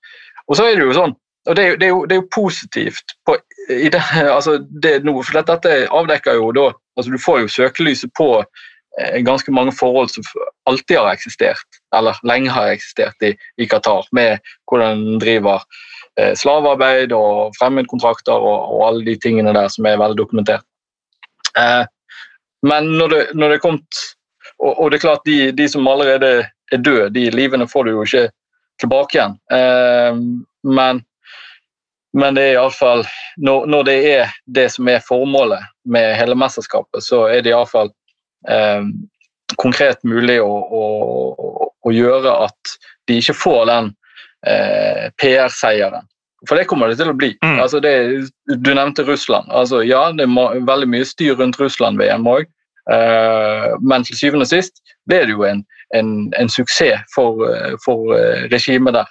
Og 0.47 0.57
så 0.57 0.67
er 0.67 0.77
det 0.77 0.87
jo 0.87 0.95
sånn, 0.95 1.15
og 1.47 1.55
det 1.55 1.65
er, 1.65 1.75
det 1.79 1.87
er, 1.87 1.93
jo, 1.93 2.05
det 2.05 2.15
er 2.15 2.21
jo, 2.21 2.29
positivt 2.35 3.13
på, 3.25 3.37
det, 3.69 4.01
altså 4.37 4.57
det 4.83 4.99
nå, 5.07 5.15
for 5.23 5.39
dette 5.39 5.75
avdekker 5.95 6.39
jo 6.39 6.51
da 6.55 6.71
altså 6.97 7.11
Du 7.13 7.19
får 7.21 7.39
jo 7.43 7.51
søkelyset 7.53 8.09
på 8.17 8.29
eh, 8.41 9.19
ganske 9.25 9.51
mange 9.53 9.71
forhold 9.79 10.09
som 10.09 10.23
alltid 10.65 10.97
har 10.97 11.11
eksistert, 11.11 11.77
eller 11.95 12.17
lenge 12.25 12.49
har 12.49 12.71
eksistert 12.73 13.21
i, 13.21 13.35
i 13.61 13.67
Qatar, 13.69 14.07
med 14.17 14.41
hvordan 14.65 14.97
en 14.97 15.19
driver 15.21 15.61
eh, 16.17 16.33
slavearbeid 16.33 17.13
og 17.13 17.53
fremmedkontrakter 17.59 18.33
og, 18.33 18.73
og, 18.73 18.81
alle 18.87 19.05
de 19.05 19.15
tingene 19.21 19.53
der 19.53 19.69
som 19.69 19.85
er 19.85 20.01
veldig 20.01 20.17
dokumentert. 20.17 20.65
Eh, 21.53 21.85
men 22.65 22.89
når 22.97 23.13
det, 23.13 23.23
når 23.37 23.53
det 23.53 23.61
kommet 23.61 24.01
og, 24.57 24.73
og, 24.73 24.91
det 24.91 24.97
er 24.97 25.05
klart, 25.05 25.25
de, 25.25 25.51
de, 25.51 25.69
som 25.69 25.87
allerede 25.87 26.47
er 26.71 26.81
døde, 26.81 27.11
de 27.13 27.29
livene 27.29 27.69
får 27.69 27.85
du 27.85 27.91
jo 27.91 28.05
ikke 28.07 28.25
tilbake 28.81 29.17
igjen. 29.17 29.37
Eh, 29.53 30.17
men, 30.79 31.03
men 32.13 32.37
det 32.37 32.43
er 32.43 32.57
iallfall 32.57 33.03
når, 33.43 33.67
når 33.67 33.87
det 33.87 33.97
er 34.11 34.33
det 34.45 34.67
som 34.73 34.87
er 34.89 35.03
formålet 35.05 35.63
med 35.89 36.15
hele 36.17 36.37
mesterskapet, 36.39 37.03
så 37.03 37.25
er 37.31 37.43
det 37.43 37.51
iallfall 37.51 37.91
eh, 38.49 38.83
konkret 39.55 40.03
mulig 40.07 40.39
å, 40.43 40.51
å, 40.51 40.83
å, 41.83 41.93
gjøre 41.93 42.33
at 42.47 42.77
de 43.07 43.19
ikke 43.21 43.35
får 43.37 43.65
den 43.69 43.89
eh, 44.47 45.07
PR-seieren. 45.21 46.07
For 46.47 46.59
det 46.59 46.67
kommer 46.69 46.91
det 46.91 46.99
til 46.99 47.09
å 47.09 47.17
bli. 47.17 47.31
Mm. 47.43 47.57
Altså 47.63 47.79
det, 47.81 47.93
du 48.45 48.71
nevnte 48.73 49.05
Russland. 49.07 49.49
Altså, 49.49 49.81
ja, 49.87 50.03
det 50.13 50.27
er 50.27 50.67
veldig 50.67 50.89
mye 50.91 51.07
styr 51.07 51.37
rundt 51.39 51.57
Russland-VM 51.59 52.27
òg. 52.29 52.45
Eh, 52.91 53.69
men 53.83 54.05
til 54.07 54.15
syvende 54.15 54.45
og 54.47 54.51
sist 54.51 54.79
ble 55.09 55.23
det 55.27 55.33
jo 55.33 55.43
en, 55.47 55.63
en, 55.97 56.11
en 56.39 56.51
suksess 56.51 57.03
for, 57.15 57.41
eh, 57.49 57.73
for 57.83 58.13
eh, 58.15 58.45
regimet 58.53 58.95
der. 58.95 59.09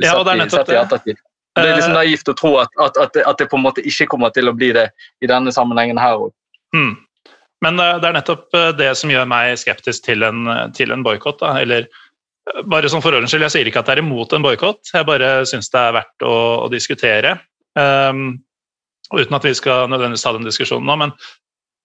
ja, 0.00 0.14
og 0.16 0.24
det 0.24 0.34
er 0.34 0.42
nettopp 0.42 1.04
det. 1.08 1.16
Det 1.54 1.64
er 1.64 1.76
liksom 1.78 1.94
naivt 1.94 2.30
å 2.30 2.34
tro 2.38 2.56
at, 2.62 2.72
at, 2.82 2.96
at, 2.98 3.12
det, 3.14 3.24
at, 3.30 3.38
det, 3.38 3.48
på 3.50 3.58
en 3.58 3.64
måte 3.66 3.84
ikke 3.86 4.08
kommer 4.10 4.32
til 4.34 4.50
å 4.50 4.54
bli 4.56 4.72
det 4.74 4.88
i 5.22 5.28
denne 5.30 5.52
sammenhengen 5.54 6.00
her 6.02 6.18
òg. 6.26 6.32
Mm. 6.74 6.96
Men 7.62 7.78
det 7.78 8.08
er 8.08 8.16
nettopp 8.16 8.56
det 8.76 8.90
som 8.98 9.12
gjør 9.12 9.28
meg 9.30 9.54
skeptisk 9.60 10.04
til 10.08 10.26
en, 10.26 10.50
til 10.76 10.90
en 10.92 11.04
boikott. 11.06 11.44
Eller 11.54 11.86
bare 12.68 12.90
som 12.92 13.02
for 13.02 13.14
ordens 13.14 13.32
skyld, 13.32 13.46
jeg 13.46 13.54
sier 13.54 13.70
ikke 13.70 13.80
at 13.80 13.88
det 13.88 13.96
er 13.96 14.02
imot 14.02 14.34
en 14.36 14.44
boikott, 14.44 14.82
jeg 14.92 15.06
bare 15.08 15.30
syns 15.48 15.70
det 15.72 15.80
er 15.80 15.96
verdt 15.96 16.26
å, 16.26 16.34
å 16.64 16.68
diskutere. 16.72 17.38
Um, 17.78 18.42
uten 19.14 19.38
at 19.38 19.46
vi 19.46 19.54
skal 19.56 19.88
nødvendigvis 19.90 20.26
ta 20.26 20.34
den 20.36 20.50
diskusjonen 20.50 20.90
nå, 20.90 21.00
men 21.06 21.16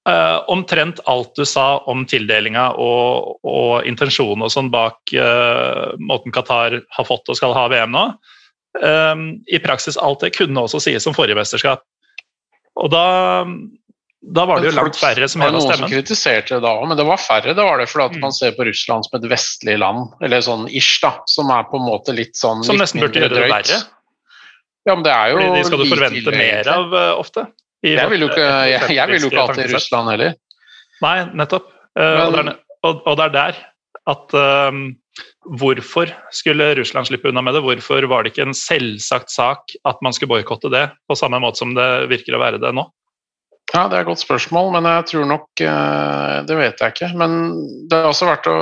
Uh, 0.07 0.39
omtrent 0.49 1.01
alt 1.11 1.35
du 1.35 1.43
sa 1.45 1.83
om 1.91 2.05
tildelinga 2.07 2.69
og, 2.81 3.41
og 3.45 3.85
intensjonen 3.85 4.45
og 4.47 4.49
sånn 4.49 4.69
bak 4.71 5.11
uh, 5.11 5.91
måten 5.99 6.33
Qatar 6.33 6.77
har 6.95 7.05
fått 7.05 7.29
og 7.29 7.37
skal 7.37 7.51
ha 7.53 7.65
VM 7.69 7.91
nå. 7.93 8.05
Um, 8.77 9.41
I 9.49 9.57
praksis 9.63 9.97
alt 9.97 10.21
det 10.21 10.35
kunne 10.37 10.61
også 10.61 10.77
sies 10.83 11.07
om 11.09 11.15
forrige 11.17 11.35
mesterskap. 11.39 11.81
Og 12.77 12.91
da 12.93 13.45
Da 14.19 14.43
var 14.45 14.59
det 14.59 14.69
jo 14.69 14.75
langt 14.75 14.97
færre 14.99 15.27
som 15.31 15.39
Det 15.41 15.47
var 15.47 15.53
noen 15.55 15.61
som 15.63 15.71
stemmen. 15.73 15.91
kritiserte 15.93 16.57
det 16.57 16.61
da 16.65 16.73
òg, 16.75 16.87
men 16.91 16.97
det 16.99 17.05
var 17.07 17.17
færre. 17.17 17.53
Det 17.55 17.63
var 17.63 17.77
det 17.79 17.87
fordi 17.89 18.05
at 18.05 18.15
Mm. 18.17 18.19
man 18.21 18.31
ser 18.35 18.51
på 18.51 18.65
Russland 18.67 19.05
som 19.07 19.15
et 19.19 19.29
vestlig 19.31 19.77
land, 19.79 20.09
eller 20.21 20.41
sånn 20.43 20.67
ish, 20.69 20.99
da, 21.01 21.13
som 21.25 21.49
er 21.49 21.63
på 21.63 21.79
en 21.79 21.87
måte 21.87 22.13
litt 22.13 22.35
sånn 22.35 22.61
Som 22.63 22.75
litt 22.75 22.81
nesten 22.83 22.99
burde 22.99 23.15
gjøre 23.15 23.29
det 23.33 23.47
verre. 23.49 23.79
Ja, 24.85 24.95
men 24.95 25.03
det 25.03 25.13
er 25.13 25.29
jo 25.31 25.37
Fordi 25.37 25.55
de 25.55 25.63
skal 25.63 25.77
du 25.79 25.85
forvente 25.95 26.31
mer 26.35 26.67
av 26.67 26.93
eh, 26.93 27.13
ofte. 27.19 27.47
Jeg 27.81 28.09
vil 28.09 28.19
jo 28.19 28.27
ikke, 28.27 28.43
eh, 28.43 28.69
jeg, 28.75 28.95
jeg 28.95 29.07
vil 29.07 29.21
jo 29.21 29.29
ikke 29.29 29.45
ha 29.47 29.53
til. 29.53 29.73
Russland 29.73 30.09
heller. 30.11 30.35
Nei, 31.01 31.17
nettopp. 31.33 31.65
Men, 31.95 32.19
og, 32.19 32.33
det 32.35 32.45
er, 32.45 32.55
og, 32.83 33.17
det 33.17 33.25
er 33.25 33.33
der 33.39 33.55
at 34.07 34.33
ehm, 34.35 34.97
Hvorfor 35.59 36.11
skulle 36.35 36.73
Russland 36.77 37.09
slippe 37.09 37.31
unna 37.31 37.41
med 37.45 37.55
det? 37.55 37.63
Hvorfor 37.65 38.05
var 38.11 38.23
det 38.23 38.33
ikke 38.33 38.47
en 38.49 38.57
selvsagt 38.57 39.33
sak 39.33 39.75
at 39.87 40.01
man 40.05 40.15
skulle 40.15 40.33
boikotte 40.35 40.71
det, 40.73 40.87
på 41.09 41.17
samme 41.17 41.39
måte 41.43 41.61
som 41.61 41.75
det 41.77 41.89
virker 42.11 42.37
å 42.37 42.41
være 42.41 42.61
det 42.61 42.73
nå? 42.75 42.85
Ja, 43.69 43.85
Det 43.87 43.99
er 43.99 44.01
et 44.01 44.09
godt 44.09 44.23
spørsmål, 44.23 44.71
men 44.73 44.87
jeg 44.89 45.05
tror 45.11 45.25
nok 45.29 45.61
eh, 45.61 46.35
Det 46.49 46.55
vet 46.57 46.79
jeg 46.81 46.95
ikke. 46.95 47.09
Men 47.21 47.35
det 47.89 47.99
er 47.99 48.09
også 48.09 48.29
verdt 48.29 48.49
å 48.49 48.59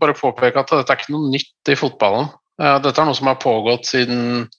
bare 0.00 0.16
påpeke 0.16 0.60
at 0.60 0.72
dette 0.74 0.92
er 0.92 1.00
ikke 1.00 1.14
noe 1.14 1.32
nytt 1.32 1.72
i 1.72 1.78
fotballen. 1.78 2.28
Eh, 2.60 2.76
Dette 2.84 3.00
er 3.00 3.08
noe 3.08 3.16
som 3.16 3.30
har 3.30 3.40
pågått 3.40 3.88
siden 3.88 4.50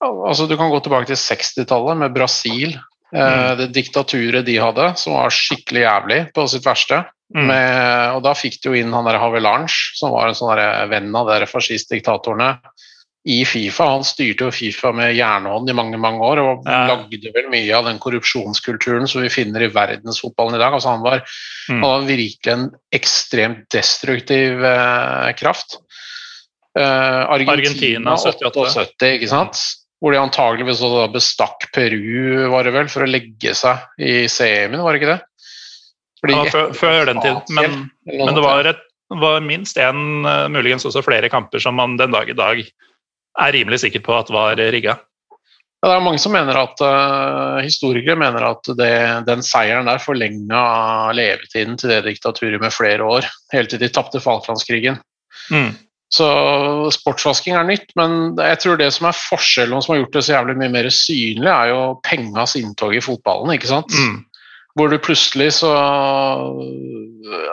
altså 0.00 0.46
Du 0.48 0.56
kan 0.56 0.70
gå 0.72 0.78
tilbake 0.80 1.10
til 1.10 1.18
60-tallet 1.20 1.98
med 2.00 2.14
Brasil. 2.16 2.72
Mm. 3.10 3.58
Det 3.58 3.66
diktaturet 3.74 4.46
de 4.46 4.54
hadde, 4.62 4.84
som 4.96 5.16
var 5.18 5.34
skikkelig 5.34 5.82
jævlig 5.82 6.18
på 6.32 6.44
sitt 6.48 6.64
verste. 6.64 7.02
Mm. 7.30 7.46
Med, 7.46 8.10
og 8.16 8.22
Da 8.26 8.32
fikk 8.34 8.56
du 8.62 8.72
jo 8.72 8.78
inn 8.80 8.92
han 8.92 9.06
der 9.06 9.20
Havelange, 9.22 9.70
som 9.94 10.10
var 10.10 10.28
en 10.28 10.34
sånn 10.34 10.58
venn 10.90 11.14
av 11.14 11.28
de 11.30 11.46
fascistdiktatorene 11.46 12.56
i 13.30 13.44
Fifa. 13.44 13.84
Han 13.92 14.02
styrte 14.02 14.48
jo 14.48 14.50
Fifa 14.50 14.90
med 14.96 15.14
jernhånd 15.14 15.70
i 15.70 15.76
mange 15.76 15.98
mange 16.00 16.24
år 16.26 16.40
og 16.42 16.64
Ja. 16.66 16.86
lagde 16.88 17.30
vel 17.34 17.50
mye 17.52 17.70
av 17.76 17.84
den 17.84 18.00
korrupsjonskulturen 18.00 19.06
som 19.06 19.22
vi 19.22 19.28
finner 19.28 19.62
i 19.62 19.68
verdensfotballen 19.70 20.56
i 20.56 20.58
dag. 20.58 20.72
Altså 20.72 20.88
han, 20.90 21.02
var, 21.02 21.22
Mm. 21.68 21.80
han 21.82 21.90
var 21.90 22.08
virkelig 22.08 22.52
en 22.52 22.70
ekstremt 22.92 23.68
destruktiv 23.70 24.64
eh, 24.64 25.32
kraft. 25.38 25.76
Eh, 26.78 26.82
Argentina, 27.30 27.52
Argentina, 27.52 28.16
78. 28.16 28.74
78, 28.74 29.14
ikke 29.18 29.28
sant? 29.28 29.56
Hvor 30.00 30.12
de 30.12 30.18
antageligvis 30.18 30.80
bestakk 31.12 31.70
Peru, 31.74 32.48
var 32.48 32.64
det 32.64 32.72
vel, 32.72 32.88
for 32.88 33.02
å 33.04 33.10
legge 33.10 33.54
seg 33.54 33.78
i 34.00 34.26
semien, 34.32 34.80
var 34.82 34.92
det 34.94 35.02
ikke 35.02 35.12
det? 35.18 35.22
Før, 36.20 36.72
før 36.76 37.06
den 37.08 37.20
tid. 37.24 37.38
Men, 37.56 37.76
men 38.04 38.34
det 38.36 38.42
var, 38.44 38.66
et, 38.68 38.82
var 39.22 39.40
minst 39.44 39.78
én, 39.80 40.02
muligens 40.52 40.84
også 40.84 41.02
flere 41.06 41.30
kamper 41.32 41.62
som 41.62 41.78
man 41.80 41.96
den 42.00 42.12
dag 42.12 42.28
i 42.28 42.36
dag 42.36 42.60
er 43.40 43.54
rimelig 43.54 43.80
sikker 43.84 44.02
på 44.04 44.16
at 44.18 44.32
var 44.34 44.60
rigga. 44.60 44.98
Ja, 45.80 45.88
det 45.88 45.96
er 45.96 46.02
mange 46.04 46.20
som 46.20 46.34
mener 46.36 46.58
at 46.60 46.80
uh, 46.84 47.60
Historikere 47.64 48.18
mener 48.20 48.44
at 48.50 48.68
det, 48.76 48.94
den 49.24 49.44
seieren 49.44 49.88
der 49.88 50.02
forlenga 50.02 50.64
levetiden 51.16 51.78
til 51.80 51.94
det 51.94 52.02
diktaturet 52.04 52.60
med 52.60 52.74
flere 52.74 53.06
år, 53.06 53.28
helt 53.54 53.72
til 53.72 53.80
de 53.80 53.88
tapte 53.88 54.20
Falklandskrigen. 54.20 55.00
Mm. 55.48 55.72
Så 56.12 56.26
sportsvasking 56.92 57.54
er 57.54 57.64
nytt, 57.68 57.92
men 57.96 58.34
jeg 58.34 58.58
tror 58.60 58.80
det 58.80 58.90
som 58.92 59.06
er 59.08 59.16
forskjellen 59.16 59.78
og 59.78 59.84
som 59.86 59.94
har 59.94 60.02
gjort 60.02 60.16
det 60.18 60.24
så 60.26 60.34
jævlig 60.34 60.56
mye 60.58 60.72
mer 60.74 60.88
synlig, 60.92 61.48
er 61.48 61.70
jo 61.70 61.82
pengas 62.04 62.56
inntog 62.58 62.96
i 62.98 63.02
fotballen. 63.04 63.54
ikke 63.54 63.70
sant? 63.70 63.94
Mm. 63.94 64.18
Hvor 64.78 64.90
du 64.90 64.98
plutselig 65.02 65.52
så 65.58 65.70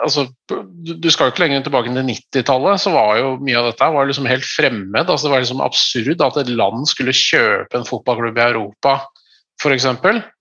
Altså, 0.02 0.24
du 0.48 1.08
skal 1.10 1.28
jo 1.28 1.32
ikke 1.32 1.42
lenger 1.44 1.62
tilbake 1.66 1.90
til 1.92 2.08
90-tallet, 2.08 2.80
så 2.82 2.90
var 2.94 3.18
jo 3.18 3.28
mye 3.44 3.58
av 3.60 3.68
dette 3.68 3.88
var 3.94 4.08
liksom 4.08 4.26
helt 4.30 4.46
fremmed. 4.46 5.04
altså 5.04 5.26
Det 5.26 5.32
var 5.32 5.42
liksom 5.44 5.62
absurd 5.62 6.24
at 6.24 6.38
et 6.40 6.50
land 6.50 6.88
skulle 6.88 7.14
kjøpe 7.14 7.78
en 7.78 7.86
fotballklubb 7.86 8.38
i 8.40 8.44
Europa, 8.46 8.94
f.eks. 9.60 9.86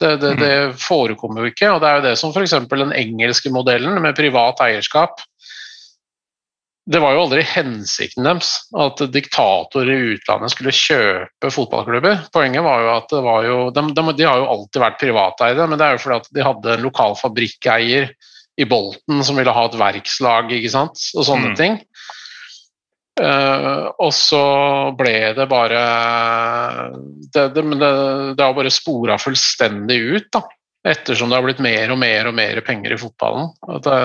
Det, 0.01 0.11
det, 0.21 0.32
det 0.39 0.53
forekommer 0.82 1.43
jo 1.43 1.51
ikke. 1.51 1.69
Og 1.73 1.82
det 1.84 1.89
er 1.89 1.99
jo 1.99 2.05
det 2.07 2.15
som 2.21 2.34
f.eks. 2.34 2.55
den 2.71 2.95
engelske 2.95 3.51
modellen 3.53 3.99
med 4.01 4.17
privat 4.17 4.61
eierskap 4.65 5.21
det 6.88 6.99
var 7.03 7.13
jo 7.15 7.23
aldri 7.25 7.41
hensikten 7.43 8.23
deres 8.23 8.53
at 8.79 9.01
diktatorer 9.11 9.89
i 9.91 10.13
utlandet 10.15 10.53
skulle 10.53 10.71
kjøpe 10.75 11.49
fotballklubber. 11.51 12.21
Poenget 12.31 12.63
var 12.63 12.83
jo 12.85 12.91
at 12.93 13.09
det 13.11 13.23
var 13.25 13.47
jo, 13.47 13.57
de, 13.75 13.83
de, 13.97 14.05
de 14.15 14.27
har 14.27 14.39
jo 14.39 14.47
alltid 14.53 14.83
vært 14.85 15.01
privateide, 15.01 15.67
men 15.67 15.79
det 15.81 15.88
er 15.88 15.97
jo 15.97 16.03
fordi 16.05 16.19
at 16.21 16.29
de 16.38 16.45
hadde 16.47 16.75
en 16.77 16.85
lokal 16.88 17.17
fabrikkeier 17.19 18.07
i 18.57 18.65
Bolten 18.65 19.19
som 19.27 19.38
ville 19.38 19.53
ha 19.53 19.65
et 19.67 19.75
verkslag 19.77 20.53
ikke 20.55 20.71
sant? 20.73 21.03
og 21.13 21.27
sånne 21.27 21.51
Mm. 21.53 21.57
ting. 21.59 21.75
Uh, 23.17 23.89
og 23.97 24.11
så 24.13 24.39
ble 24.93 25.33
det 25.33 25.47
bare 25.49 25.79
Det, 27.33 27.47
det, 27.55 27.63
det, 27.81 27.88
det 28.38 28.43
har 28.45 28.53
bare 28.53 28.69
spora 28.69 29.15
fullstendig 29.17 29.97
ut, 30.13 30.27
da. 30.35 30.43
Ettersom 30.88 31.29
det 31.33 31.39
har 31.39 31.43
blitt 31.47 31.63
mer 31.63 31.91
og 31.91 31.97
mer 31.99 32.29
og 32.29 32.35
mer 32.38 32.61
penger 32.61 32.93
i 32.93 32.99
fotballen. 33.01 33.49
At 33.73 33.88
det, 33.89 33.97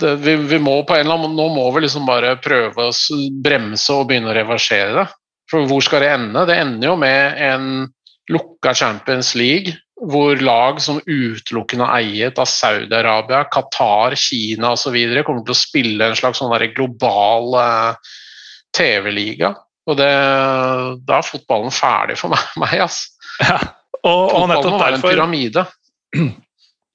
det, 0.00 0.14
vi, 0.24 0.36
vi 0.36 0.58
må 0.58 0.80
på 0.86 0.96
en 0.96 1.04
eller 1.04 1.20
annen 1.20 1.36
Nå 1.38 1.48
må 1.54 1.68
vi 1.74 1.84
liksom 1.84 2.06
bare 2.08 2.34
prøve 2.42 2.88
å 2.88 2.94
bremse 3.44 3.94
og 3.94 4.08
begynne 4.10 4.32
å 4.32 4.36
reversere 4.36 4.96
det. 4.96 5.06
For 5.50 5.68
hvor 5.68 5.84
skal 5.84 6.02
det 6.02 6.12
ende? 6.16 6.46
Det 6.48 6.56
ender 6.58 6.88
jo 6.90 6.96
med 6.98 7.40
en 7.44 7.66
lukka 8.32 8.72
Champions 8.74 9.34
League, 9.36 9.74
hvor 10.00 10.40
lag 10.42 10.80
som 10.82 11.00
utelukkende 11.04 11.86
er 11.86 12.02
eiet 12.02 12.40
av 12.40 12.48
Saudi-Arabia, 12.50 13.44
Qatar, 13.52 14.16
Kina 14.18 14.72
osv. 14.74 14.96
kommer 15.26 15.44
til 15.44 15.54
å 15.54 15.58
spille 15.58 16.08
en 16.08 16.18
slags 16.18 16.40
sånn 16.42 16.54
global 16.74 17.54
eh, 17.60 18.16
TV-liga. 18.74 19.54
Og 19.84 19.98
det, 20.00 20.10
da 21.04 21.20
er 21.20 21.28
fotballen 21.28 21.74
ferdig 21.74 22.16
for 22.20 22.32
meg, 22.34 22.44
meg 22.60 22.86
ass. 22.86 23.04
Ja. 23.42 23.60
Og, 24.04 24.34
og, 24.36 24.48
nettopp 24.50 24.80
være 24.80 24.98
en 24.98 24.98
derfor, 24.98 25.14
pyramide. 25.14 25.66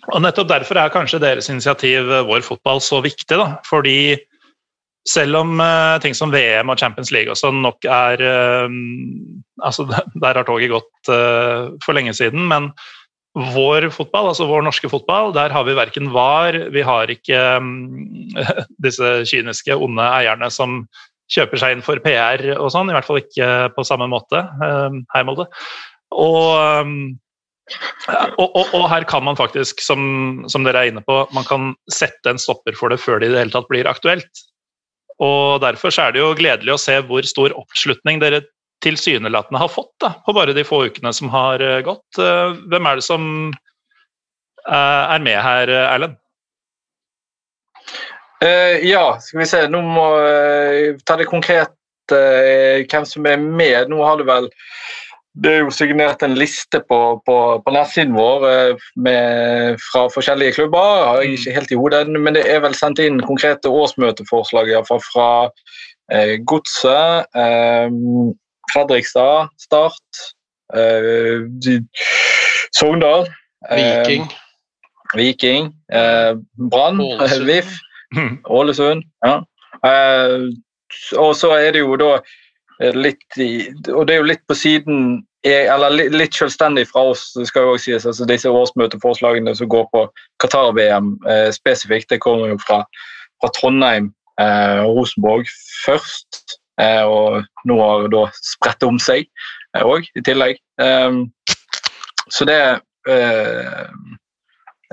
og 0.07 0.21
nettopp 0.23 0.49
derfor 0.49 0.79
er 0.79 0.93
kanskje 0.93 1.21
deres 1.21 1.49
initiativ 1.51 2.07
eh, 2.07 2.25
Vår 2.27 2.45
fotball 2.45 2.79
så 2.83 3.01
viktig. 3.03 3.35
Da. 3.35 3.59
Fordi 3.67 4.17
selv 5.09 5.39
om 5.39 5.59
uh, 5.63 5.97
ting 6.03 6.13
som 6.15 6.31
VM 6.31 6.69
og 6.69 6.79
Champions 6.79 7.11
League 7.11 7.31
også 7.31 7.51
nok 7.55 7.85
er 7.87 8.21
uh, 8.21 8.67
altså 9.63 9.87
Der 10.23 10.37
har 10.37 10.45
toget 10.47 10.71
gått 10.71 11.11
uh, 11.11 11.75
for 11.85 11.97
lenge 11.97 12.13
siden, 12.13 12.47
men 12.51 12.71
vår 13.53 13.89
fotball, 13.93 14.31
altså 14.31 14.47
vår 14.49 14.63
norske 14.65 14.89
fotball, 14.89 15.29
der 15.35 15.53
har 15.53 15.63
vi 15.63 15.75
verken 15.77 16.09
VAR, 16.11 16.55
vi 16.73 16.81
har 16.83 17.11
ikke 17.13 17.37
um, 17.61 17.69
disse 18.85 19.11
kyniske, 19.29 19.77
onde 19.77 20.01
eierne 20.01 20.49
som 20.51 20.81
kjøper 21.29 21.61
seg 21.61 21.75
inn 21.75 21.85
for 21.85 22.01
PR 22.03 22.41
og 22.57 22.71
sånn, 22.73 22.89
i 22.89 22.95
hvert 22.95 23.05
fall 23.05 23.21
ikke 23.21 23.69
på 23.75 23.85
samme 23.85 24.09
måte. 24.09 24.41
eh, 24.65 24.97
Hei, 25.13 25.21
Molde. 25.27 25.45
Og, 26.09 26.57
um, 26.57 26.95
og, 28.37 28.47
og, 28.47 28.73
og 28.77 28.85
her 28.91 29.05
kan 29.09 29.25
man 29.25 29.37
faktisk, 29.39 29.81
som, 29.83 30.43
som 30.51 30.65
dere 30.65 30.83
er 30.83 30.91
inne 30.91 31.03
på, 31.05 31.21
man 31.35 31.47
kan 31.47 31.73
sette 31.93 32.31
en 32.31 32.41
stopper 32.41 32.77
for 32.77 32.93
det 32.93 33.01
før 33.01 33.21
det 33.21 33.29
i 33.29 33.33
det 33.35 33.43
hele 33.43 33.55
tatt 33.55 33.69
blir 33.71 33.89
aktuelt. 33.89 34.45
Og 35.19 35.59
Derfor 35.63 35.93
er 35.99 36.15
det 36.15 36.21
jo 36.21 36.35
gledelig 36.37 36.75
å 36.75 36.81
se 36.81 36.95
hvor 37.05 37.25
stor 37.27 37.55
oppslutning 37.59 38.21
dere 38.23 38.45
tilsynelatende 38.83 39.59
har 39.59 39.71
fått 39.71 39.91
da, 39.99 40.13
på 40.23 40.33
bare 40.35 40.55
de 40.55 40.63
få 40.63 40.85
ukene 40.87 41.11
som 41.15 41.31
har 41.33 41.59
eh, 41.59 41.81
gått. 41.83 42.07
Eh, 42.15 42.55
Hvem 42.71 42.87
er 42.87 42.99
det 42.99 43.03
som 43.03 43.25
eh, 43.51 45.03
er 45.17 45.25
med 45.25 45.39
her, 45.43 45.73
Erlend? 45.81 46.15
Uh, 48.39 48.79
ja, 48.87 49.17
skal 49.19 49.41
vi 49.41 49.45
se. 49.51 49.65
Nå 49.67 49.81
må 49.83 50.05
jeg 50.23 50.93
ta 51.03 51.17
det 51.19 51.27
konkret 51.27 51.73
uh, 52.13 52.79
hvem 52.87 53.07
som 53.07 53.27
er 53.27 53.41
med. 53.41 53.91
Nå 53.91 53.99
har 53.99 54.15
du 54.15 54.23
vel 54.29 54.47
Det 55.37 55.51
er 55.53 55.59
jo 55.61 55.69
signert 55.71 56.23
en 56.25 56.33
liste 56.35 56.81
på, 56.89 56.97
på, 57.25 57.35
på 57.63 57.71
nettsiden 57.73 58.15
vår 58.17 58.45
eh, 58.49 58.87
med, 58.97 59.77
fra 59.91 60.07
forskjellige 60.13 60.55
klubber. 60.57 61.03
Har 61.05 61.21
jeg 61.21 61.37
ikke 61.37 61.53
helt 61.53 61.71
i 61.71 61.77
hodet, 61.79 62.01
men 62.09 62.35
det 62.35 62.43
er 62.49 62.63
vel 62.63 62.73
sendt 62.75 62.99
inn 63.03 63.21
konkrete 63.21 63.69
årsmøteforslag 63.69 64.71
i 64.71 64.75
hvert 64.75 64.89
fall 64.89 65.03
fra 65.05 65.29
eh, 66.11 66.35
Godset, 66.49 67.29
eh, 67.37 67.93
Fredrikstad, 68.73 69.53
Start, 69.61 70.23
eh, 70.73 71.45
Sogndal. 72.75 73.29
eh, 73.69 73.77
Viking. 73.77 74.27
Viking. 75.15 75.71
Eh, 75.93 76.33
Brann. 76.73 76.99
VIF. 77.49 77.77
Ålesund. 78.49 79.05
Ja. 79.25 79.39
Eh, 79.85 80.49
og 81.21 81.35
så 81.37 81.53
er 81.53 81.71
det 81.77 81.85
jo 81.85 81.95
da 82.01 82.15
litt 82.79 83.37
i, 83.37 83.69
Og 83.91 84.05
det 84.07 84.15
er 84.15 84.21
jo 84.21 84.27
litt 84.29 84.45
på 84.47 84.55
siden 84.55 84.99
eh, 85.43 85.67
Eller 85.73 85.91
litt, 86.13 86.35
selvstendig 86.37 86.85
fra 86.91 87.09
oss, 87.11 87.25
skal 87.49 87.65
jo 87.67 87.73
også 87.75 87.89
sies. 87.89 88.05
altså 88.07 88.27
Disse 88.29 88.51
årsmøteforslagene 88.51 89.55
som 89.57 89.69
går 89.71 89.87
på 89.91 90.05
Qatar-VM 90.43 91.17
eh, 91.27 91.49
spesifikt, 91.55 92.09
det 92.13 92.21
kommer 92.23 92.53
jo 92.53 92.59
fra, 92.63 92.81
fra 93.41 93.51
Trondheim 93.57 94.11
eh, 94.39 94.79
og 94.85 95.01
Rosenborg 95.01 95.49
først. 95.85 96.57
Eh, 96.79 97.03
og 97.03 97.43
nå 97.67 97.79
har 97.81 98.05
det 98.05 98.13
da 98.15 98.23
spredt 98.39 98.85
om 98.87 98.99
seg 99.03 99.27
òg, 99.79 100.07
i 100.15 100.23
tillegg. 100.25 100.57
Um, 100.81 101.25
så 102.31 102.47
det 102.47 102.55
eh, 103.09 103.91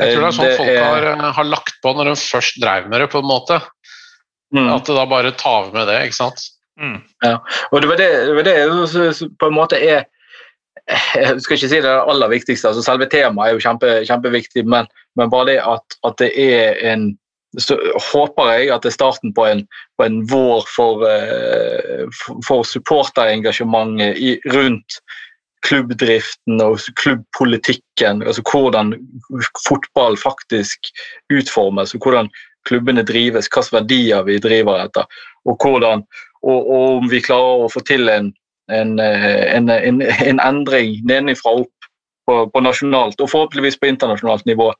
Jeg 0.00 0.10
tror 0.12 0.26
det 0.26 0.26
er 0.26 0.34
sånn 0.36 0.48
det 0.50 0.58
folk 0.58 0.72
er- 0.72 0.82
har, 0.82 1.06
eh, 1.14 1.32
har 1.38 1.48
lagt 1.48 1.78
på 1.84 1.94
når 1.96 2.10
de 2.10 2.16
først 2.20 2.58
drev 2.60 2.90
med 2.90 3.00
det, 3.00 3.08
på 3.14 3.22
en 3.22 3.30
måte. 3.30 3.60
Mm. 4.54 4.68
At 4.74 4.84
det 4.90 4.96
da 4.98 5.06
bare 5.08 5.32
tar 5.38 5.70
med 5.72 5.86
det, 5.88 6.00
ikke 6.08 6.18
sant. 6.18 6.42
Mm. 6.80 7.00
Og 7.72 7.82
det 7.82 7.88
var 7.88 7.96
det, 7.96 8.10
det, 8.44 8.54
på 9.40 9.48
en 9.48 9.56
måte 9.56 9.80
er 9.80 10.04
jeg 10.86 11.40
skal 11.42 11.56
ikke 11.56 11.68
si 11.68 11.80
det 11.82 11.92
aller 11.92 12.28
viktigste. 12.30 12.68
altså 12.68 12.82
Selve 12.84 13.08
temaet 13.10 13.48
er 13.48 13.56
jo 13.56 13.62
kjempe, 13.64 13.88
kjempeviktig, 14.06 14.62
men, 14.70 14.86
men 15.18 15.30
bare 15.32 15.48
det 15.48 15.56
at, 15.64 15.96
at, 16.06 16.18
det 16.20 16.30
er 16.38 16.76
en 16.92 17.08
så 17.58 17.78
håper 18.12 18.50
jeg 18.52 18.70
at 18.70 18.84
det 18.84 18.90
er 18.90 18.94
starten 18.98 19.32
på 19.34 19.46
en, 19.48 19.62
på 19.96 20.04
en 20.04 20.18
vår 20.30 20.66
for, 20.68 21.04
for 22.44 22.66
supporterengasjementet 22.68 24.44
rundt 24.52 24.98
klubbdriften 25.66 26.60
og 26.62 26.84
klubbpolitikken. 27.00 28.22
altså 28.22 28.42
Hvordan 28.50 28.94
fotball 29.68 30.18
faktisk 30.20 30.78
utformes, 31.32 31.94
og 31.94 32.00
hvordan 32.04 32.28
klubbene 32.68 33.02
drives, 33.06 33.48
hvilke 33.48 33.72
verdier 33.72 34.22
vi 34.26 34.38
driver 34.42 34.84
etter. 34.84 35.08
Og, 35.46 35.56
hvordan, 35.62 36.04
og, 36.46 36.58
og 36.58 36.84
om 37.00 37.08
vi 37.10 37.22
klarer 37.24 37.64
å 37.64 37.70
få 37.72 37.82
til 37.86 38.10
en, 38.12 38.30
en, 38.72 38.98
en, 39.00 39.70
en 39.70 40.42
endring 40.42 41.00
nedenfra 41.08 41.56
opp 41.62 41.88
på, 42.26 42.38
på, 42.50 42.62
nasjonalt, 42.62 43.20
og 43.20 43.30
forhåpentligvis 43.30 43.78
på 43.80 43.90
internasjonalt 43.90 44.46
nivå 44.48 44.70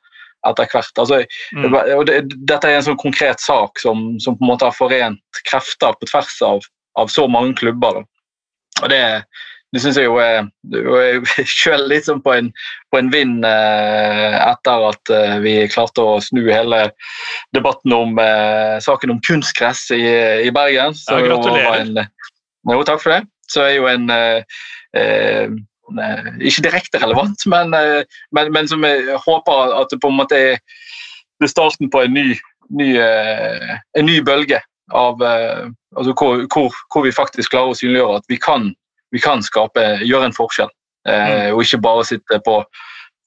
etter 0.46 0.68
hvert. 0.70 0.98
Altså, 1.02 1.22
mm. 1.54 1.74
og 1.96 2.06
det, 2.08 2.20
dette 2.48 2.70
er 2.70 2.78
en 2.78 2.86
sånn 2.88 3.00
konkret 3.00 3.42
sak 3.42 3.80
som, 3.82 4.12
som, 4.22 4.38
på 4.38 4.46
en 4.46 4.52
måte 4.52 4.68
har 4.68 4.76
forent 4.76 5.42
krefter 5.48 5.94
på 5.98 6.10
tvers 6.10 6.36
av, 6.46 6.66
av 7.00 7.10
så 7.12 7.26
mange 7.30 7.56
klubber. 7.58 8.00
Da. 8.00 8.06
Og 8.82 8.92
det, 8.92 9.02
det 9.76 9.82
syns 9.84 9.98
jeg 10.00 10.08
jo 10.08 10.16
er, 10.22 10.46
er 10.72 11.48
selv 11.50 11.90
litt 11.90 12.06
sånn 12.08 12.22
på 12.24 12.32
en, 12.32 12.48
på 12.92 13.00
en 13.00 13.10
vind 13.12 13.44
eh, 13.44 14.36
etter 14.40 14.84
at 14.88 15.12
eh, 15.12 15.34
vi 15.44 15.54
klarte 15.68 16.00
å 16.00 16.16
snu 16.24 16.46
hele 16.46 16.86
debatten 17.56 17.92
om 17.92 18.16
eh, 18.22 18.76
saken 18.84 19.12
om 19.12 19.20
kunstgress 19.26 19.84
i, 19.92 20.00
i 20.46 20.52
Bergen. 20.54 20.96
Så 20.96 21.18
ja, 21.18 21.26
gratulerer. 21.28 21.82
En, 21.84 22.72
jo, 22.72 22.84
takk 22.88 23.02
for 23.04 23.12
det. 23.12 23.20
Så 23.52 23.66
er 23.66 23.76
jo 23.76 23.88
en 23.90 24.08
eh, 24.12 24.62
eh 24.96 25.56
Ikke 26.42 26.64
direkte 26.64 26.98
relevant, 26.98 27.44
men, 27.46 27.74
eh, 27.76 28.02
men, 28.34 28.48
men, 28.54 28.66
som 28.66 28.82
jeg 28.82 29.20
håper 29.26 29.76
at 29.76 29.92
det 29.92 30.00
på 30.02 30.08
en 30.10 30.16
måte 30.18 30.40
er, 30.54 30.56
det 31.38 31.46
er 31.46 31.52
starten 31.52 31.92
på 31.92 32.00
en 32.02 32.16
ny, 32.16 32.32
ny, 32.74 32.88
en 32.98 34.08
ny 34.08 34.16
bølge 34.24 34.58
av 34.90 35.20
altså 35.20 36.14
hvor, 36.16 36.42
hvor, 36.50 36.74
hvor 36.90 37.04
vi 37.04 37.12
faktisk 37.14 37.52
klarer 37.52 37.74
å 37.74 37.78
synliggjøre 37.78 38.18
at 38.18 38.26
vi 38.32 38.38
kan 38.40 38.70
vi 39.14 39.22
kan 39.22 39.42
skape, 39.44 39.84
gjøre 40.04 40.30
en 40.30 40.36
forskjell. 40.36 40.72
Eh, 41.08 41.26
mm. 41.30 41.54
Og 41.54 41.62
ikke 41.62 41.82
bare 41.84 42.06
sitte 42.08 42.40
på 42.46 42.60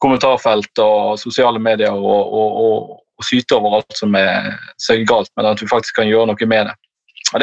kommentarfelt 0.03 0.81
og 0.83 1.19
sosiale 1.19 1.59
medier 1.59 1.95
og, 1.95 2.19
og, 2.33 2.59
og, 2.63 2.99
og 3.19 3.27
syte 3.27 3.57
over 3.57 3.79
alt 3.79 3.97
som 3.99 4.15
er, 4.15 4.53
er 4.79 5.03
galt, 5.07 5.31
men 5.37 5.49
at 5.49 5.61
vi 5.61 5.67
faktisk 5.71 5.99
kan 5.99 6.07
gjøre 6.07 6.29
noe 6.31 6.49
med 6.49 6.69
det. 6.69 6.77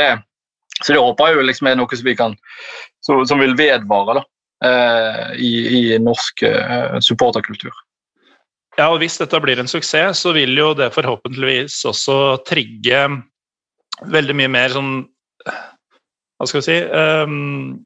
det 0.01 0.11
så 0.84 0.93
det 0.93 1.01
håper 1.01 1.30
jeg 1.30 1.39
jo 1.39 1.45
liksom 1.49 1.68
er 1.70 1.78
noe 1.78 1.97
som, 1.97 2.05
vi 2.05 2.16
kan, 2.16 2.37
som, 3.05 3.22
som 3.28 3.41
vil 3.41 3.57
vedvare 3.57 4.18
da, 4.18 4.24
eh, 4.68 5.28
i, 5.41 5.53
i, 5.78 5.82
norsk 6.03 6.45
eh, 6.49 6.97
supporterkultur. 7.05 7.72
Ja, 8.76 8.91
og 8.91 9.01
Hvis 9.01 9.16
dette 9.16 9.41
blir 9.41 9.61
en 9.61 9.70
suksess, 9.70 10.20
så 10.20 10.34
vil 10.37 10.53
jo 10.57 10.74
det 10.76 10.91
forhåpentligvis 10.93 11.78
også 11.89 12.18
trigge 12.45 13.07
veldig 14.12 14.37
mye 14.37 14.53
mer 14.53 14.74
sånn 14.74 14.91
Hva 16.37 16.45
skal 16.45 16.61
vi 16.61 16.66
si 16.66 16.74
um, 16.84 17.78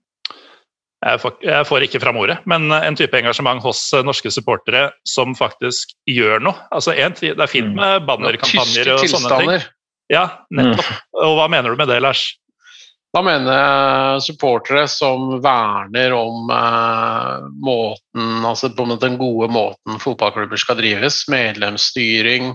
jeg 1.01 1.20
får, 1.22 1.36
jeg 1.40 1.64
får, 1.64 1.84
ikke 1.86 2.01
fram 2.03 2.18
ordet, 2.20 2.36
men 2.51 2.68
en 2.76 2.96
type 2.98 3.16
engasjement 3.16 3.62
hos 3.64 3.78
eh, 3.96 4.05
norske 4.05 4.28
supportere 4.34 4.90
som 5.09 5.32
faktisk 5.36 5.94
gjør 6.11 6.42
noe. 6.44 6.66
Altså, 6.68 6.92
en, 6.92 7.14
det 7.16 7.32
er 7.32 7.51
fint 7.51 7.72
mm. 7.72 7.78
med 7.78 8.09
bannerkampanjer 8.09 8.92
og 8.98 9.07
sånne 9.09 9.38
ting. 9.40 9.70
Ja, 10.12 10.26
nettopp. 10.53 10.90
Mm. 10.90 11.22
Og 11.24 11.38
hva 11.38 11.46
mener 11.53 11.72
du 11.72 11.80
med 11.80 11.88
det, 11.88 12.03
Lars? 12.05 12.26
Da 13.11 13.22
mener 13.26 13.48
jeg 13.51 14.24
supportere 14.28 14.84
som 14.90 15.38
verner 15.42 16.12
om 16.14 16.51
eh, 16.55 17.46
måten, 17.64 18.44
altså 18.46 18.70
på 18.76 18.86
den 19.03 19.16
gode 19.18 19.48
måten 19.51 20.03
fotballklubber 20.03 20.61
skal 20.61 20.78
drives. 20.78 21.24
Medlemsstyring. 21.32 22.53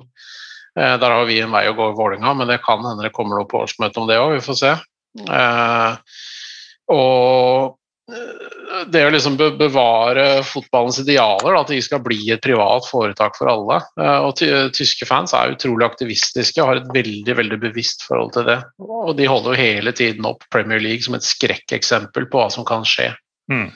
Eh, 0.80 0.94
der 1.02 1.16
har 1.18 1.26
vi 1.28 1.42
en 1.44 1.52
vei 1.56 1.66
å 1.68 1.76
gå 1.76 1.90
i 1.92 1.98
Vålinga, 1.98 2.36
men 2.38 2.54
det 2.54 2.62
kan 2.64 2.86
hende 2.86 3.08
det 3.08 3.12
kommer 3.16 3.42
noe 3.42 3.50
på 3.50 3.64
årsmøtet 3.66 4.00
om 4.00 4.08
det 4.12 4.20
òg, 4.22 4.36
vi 4.38 4.46
får 4.46 4.60
se. 4.62 4.76
Eh, 5.26 6.22
og 6.94 7.76
det 8.92 9.02
å 9.02 9.12
liksom 9.14 9.38
bevare 9.38 10.44
fotballens 10.46 11.00
idealer, 11.02 11.56
at 11.58 11.72
de 11.74 11.80
skal 11.82 12.04
bli 12.06 12.20
et 12.34 12.44
privat 12.44 12.86
foretak 12.86 13.38
for 13.40 13.50
alle. 13.50 13.80
Eh, 14.02 14.28
og 14.28 14.36
Tyske 14.78 15.08
fans 15.10 15.34
er 15.34 15.56
utrolig 15.56 15.88
aktivistiske 15.88 16.62
og 16.62 16.70
har 16.70 16.82
et 16.82 16.92
veldig 16.94 17.38
veldig 17.40 17.60
bevisst 17.64 18.06
forhold 18.06 18.36
til 18.36 18.46
det. 18.50 18.60
Og 18.86 19.16
de 19.18 19.30
holder 19.30 19.56
jo 19.56 19.64
hele 19.64 19.96
tiden 19.98 20.30
opp 20.30 20.46
Premier 20.54 20.84
League 20.84 21.06
som 21.06 21.18
et 21.18 21.26
skrekkeksempel 21.26 22.30
på 22.30 22.44
hva 22.44 22.52
som 22.54 22.68
kan 22.68 22.86
skje. 22.88 23.10
Mm. 23.52 23.72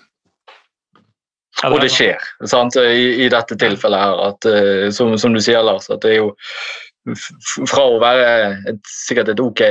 Og 1.67 1.79
det 1.81 1.89
skjer, 1.91 2.21
sant? 2.47 2.77
I, 2.79 3.25
i 3.25 3.31
dette 3.33 3.57
tilfellet 3.59 4.05
her, 4.05 4.21
at, 4.29 4.45
eh, 4.47 4.89
som, 4.95 5.17
som, 5.19 5.33
du 5.33 5.41
sier, 5.43 5.65
Lars, 5.65 5.89
at 5.91 6.05
det 6.05 6.13
er 6.13 6.21
jo 6.21 6.29
fra 7.67 7.87
å 7.89 7.97
være 8.01 8.27
et, 8.69 8.79
sikkert 9.07 9.33
et 9.33 9.41
ok 9.41 9.63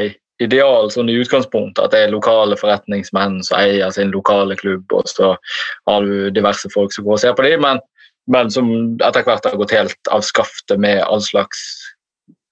ideal 0.43 0.91
sånn 0.93 1.11
i 1.11 1.18
utgangspunktet 1.18 1.82
at 1.84 1.95
det 1.95 2.03
er 2.05 2.14
lokale 2.14 2.57
forretningsmenn 2.59 3.41
som 3.47 3.59
eier 3.59 3.91
sin 3.95 4.12
lokale 4.14 4.57
klubb, 4.59 4.86
og 4.95 5.09
så 5.11 5.34
har 5.89 6.07
du 6.07 6.30
diverse 6.34 6.70
folk 6.74 6.95
som 6.95 7.07
går 7.07 7.16
og 7.16 7.22
ser 7.24 7.36
på 7.39 7.47
dem, 7.47 7.64
men, 7.64 7.82
men 8.30 8.53
som 8.55 8.70
etter 9.05 9.26
hvert 9.26 9.49
har 9.49 9.59
gått 9.61 9.74
helt 9.74 10.12
av 10.14 10.24
skaftet 10.26 10.80
med 10.80 11.03
all 11.07 11.22
slags 11.24 11.64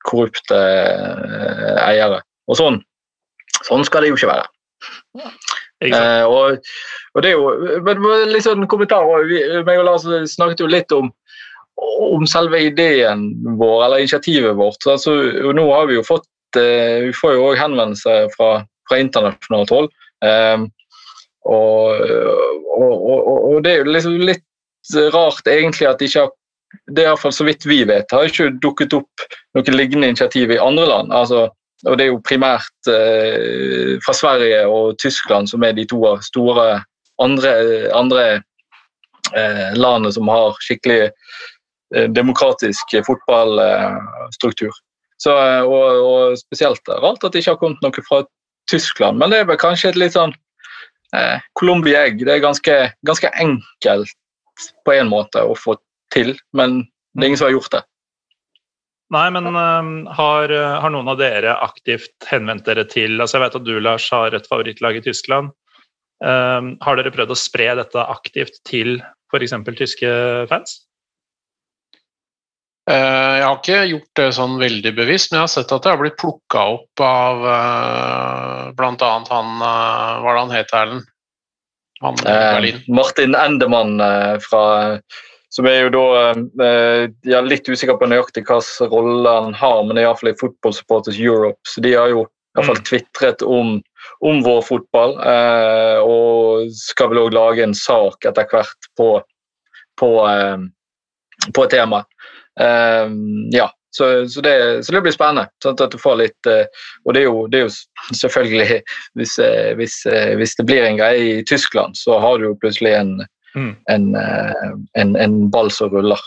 korrupte 0.06 0.56
eh, 0.58 1.76
eiere. 1.86 2.20
Og 2.50 2.58
sånn, 2.58 2.80
sånn 3.66 3.86
skal 3.86 4.04
det 4.04 4.12
jo 4.12 4.18
ikke 4.18 4.30
være. 4.34 4.50
Eh, 5.84 6.24
og, 6.24 6.62
og, 7.12 7.22
det 7.22 7.32
er 7.32 7.34
jo 7.36 7.80
men 7.84 8.04
litt 8.30 8.46
sånn 8.46 8.64
kommentar 8.70 9.04
meg 9.66 9.80
og 9.80 9.84
Lars 9.84 10.06
snakket 10.32 10.62
jo 10.62 10.70
litt 10.72 10.94
om 10.96 11.12
om 11.76 12.24
selve 12.24 12.56
ideen 12.70 13.26
vår, 13.58 13.82
eller 13.84 14.00
initiativet 14.00 14.56
vårt. 14.56 14.80
Altså, 14.88 15.12
nå 15.52 15.66
har 15.74 15.90
vi 15.90 15.98
jo 15.98 16.04
fått 16.06 16.24
vi 16.56 17.12
får 17.16 17.36
jo 17.36 17.44
òg 17.50 17.60
henvendelser 17.60 18.30
fra, 18.36 18.50
fra, 18.88 18.98
internasjonalt 19.02 19.72
hold. 19.74 19.88
Um, 20.24 20.66
og, 21.46 22.02
og, 22.74 22.94
og, 22.94 23.28
og, 23.36 23.56
det 23.62 23.72
er 23.72 23.82
jo 23.82 23.92
liksom 23.92 24.16
litt 24.26 24.42
rart 25.14 25.46
egentlig 25.50 25.86
at 25.86 26.00
det 26.00 26.08
ikke 26.10 26.24
har 26.24 26.34
det 26.92 27.02
er 27.02 27.10
iallfall 27.10 27.34
så 27.34 27.46
vidt 27.46 27.66
vi 27.66 27.82
vet, 27.88 28.10
har 28.12 28.26
ikke 28.26 28.50
dukket 28.62 28.94
opp 28.96 29.26
noe 29.56 29.74
lignende 29.74 30.10
initiativ 30.12 30.52
i 30.52 30.60
andre 30.60 30.86
land. 30.90 31.14
Altså, 31.14 31.46
og 31.86 31.98
Det 31.98 32.06
er 32.06 32.10
jo 32.10 32.22
primært 32.24 32.90
eh, 32.90 33.96
fra 34.04 34.14
Sverige 34.16 34.62
og 34.66 34.96
Tyskland 35.02 35.50
som 35.50 35.64
er 35.66 35.76
de 35.76 35.86
to 35.88 36.00
store 36.24 36.82
andre, 37.22 37.52
andre 37.94 38.24
eh, 39.36 39.76
landene 39.76 40.12
som 40.12 40.28
har 40.32 40.56
skikkelig 40.64 41.10
eh, 41.10 42.08
demokratisk 42.16 42.96
fotballstruktur. 43.06 44.72
Så, 45.22 45.32
eh, 45.32 45.62
og, 45.64 46.02
og, 46.04 46.36
spesielt 46.40 46.88
rart 46.92 47.24
at 47.24 47.32
det 47.32 47.42
ikke 47.42 47.54
har 47.54 47.60
kommet 47.62 47.84
noe 47.84 48.06
fra 48.06 48.22
Tyskland. 48.70 49.20
Men 49.20 49.32
det 49.32 49.40
er 49.40 49.50
vel 49.50 49.60
kanskje 49.60 49.92
et 49.92 50.00
litt 50.00 50.16
sånn 50.16 50.34
eh, 51.16 51.40
egg. 51.96 52.22
Det 52.24 52.32
er 52.34 52.44
ganske, 52.44 52.78
ganske, 53.06 53.32
enkelt 53.34 54.16
på 54.84 54.96
en 54.96 55.12
måte 55.12 55.42
å 55.42 55.56
få 55.58 55.76
til, 56.14 56.34
men 56.56 56.82
det 57.16 57.24
er 57.24 57.30
ingen 57.30 57.40
som 57.40 57.48
har 57.48 57.56
gjort 57.56 57.74
det. 57.76 57.82
Nei, 59.14 59.28
men 59.30 59.46
uh, 59.54 60.12
har, 60.18 60.50
har, 60.50 60.90
noen 60.90 61.12
av 61.12 61.18
dere 61.20 61.52
aktivt 61.62 62.26
henvendt 62.26 62.66
dere 62.66 62.82
til 62.90 63.20
altså 63.22 63.36
Jeg 63.36 63.44
vet 63.44 63.58
at 63.60 63.66
du, 63.68 63.76
Lars, 63.78 64.08
har 64.10 64.34
et 64.34 64.48
favorittlag 64.50 64.98
i 64.98 65.02
Tyskland. 65.04 65.52
Uh, 66.24 66.74
har 66.82 66.98
dere 66.98 67.12
prøvd 67.14 67.34
å 67.34 67.38
spre 67.38 67.68
dette 67.78 68.02
aktivt 68.16 68.58
til 68.66 68.96
f.eks. 69.30 69.54
tyske 69.78 70.10
fans? 70.50 70.80
Eh, 72.90 73.32
jeg 73.40 73.42
har 73.42 73.56
ikke 73.58 73.78
gjort 73.90 74.18
det 74.18 74.26
sånn 74.36 74.52
veldig 74.60 74.92
bevisst, 74.94 75.32
men 75.32 75.40
jeg 75.40 75.48
har 75.48 75.52
sett 75.56 75.72
at 75.74 75.82
det 75.82 75.90
har 75.90 75.98
blitt 75.98 76.18
plukka 76.20 76.60
opp 76.76 77.02
av 77.02 77.40
uh, 77.42 78.60
bl.a. 78.78 79.08
han 79.26 79.48
uh, 79.58 80.20
Hva 80.22 80.30
er 80.30 80.36
det 80.36 80.42
han 80.44 80.54
het, 80.54 80.74
Erlend? 80.80 81.08
Han 82.04 82.20
i 82.20 82.28
Berlin. 82.28 82.78
Eh, 82.78 82.92
Martin 82.94 83.34
Endemann 83.34 83.96
fra 84.44 84.62
Som 85.48 85.64
er 85.64 85.86
jo 85.86 85.92
da 85.94 86.02
Jeg 86.60 87.32
er 87.32 87.46
litt 87.48 87.66
usikker 87.66 87.96
på 87.96 88.10
nøyaktig 88.10 88.44
hvilken 88.44 88.90
rolle 88.92 89.32
han 89.32 89.56
har, 89.56 89.78
men 89.82 89.96
det 89.96 90.04
er 90.04 90.10
iallfall 90.10 90.34
i 90.34 90.38
Football 90.38 90.74
Supporters 90.76 91.18
Europe. 91.18 91.58
Så 91.66 91.80
de 91.80 91.94
har 91.96 92.12
jo 92.12 92.26
iallfall 92.54 92.82
mm. 92.82 92.84
tvitret 92.90 93.42
om, 93.42 93.78
om 94.20 94.42
vår 94.44 94.60
fotball, 94.68 95.16
og 96.04 96.68
skal 96.76 97.08
vel 97.14 97.22
òg 97.24 97.32
lage 97.32 97.64
en 97.64 97.74
sak 97.76 98.28
etter 98.28 98.44
hvert 98.52 98.90
på, 99.00 99.08
på, 99.96 100.12
på 101.56 101.66
temaet. 101.72 102.12
Ehm, 102.60 103.48
ja, 103.54 103.70
så, 103.96 104.28
så, 104.28 104.40
det, 104.40 104.84
så, 104.84 104.92
det, 104.92 105.00
blir 105.00 105.14
spennende. 105.14 105.48
Sånn 105.64 105.78
at 105.80 105.92
du 105.92 105.98
får 106.00 106.20
litt, 106.20 106.50
eh, 106.50 106.68
og 107.06 107.16
det 107.16 107.22
er, 107.22 107.28
jo, 107.30 107.46
det 107.52 107.60
er 107.60 107.66
jo 107.66 108.16
selvfølgelig 108.20 108.80
hvis, 109.16 109.36
eh, 109.40 109.72
hvis, 109.78 109.98
eh, 110.10 110.32
hvis, 110.36 110.56
det 110.58 110.66
blir 110.68 110.84
en 110.84 111.00
greie 111.00 111.26
i 111.38 111.42
Tyskland, 111.48 111.96
så 111.98 112.20
har 112.20 112.38
du 112.38 112.50
jo 112.50 112.56
plutselig 112.60 112.92
en, 112.98 113.14
mm. 113.56 113.74
en, 113.92 114.08
en, 115.00 115.14
en 115.16 115.38
ball 115.52 115.72
som 115.72 115.92
ruller. 115.92 116.20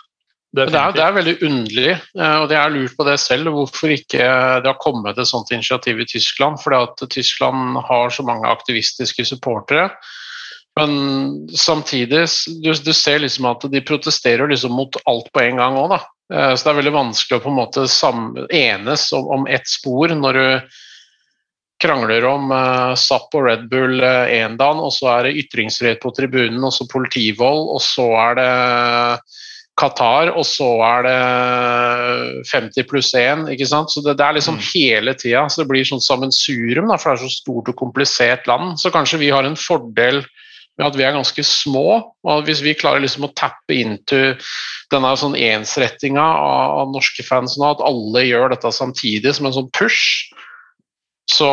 Det 0.57 0.65
er, 0.65 0.95
det 0.95 1.03
er, 1.05 1.13
veldig 1.13 1.35
underlig, 1.45 1.91
og 2.17 2.45
det 2.49 2.55
er 2.57 2.71
lurt 2.73 2.95
på 2.97 3.05
det 3.05 3.19
selv, 3.21 3.51
hvorfor 3.53 3.91
ikke 3.93 4.17
det 4.17 4.65
har 4.65 4.79
kommet 4.81 5.19
et 5.21 5.29
sånt 5.29 5.51
initiativ 5.53 6.01
i 6.01 6.07
Tyskland. 6.09 6.57
At 6.73 7.03
Tyskland 7.13 7.77
har 7.85 8.09
så 8.09 8.25
mange 8.25 8.49
aktivistiske 8.49 9.27
supportere. 9.29 9.91
Men 10.79 11.49
samtidig, 11.57 12.25
du, 12.63 12.71
du 12.71 12.93
ser 12.95 13.19
liksom 13.23 13.49
at 13.49 13.67
de 13.71 13.81
protesterer 13.83 14.47
liksom 14.49 14.75
mot 14.79 14.99
alt 15.09 15.27
på 15.35 15.43
en 15.43 15.59
gang 15.59 15.79
òg, 15.79 15.95
da. 15.97 16.01
Eh, 16.33 16.53
så 16.55 16.67
det 16.67 16.73
er 16.73 16.79
veldig 16.81 16.95
vanskelig 16.95 17.39
å 17.39 17.43
på 17.43 17.51
en 17.51 17.59
måte 17.59 17.87
enes 18.55 19.09
om, 19.17 19.33
om 19.39 19.49
ett 19.49 19.67
spor 19.69 20.13
når 20.15 20.39
du 20.39 20.77
krangler 21.79 22.25
om 22.27 22.49
uh, 22.51 22.91
Zapp 22.99 23.31
og 23.39 23.45
Red 23.45 23.69
Bull 23.71 24.01
én 24.03 24.57
uh, 24.57 24.59
dag, 24.59 24.81
og 24.83 24.91
så 24.91 25.13
er 25.13 25.29
det 25.29 25.45
ytringsfrihet 25.45 26.01
på 26.03 26.11
tribunen, 26.11 26.59
og 26.67 26.73
så 26.75 26.83
politivold, 26.91 27.69
og 27.71 27.79
så 27.79 28.09
er 28.19 28.35
det 28.35 28.49
Qatar, 29.79 30.33
og 30.35 30.43
så 30.43 30.67
er 30.83 31.05
det 31.07 31.19
50 32.49 32.87
pluss 32.89 33.13
1. 33.15 33.45
ikke 33.53 33.69
sant? 33.69 33.93
Så 33.93 34.03
det, 34.03 34.17
det 34.19 34.25
er 34.25 34.35
liksom 34.35 34.59
mm. 34.59 34.65
hele 34.73 35.13
tida. 35.15 35.45
Så 35.47 35.61
det 35.61 35.69
blir 35.71 35.87
sånn 35.87 36.03
sammensurium, 36.03 36.89
da, 36.91 36.99
for 36.99 37.13
det 37.13 37.21
er 37.21 37.29
så 37.29 37.37
stort 37.37 37.71
og 37.71 37.79
komplisert 37.79 38.49
land. 38.49 38.75
Så 38.81 38.91
kanskje 38.91 39.21
vi 39.23 39.31
har 39.31 39.47
en 39.47 39.55
fordel 39.59 40.19
at 40.79 40.95
vi 40.95 41.03
er 41.03 41.15
ganske 41.15 41.43
små. 41.43 41.87
og 42.23 42.43
Hvis 42.47 42.61
vi 42.63 42.75
klarer 42.77 43.03
liksom 43.03 43.27
å 43.27 43.33
tappe 43.35 43.75
into 43.75 44.35
denne 44.93 45.13
sånn 45.19 45.35
ensrettinga 45.35 46.23
av, 46.23 46.75
av 46.83 46.93
norske 46.93 47.25
fans 47.27 47.57
nå, 47.59 47.71
at 47.73 47.83
alle 47.83 48.27
gjør 48.27 48.53
dette 48.53 48.71
samtidig 48.75 49.33
som 49.35 49.49
en 49.49 49.57
sånn 49.57 49.71
push, 49.75 50.29
så 51.29 51.49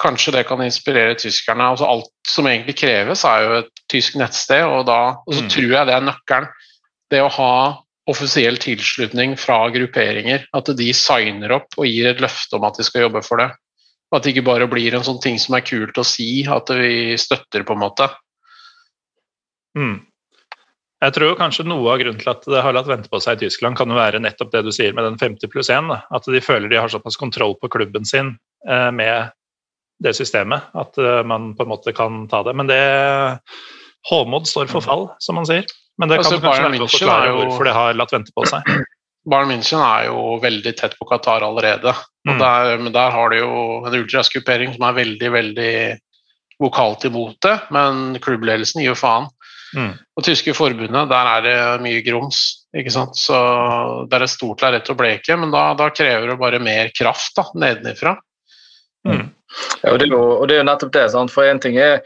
kanskje 0.00 0.34
det 0.34 0.46
kan 0.48 0.62
inspirere 0.64 1.18
tyskerne. 1.18 1.68
Altså 1.74 1.86
alt 1.86 2.10
som 2.26 2.48
egentlig 2.50 2.78
kreves, 2.80 3.22
er 3.28 3.44
jo 3.44 3.58
et 3.60 3.84
tysk 3.92 4.16
nettsted, 4.18 4.64
og, 4.66 4.86
da, 4.88 5.02
og 5.22 5.36
så 5.36 5.44
mm. 5.44 5.52
tror 5.54 5.70
jeg 5.76 5.90
det 5.90 5.98
er 5.98 6.08
nøkkelen 6.08 6.50
det 7.08 7.20
å 7.24 7.30
ha 7.32 7.54
offisiell 8.08 8.56
tilslutning 8.60 9.34
fra 9.40 9.66
grupperinger, 9.72 10.46
at 10.56 10.70
de 10.76 10.88
signer 10.96 11.52
opp 11.58 11.76
og 11.76 11.88
gir 11.88 12.08
et 12.08 12.22
løfte 12.24 12.56
om 12.56 12.64
at 12.68 12.78
de 12.80 12.86
skal 12.86 13.06
jobbe 13.06 13.22
for 13.24 13.40
det. 13.42 13.50
At 14.14 14.24
det 14.24 14.32
ikke 14.32 14.46
bare 14.46 14.68
blir 14.70 14.96
en 14.96 15.04
sånn 15.04 15.20
ting 15.20 15.36
som 15.40 15.58
er 15.58 15.66
kult 15.68 16.00
å 16.00 16.06
si, 16.06 16.46
at 16.48 16.72
vi 16.72 17.16
støtter, 17.20 17.66
på 17.68 17.76
en 17.76 17.82
måte. 17.82 18.08
Mm. 19.76 19.98
Jeg 20.98 21.14
tror 21.14 21.36
kanskje 21.38 21.66
noe 21.68 21.92
av 21.92 22.00
grunnen 22.00 22.18
til 22.18 22.30
at 22.32 22.46
det 22.50 22.62
har 22.64 22.74
latt 22.74 22.88
vente 22.90 23.10
på 23.10 23.20
seg 23.22 23.38
i 23.38 23.46
Tyskland, 23.46 23.78
kan 23.78 23.90
jo 23.90 23.98
være 23.98 24.18
nettopp 24.22 24.50
det 24.54 24.64
du 24.66 24.72
sier 24.74 24.94
med 24.96 25.06
den 25.06 25.18
50 25.20 25.50
pluss 25.52 25.70
1. 25.70 25.92
At 25.94 26.26
de 26.26 26.40
føler 26.42 26.70
de 26.70 26.80
har 26.80 26.90
såpass 26.90 27.18
kontroll 27.20 27.54
på 27.60 27.70
klubben 27.70 28.08
sin 28.08 28.34
eh, 28.66 28.90
med 28.90 29.30
det 30.02 30.14
systemet 30.14 30.70
at 30.78 30.98
eh, 30.98 31.22
man 31.26 31.52
på 31.58 31.66
en 31.66 31.70
måte 31.70 31.94
kan 31.94 32.24
ta 32.30 32.42
det. 32.46 32.54
Men 32.58 32.70
det 32.70 32.82
Håmod 34.08 34.46
står 34.46 34.68
for 34.70 34.82
fall, 34.82 35.08
som 35.22 35.38
man 35.38 35.46
sier. 35.46 35.66
Men 35.98 36.10
det 36.10 36.20
kan 36.20 36.28
altså, 36.28 36.38
kanskje 36.42 36.66
være 36.68 36.86
å 36.86 36.90
forklare 36.90 37.30
jo, 37.30 37.38
hvorfor 37.42 37.66
det 37.66 37.74
har 37.76 37.96
latt 37.98 38.14
vente 38.14 38.34
på 38.34 38.46
seg. 38.48 38.66
Bayern 39.28 39.50
München 39.50 39.82
er 39.82 40.06
jo 40.08 40.38
veldig 40.42 40.72
tett 40.78 40.94
på 40.98 41.06
Qatar 41.10 41.44
allerede. 41.44 41.92
Mm. 42.26 42.38
Der, 42.40 42.74
men 42.80 42.94
der 42.94 43.10
har 43.12 43.32
de 43.32 43.42
jo 43.42 43.50
en 43.84 43.96
ultraskupering 43.98 44.72
som 44.76 44.86
er 44.88 44.96
veldig, 44.96 45.32
veldig 45.34 45.72
vokalt 46.62 47.04
imot 47.10 47.36
det. 47.44 47.56
Men 47.74 48.16
klubbledelsen 48.24 48.82
gir 48.82 48.92
jo 48.92 48.98
faen. 48.98 49.28
Mm. 49.76 49.92
Og 50.16 50.24
tyske 50.24 50.54
forbundet, 50.56 51.10
der 51.10 51.30
er 51.34 51.44
det 51.44 51.58
mye 51.84 52.00
grums. 52.06 52.64
ikke 52.76 52.92
sant? 52.94 53.18
Så 53.20 53.36
det 54.08 54.16
er 54.16 54.24
et 54.24 54.32
stort 54.32 54.64
lerret 54.64 54.88
å 54.88 54.96
bleke, 54.98 55.36
men 55.36 55.52
da, 55.54 55.70
da, 55.78 55.90
krever 55.94 56.30
det 56.30 56.38
bare 56.40 56.62
mer 56.62 56.92
kraft 56.96 57.36
da, 57.36 57.48
nedenifra. 57.54 58.16
Mm. 59.08 59.28
Ja, 59.82 59.92
og 59.92 60.00
det, 60.00 60.08
er 60.08 60.12
jo, 60.12 60.24
og 60.38 60.48
det 60.48 60.56
er 60.56 60.62
jo 60.62 60.68
nettopp 60.68 60.92
det. 60.96 61.06
Sant? 61.12 61.32
For 61.32 61.48
én 61.48 61.60
ting 61.62 61.78
er 61.80 62.02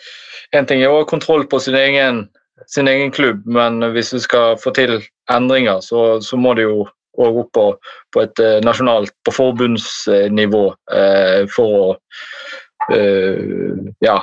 en 0.53 0.69
ting 0.69 0.83
er 0.83 0.93
å 0.93 1.01
ha 1.01 1.09
kontroll 1.09 1.47
på 1.49 1.61
sin 1.63 1.79
egen 1.79 2.27
sin 2.67 2.89
egen 2.89 3.11
klubb, 3.11 3.47
men 3.47 3.83
hvis 3.95 4.13
du 4.15 4.21
skal 4.23 4.59
få 4.61 4.71
til 4.77 5.01
endringer, 5.33 5.81
så, 5.85 6.21
så 6.23 6.39
må 6.39 6.55
det 6.55 6.67
jo 6.69 6.85
òg 7.21 7.41
opp 7.43 7.51
på, 7.57 7.65
på, 8.15 8.23
et 8.25 8.41
eh, 8.41 8.61
nasjonalt, 8.65 9.13
på 9.27 9.35
forbundsnivå, 9.37 10.63
eh, 10.97 11.41
for 11.53 11.79
å 11.79 11.89
eh, 12.95 13.91
ja, 14.05 14.17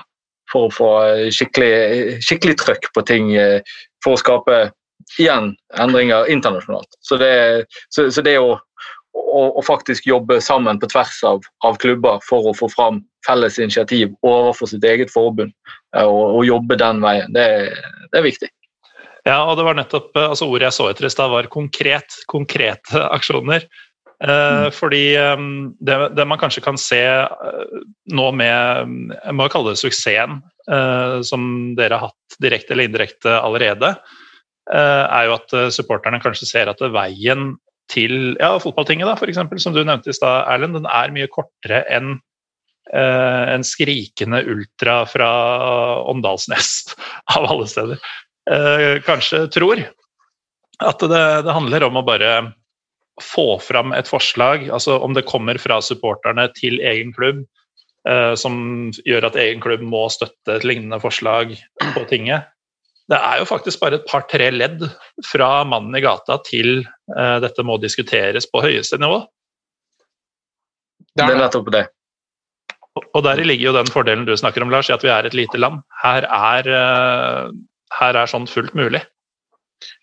for 0.52 0.68
å 0.68 0.74
få 0.74 0.90
skikkelig, 1.36 2.20
skikkelig 2.26 2.58
trøkk 2.62 2.90
på 2.96 3.06
ting, 3.08 3.34
eh, 3.38 3.62
for 4.04 4.16
å 4.16 4.22
skape 4.22 4.60
igjen 5.20 5.54
endringer 5.80 6.30
internasjonalt. 6.32 6.90
Så 7.06 7.18
det, 7.22 7.66
så, 7.94 8.10
så 8.12 8.24
det 8.26 8.38
å, 8.40 8.54
å, 9.16 9.42
å, 9.48 9.64
faktisk 9.66 10.08
jobbe 10.08 10.40
sammen 10.44 10.80
på 10.80 10.90
tvers 10.92 11.18
av, 11.28 11.42
av 11.66 11.80
klubber 11.82 12.22
for 12.28 12.50
å 12.50 12.56
få 12.58 12.70
fram 12.72 13.02
felles 13.28 13.60
initiativ 13.60 14.14
overfor 14.26 14.72
sitt 14.72 14.86
eget 14.86 15.12
forbund 15.14 15.54
eh, 15.96 16.06
og, 16.06 16.40
og 16.40 16.48
jobbe 16.48 16.80
den 16.80 17.04
veien. 17.04 17.36
Det, 17.36 17.48
det, 18.10 18.22
er 18.22 18.26
viktig. 18.26 18.52
Ja, 19.28 19.44
og 19.44 19.58
det 19.60 19.68
var 19.68 19.78
nettopp 19.78 20.16
eh, 20.18 20.32
altså 20.32 20.50
Ordet 20.50 20.70
jeg 20.70 20.78
så 20.80 20.90
etter 20.92 21.10
i 21.10 21.14
stad, 21.14 21.34
var 21.34 21.52
konkret. 21.52 22.22
Konkrete 22.32 23.06
aksjoner. 23.10 23.68
Eh, 24.20 24.66
mm. 24.66 24.72
Fordi 24.76 25.04
det, 25.80 25.98
det, 26.16 26.28
man 26.28 26.40
kanskje 26.42 26.64
kan 26.66 26.80
se 26.80 27.02
uh, 27.08 27.84
nå 28.12 28.26
med 28.36 28.96
Jeg 29.16 29.36
må 29.38 29.48
jo 29.48 29.54
kalle 29.54 29.72
det 29.72 29.80
suksessen 29.80 30.42
uh, 30.68 31.20
som 31.24 31.46
dere 31.80 31.96
har 32.02 32.12
hatt 32.12 32.40
direkte 32.44 32.76
eller 32.76 32.90
indirekte 32.90 33.38
allerede, 33.40 33.96
er 34.70 35.24
jo 35.26 35.32
at 35.34 35.54
supporterne 35.74 36.20
kanskje 36.22 36.46
ser 36.46 36.70
at 36.70 36.82
veien 36.94 37.56
til 37.90 38.36
ja, 38.38 38.52
fotballtinget, 38.62 39.08
da, 39.10 39.16
for 39.18 39.32
eksempel, 39.32 39.58
som 39.58 39.74
du 39.74 39.80
nevnte 39.82 40.12
i 40.12 40.14
stad, 40.14 40.44
Erlend, 40.46 40.78
den 40.78 40.86
er 40.86 41.10
mye 41.16 41.26
kortere 41.34 41.80
enn 41.90 42.20
Eh, 42.94 43.54
en 43.54 43.64
skrikende 43.64 44.44
ultra 44.44 45.06
fra 45.06 45.30
Åndalsnes, 46.10 46.96
av 47.38 47.46
alle 47.46 47.68
steder, 47.70 48.00
eh, 48.50 48.98
kanskje 49.06 49.44
tror 49.54 49.84
at 50.80 51.04
det, 51.04 51.20
det, 51.46 51.54
handler 51.54 51.86
om 51.86 52.00
å 52.00 52.06
bare 52.08 52.32
få 53.24 53.60
fram 53.64 53.94
et 53.96 54.10
forslag, 54.10 54.68
altså 54.74 55.00
om 55.04 55.16
det 55.18 55.28
kommer 55.30 55.60
fra 55.62 55.80
supporterne 55.84 56.48
til 56.58 56.80
egen 56.80 57.14
klubb, 57.16 57.44
eh, 58.10 58.34
som 58.40 58.90
gjør 59.06 59.30
at 59.30 59.40
egen 59.42 59.64
klubb 59.64 59.84
må 59.86 60.06
støtte 60.14 60.58
et 60.58 60.68
lignende 60.68 61.02
forslag 61.04 61.56
på 61.96 62.06
tinget. 62.12 62.50
Det 63.10 63.18
er 63.18 63.40
jo 63.42 63.50
faktisk 63.50 63.82
bare 63.82 63.98
et 63.98 64.10
par-tre 64.10 64.52
ledd 64.54 64.84
fra 65.26 65.64
mannen 65.66 65.98
i 65.98 66.04
gata 66.06 66.36
til 66.46 66.84
dette 67.42 67.64
må 67.66 67.80
diskuteres 67.82 68.46
på 68.46 68.62
høyeste 68.62 69.00
nivå. 69.02 69.24
Det 71.18 71.26
er 71.26 71.40
nettopp 71.40 71.72
det. 71.74 71.88
Og 73.00 73.24
der 73.24 73.42
ligger 73.46 73.70
jo 73.70 73.76
den 73.78 73.92
fordelen 73.92 74.28
du 74.28 74.36
snakker 74.38 74.64
om, 74.66 74.72
Lars, 74.74 74.90
i 74.90 74.96
at 74.96 75.06
vi 75.06 75.12
er 75.14 75.28
et 75.28 75.38
lite 75.38 75.60
land. 75.60 75.82
Her 76.02 76.26
er, 76.26 76.70
eh, 76.80 77.52
her 78.00 78.20
er 78.22 78.32
sånn 78.32 78.48
fullt 78.50 78.76
mulig. 78.78 79.02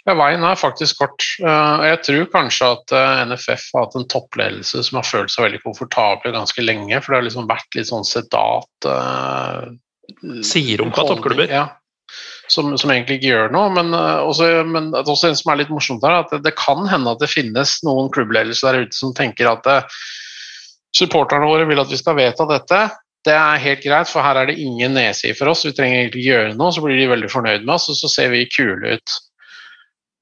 Ja, 0.06 0.14
Veien 0.14 0.44
er 0.46 0.58
faktisk 0.58 1.00
kort. 1.00 1.24
Eh, 1.42 1.86
jeg 1.90 2.02
tror 2.06 2.28
kanskje 2.34 2.68
at 2.76 2.92
eh, 2.94 3.22
NFF 3.26 3.64
har 3.74 3.88
hatt 3.88 3.96
en 3.98 4.06
toppledelse 4.10 4.84
som 4.86 5.00
har 5.00 5.08
følt 5.08 5.32
seg 5.34 5.48
veldig 5.48 5.64
komfortable 5.64 6.34
ganske 6.34 6.62
lenge. 6.62 7.00
For 7.00 7.12
det 7.12 7.18
har 7.18 7.26
liksom 7.26 7.50
vært 7.50 7.78
litt 7.78 7.90
sånn 7.90 8.06
sedat 8.06 8.92
Sier 10.46 10.80
om 10.84 10.92
hva 10.94 11.02
toppklubber? 11.02 11.50
Ja, 11.50 11.64
som, 12.46 12.70
som, 12.78 12.92
egentlig 12.94 13.16
ikke 13.18 13.32
gjør 13.32 13.50
noe. 13.50 13.72
Men, 13.74 13.90
også, 13.96 14.46
men 14.62 14.92
også 14.94 15.32
en 15.32 15.40
som 15.40 15.50
er 15.50 15.64
litt 15.64 15.72
morsomt 15.74 16.06
her, 16.06 16.20
at 16.22 16.36
det, 16.44 16.54
kan 16.54 16.86
hende 16.86 17.10
at 17.10 17.24
det 17.24 17.32
finnes 17.32 17.80
noen 17.82 18.12
klubbledelser 18.14 18.70
der 18.70 18.86
ute 18.86 18.94
som 18.94 19.10
tenker 19.18 19.50
at 19.50 19.66
supporterne 20.96 21.48
våre 21.50 21.66
vil 21.68 21.82
at 21.82 21.90
vi 21.90 21.98
skal 21.98 22.16
vedta 22.18 22.46
dette. 22.48 22.80
Det 23.26 23.34
er 23.34 23.62
helt 23.62 23.82
greit, 23.82 24.10
for 24.10 24.22
her 24.22 24.38
er 24.38 24.50
det 24.50 24.60
ingen 24.62 24.94
nese 24.94 25.32
for 25.34 25.50
oss. 25.50 25.64
Vi 25.66 25.74
trenger 25.74 26.04
egentlig 26.04 26.22
ikke 26.22 26.30
gjøre 26.30 26.58
noe, 26.58 26.70
så 26.72 26.84
blir 26.84 27.00
de 27.00 27.08
veldig 27.10 27.30
fornøyd 27.32 27.64
med 27.66 27.74
oss, 27.74 27.88
og 27.90 27.98
så 27.98 28.10
ser 28.12 28.30
vi 28.30 28.46
kule 28.46 28.96
ut. 28.96 29.16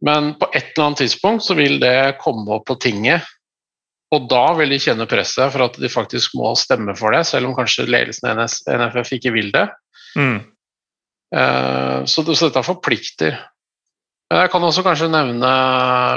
Men 0.05 0.35
på 0.41 0.51
et 0.53 0.75
eller 0.75 0.91
annet 0.91 1.05
tidspunkt 1.05 1.47
så 1.47 1.57
vil 1.57 1.79
det 1.83 2.19
komme 2.21 2.59
opp 2.59 2.67
på 2.69 2.77
tinget, 2.83 3.25
og 4.15 4.29
da 4.31 4.45
vil 4.59 4.75
de 4.75 4.81
kjenne 4.83 5.07
presset 5.11 5.53
for 5.53 5.65
at 5.67 5.79
de 5.81 5.91
faktisk 5.91 6.37
må 6.39 6.53
stemme 6.59 6.95
for 6.99 7.15
det, 7.15 7.25
selv 7.27 7.49
om 7.49 7.57
kanskje 7.57 7.89
ledelsen 7.89 8.31
i 8.31 8.77
NFF 8.79 9.15
ikke 9.17 9.33
vil 9.35 9.51
det. 9.55 9.67
Mm. 10.19 10.39
Uh, 11.35 12.05
så, 12.07 12.23
så, 12.23 12.47
dette 12.47 12.63
forplikter. 12.67 13.39
Jeg 14.35 14.51
kan 14.51 14.65
også 14.65 14.83
kanskje 14.83 15.11
nevne 15.13 15.49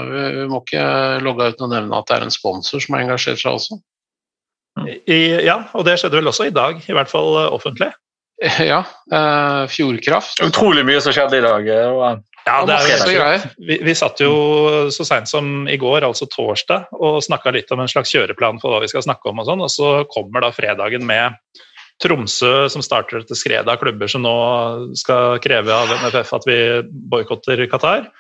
Vi 0.08 0.46
må 0.50 0.62
ikke 0.64 0.84
logge 1.26 1.50
ut 1.52 1.64
og 1.66 1.72
nevne 1.74 1.98
at 1.98 2.08
det 2.08 2.16
er 2.16 2.26
en 2.26 2.34
sponsor 2.34 2.82
som 2.82 2.96
har 2.96 3.04
engasjert 3.04 3.42
seg 3.42 3.58
også. 3.58 3.78
I, 5.10 5.20
ja, 5.44 5.58
og 5.76 5.84
det 5.88 5.98
skjedde 6.00 6.20
vel 6.20 6.30
også 6.30 6.48
i 6.48 6.54
dag, 6.54 6.80
i 6.86 6.96
hvert 6.96 7.12
fall 7.12 7.34
uh, 7.40 7.48
offentlig. 7.56 7.94
Ja. 8.62 8.84
Uh, 9.10 9.66
Fjordkraft. 9.72 10.44
Utrolig 10.46 10.84
mye 10.86 11.02
som 11.02 11.16
skjedde 11.16 11.40
i 11.40 11.46
dag. 11.46 11.72
Ja, 12.48 12.58
det 12.68 12.78
er 12.80 13.12
jo, 13.12 13.26
vi, 13.68 13.78
vi 13.84 13.96
satt 13.98 14.22
jo 14.24 14.34
så 14.94 15.06
seint 15.08 15.30
som 15.30 15.68
i 15.68 15.78
går, 15.80 16.06
altså 16.08 16.30
torsdag, 16.32 16.88
og 16.96 17.20
snakka 17.26 17.52
litt 17.56 17.72
om 17.76 17.84
en 17.84 17.92
slags 17.92 18.14
kjøreplan 18.16 18.62
for 18.64 18.74
hva 18.74 18.84
vi 18.84 18.92
skal 18.92 19.04
snakke 19.06 19.32
om. 19.32 19.42
Og 19.44 19.50
sånn, 19.50 19.64
og 19.66 19.74
så 19.74 19.92
kommer 20.14 20.46
da 20.46 20.54
fredagen 20.56 21.06
med 21.08 21.36
Tromsø, 22.04 22.68
som 22.70 22.84
starter 22.86 23.24
dette 23.24 23.36
skredet 23.36 23.72
av 23.74 23.80
klubber 23.82 24.10
som 24.12 24.24
nå 24.24 24.38
skal 25.00 25.42
kreve 25.44 25.74
av 25.74 25.92
NFF 26.06 26.36
at 26.38 26.46
vi 26.48 26.60
boikotter 27.12 27.66
Qatar. 27.72 28.12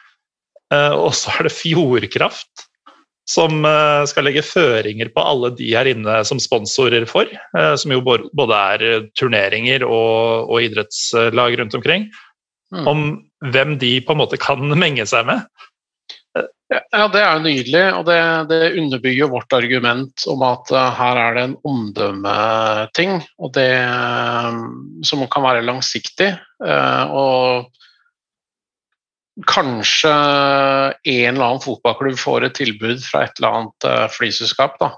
Uh, 0.73 0.93
og 0.97 1.13
så 1.15 1.32
er 1.38 1.47
det 1.47 1.55
Fjordkraft 1.55 2.67
som 3.28 3.65
eh, 3.67 4.03
skal 4.07 4.28
legge 4.28 4.43
føringer 4.45 5.11
på 5.11 5.23
alle 5.23 5.51
de 5.57 5.67
her 5.75 5.89
inne 5.91 6.21
som 6.28 6.39
sponsorer 6.39 7.03
for, 7.09 7.28
eh, 7.28 7.73
som 7.80 7.91
jo 7.91 7.99
både 8.05 8.59
er 8.73 8.86
eh, 8.88 9.07
turneringer 9.19 9.84
og, 9.84 10.47
og 10.47 10.63
idrettslag 10.63 11.57
rundt 11.59 11.75
omkring, 11.75 12.07
mm. 12.76 12.86
om 12.89 13.07
hvem 13.53 13.78
de 13.82 13.97
på 14.03 14.15
en 14.15 14.24
måte 14.24 14.39
kan 14.41 14.63
menge 14.80 15.05
seg 15.09 15.28
med. 15.30 15.45
Ja, 16.68 17.05
det 17.07 17.22
er 17.24 17.38
jo 17.38 17.45
nydelig, 17.45 17.82
og 17.95 18.01
det, 18.09 18.20
det 18.49 18.76
underbygger 18.82 19.30
vårt 19.32 19.53
argument 19.55 20.26
om 20.28 20.41
at 20.43 20.72
uh, 20.76 20.89
her 20.97 21.20
er 21.22 21.38
det 21.38 21.43
en 21.47 21.53
omdømmeting, 21.70 23.22
og 23.39 23.53
det 23.55 23.70
uh, 23.88 24.57
som 25.07 25.24
kan 25.32 25.45
være 25.47 25.63
langsiktig. 25.63 26.34
Uh, 26.59 27.05
og 27.07 27.72
kanskje 29.47 30.11
en 30.11 31.32
eller 31.32 31.45
annen 31.45 31.63
fotballklubb 31.63 32.20
får 32.20 32.49
et 32.49 32.59
tilbud 32.59 32.99
fra 33.05 33.24
et 33.24 33.39
eller 33.39 33.61
annet 33.61 34.11
flyselskap, 34.18 34.76
da, 34.82 34.91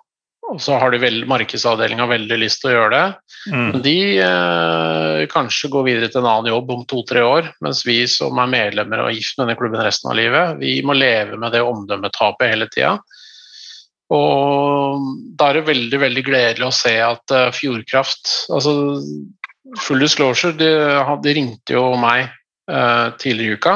og 0.49 0.61
så 0.63 0.77
har 0.81 0.93
de 0.93 1.09
markedsavdelinga 1.29 2.07
veldig 2.09 2.37
lyst 2.41 2.63
til 2.63 2.71
å 2.71 2.73
gjøre 2.75 2.89
det. 2.95 3.35
Mm. 3.53 3.69
De 3.85 3.97
eh, 4.23 5.23
kanskje 5.29 5.69
går 5.73 5.85
videre 5.85 6.09
til 6.09 6.23
en 6.23 6.29
annen 6.31 6.51
jobb 6.51 6.73
om 6.73 6.81
to-tre 6.89 7.23
år, 7.25 7.51
mens 7.65 7.83
vi 7.85 8.01
som 8.09 8.39
er 8.41 8.49
medlemmer 8.49 9.03
og 9.05 9.13
gift 9.13 9.37
med 9.37 9.45
denne 9.45 9.59
klubben 9.59 9.83
resten 9.85 10.11
av 10.11 10.17
livet, 10.17 10.57
vi 10.61 10.79
må 10.85 10.97
leve 10.97 11.37
med 11.39 11.53
det 11.53 11.61
omdømmetapet 11.65 12.53
hele 12.53 12.69
tida. 12.73 12.95
Og 14.09 15.05
da 15.37 15.51
er 15.51 15.59
det 15.59 15.67
veldig 15.69 16.01
veldig 16.01 16.25
gledelig 16.25 16.65
å 16.65 16.73
se 16.73 16.95
at 17.05 17.35
uh, 17.35 17.51
Fjordkraft 17.53 18.31
altså 18.49 18.73
Full 19.77 20.01
disclosure, 20.01 20.55
de, 20.57 20.69
de 21.21 21.33
ringte 21.37 21.75
jo 21.75 21.91
meg 22.01 22.23
uh, 22.71 23.13
tidligere 23.21 23.53
i 23.53 23.59
uka 23.59 23.73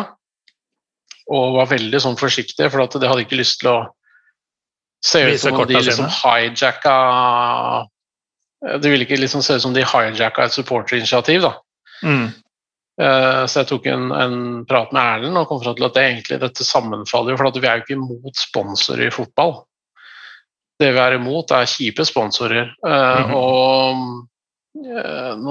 og 1.32 1.58
var 1.60 1.70
veldig 1.70 2.00
sånn 2.02 2.18
forsiktige, 2.20 2.72
for 2.74 2.84
at 2.84 2.96
de 3.00 3.08
hadde 3.08 3.24
ikke 3.24 3.38
lyst 3.40 3.62
til 3.62 3.70
å 3.72 3.78
Se 5.06 5.22
ut 5.22 5.42
som 5.42 5.60
om 5.60 5.68
de 5.68 5.82
liksom 5.82 6.08
hijacka 6.08 6.94
Det 8.82 8.90
ville 8.90 9.04
ikke 9.04 9.20
liksom 9.20 9.44
se 9.44 9.58
ut 9.58 9.62
som 9.66 9.74
de 9.76 9.84
hijacka 9.84 10.46
et 10.46 10.56
supporterinitiativ, 10.56 11.44
da. 11.44 11.54
Mm. 12.04 12.30
Uh, 13.02 13.44
så 13.50 13.64
jeg 13.64 13.70
tok 13.72 13.88
en, 13.90 14.12
en 14.14 14.36
prat 14.70 14.92
med 14.94 15.02
Erlend 15.02 15.40
og 15.40 15.48
kom 15.50 15.64
fram 15.64 15.76
til 15.76 15.88
at 15.88 15.96
det 15.98 16.04
egentlig 16.06 16.38
dette 16.44 16.66
sammenfaller 16.68 17.40
for 17.40 17.56
vi 17.58 17.66
er 17.66 17.80
jo 17.80 17.84
ikke 17.84 17.98
imot 17.98 18.38
sponsorer 18.38 19.08
i 19.08 19.14
fotball. 19.14 19.56
Det 20.80 20.92
vi 20.94 21.02
er 21.02 21.18
imot, 21.18 21.52
er 21.52 21.70
kjipe 21.70 22.06
sponsorer. 22.06 22.72
Uh, 22.86 22.92
mm 22.94 23.32
-hmm. 23.32 23.36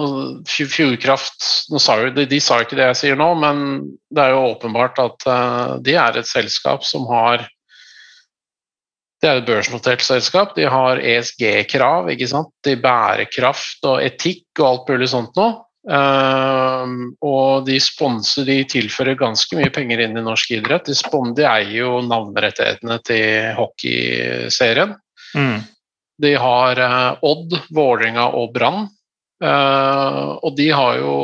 Og 0.02 0.48
Fjordkraft 0.48 1.68
nå 1.70 1.78
sa 1.78 2.00
jo, 2.00 2.10
de, 2.10 2.26
de, 2.26 2.40
sa 2.40 2.60
ikke 2.60 2.76
det 2.76 2.86
jeg 2.86 2.96
sier 2.96 3.16
nå, 3.16 3.34
men 3.34 3.82
det 4.10 4.22
er 4.22 4.30
jo 4.30 4.48
åpenbart 4.50 4.98
at 4.98 5.18
de 5.84 5.94
er 5.94 6.18
et 6.18 6.26
selskap 6.26 6.84
som 6.84 7.06
har 7.06 7.46
det 9.22 9.30
er 9.30 9.38
et 9.38 9.46
børsnotert 9.46 10.02
selskap. 10.02 10.56
De 10.56 10.64
har 10.66 10.98
ESG-krav, 10.98 12.08
ikke 12.10 12.26
sant? 12.30 12.50
de 12.66 12.74
bærekraft 12.82 13.86
og 13.86 14.02
etikk 14.02 14.58
og 14.58 14.66
alt 14.66 14.90
mulig 14.90 15.12
sånt 15.12 15.38
nå. 15.38 15.52
Um, 15.82 16.96
og 17.26 17.66
de 17.66 17.78
sponser, 17.82 18.46
de 18.46 18.60
tilfører 18.70 19.18
ganske 19.18 19.58
mye 19.58 19.70
penger 19.74 20.02
inn 20.04 20.18
i 20.18 20.24
norsk 20.26 20.52
idrett. 20.58 20.90
De, 20.90 20.94
spon, 20.98 21.34
de 21.38 21.46
eier 21.46 21.84
jo 21.84 22.00
navnerettighetene 22.06 22.98
til 23.06 23.52
hockeyserien. 23.58 24.96
Mm. 25.38 25.62
De 26.22 26.34
har 26.38 26.82
uh, 26.82 27.22
Odd, 27.26 27.54
Vålerenga 27.74 28.28
og 28.38 28.50
Brann 28.54 28.90
Uh, 29.42 30.38
og 30.46 30.52
de 30.54 30.68
har 30.70 31.00
jo 31.00 31.14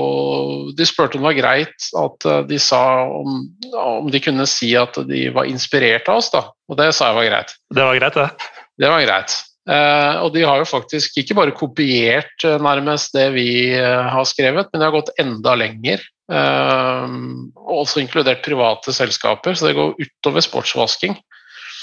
De 0.74 0.86
spurte 0.88 1.14
om 1.14 1.22
det 1.22 1.28
var 1.28 1.36
greit 1.36 1.84
at 2.00 2.24
uh, 2.26 2.40
de 2.48 2.56
sa 2.58 2.80
om, 3.06 3.44
om, 3.78 4.08
de 4.10 4.18
kunne 4.18 4.46
si 4.50 4.72
at 4.74 4.98
de 5.06 5.28
var 5.34 5.46
inspirert 5.46 6.10
av 6.10 6.18
oss, 6.18 6.32
da. 6.34 6.48
Og 6.66 6.80
det 6.80 6.90
sa 6.96 7.12
jeg 7.12 7.18
var 7.20 7.28
greit. 7.28 7.54
Det 7.70 7.86
var 7.86 8.00
greit, 8.00 8.18
det. 8.18 8.50
Det 8.78 8.90
var 8.90 9.04
greit. 9.06 9.36
Uh, 9.68 10.24
og 10.24 10.32
de 10.34 10.42
har 10.48 10.58
jo 10.58 10.66
faktisk 10.66 11.20
ikke 11.22 11.36
bare 11.38 11.54
kopiert 11.54 12.46
nærmest 12.64 13.14
det 13.14 13.28
vi 13.36 13.48
har 13.78 14.26
skrevet, 14.26 14.72
men 14.72 14.80
de 14.80 14.88
har 14.88 14.96
gått 14.96 15.14
enda 15.20 15.54
lenger. 15.58 16.02
og 16.28 17.74
også 17.86 18.02
inkludert 18.02 18.42
private 18.44 18.92
selskaper, 18.92 19.54
så 19.54 19.68
det 19.68 19.76
går 19.78 19.94
utover 19.96 20.44
sportsvasking. 20.44 21.14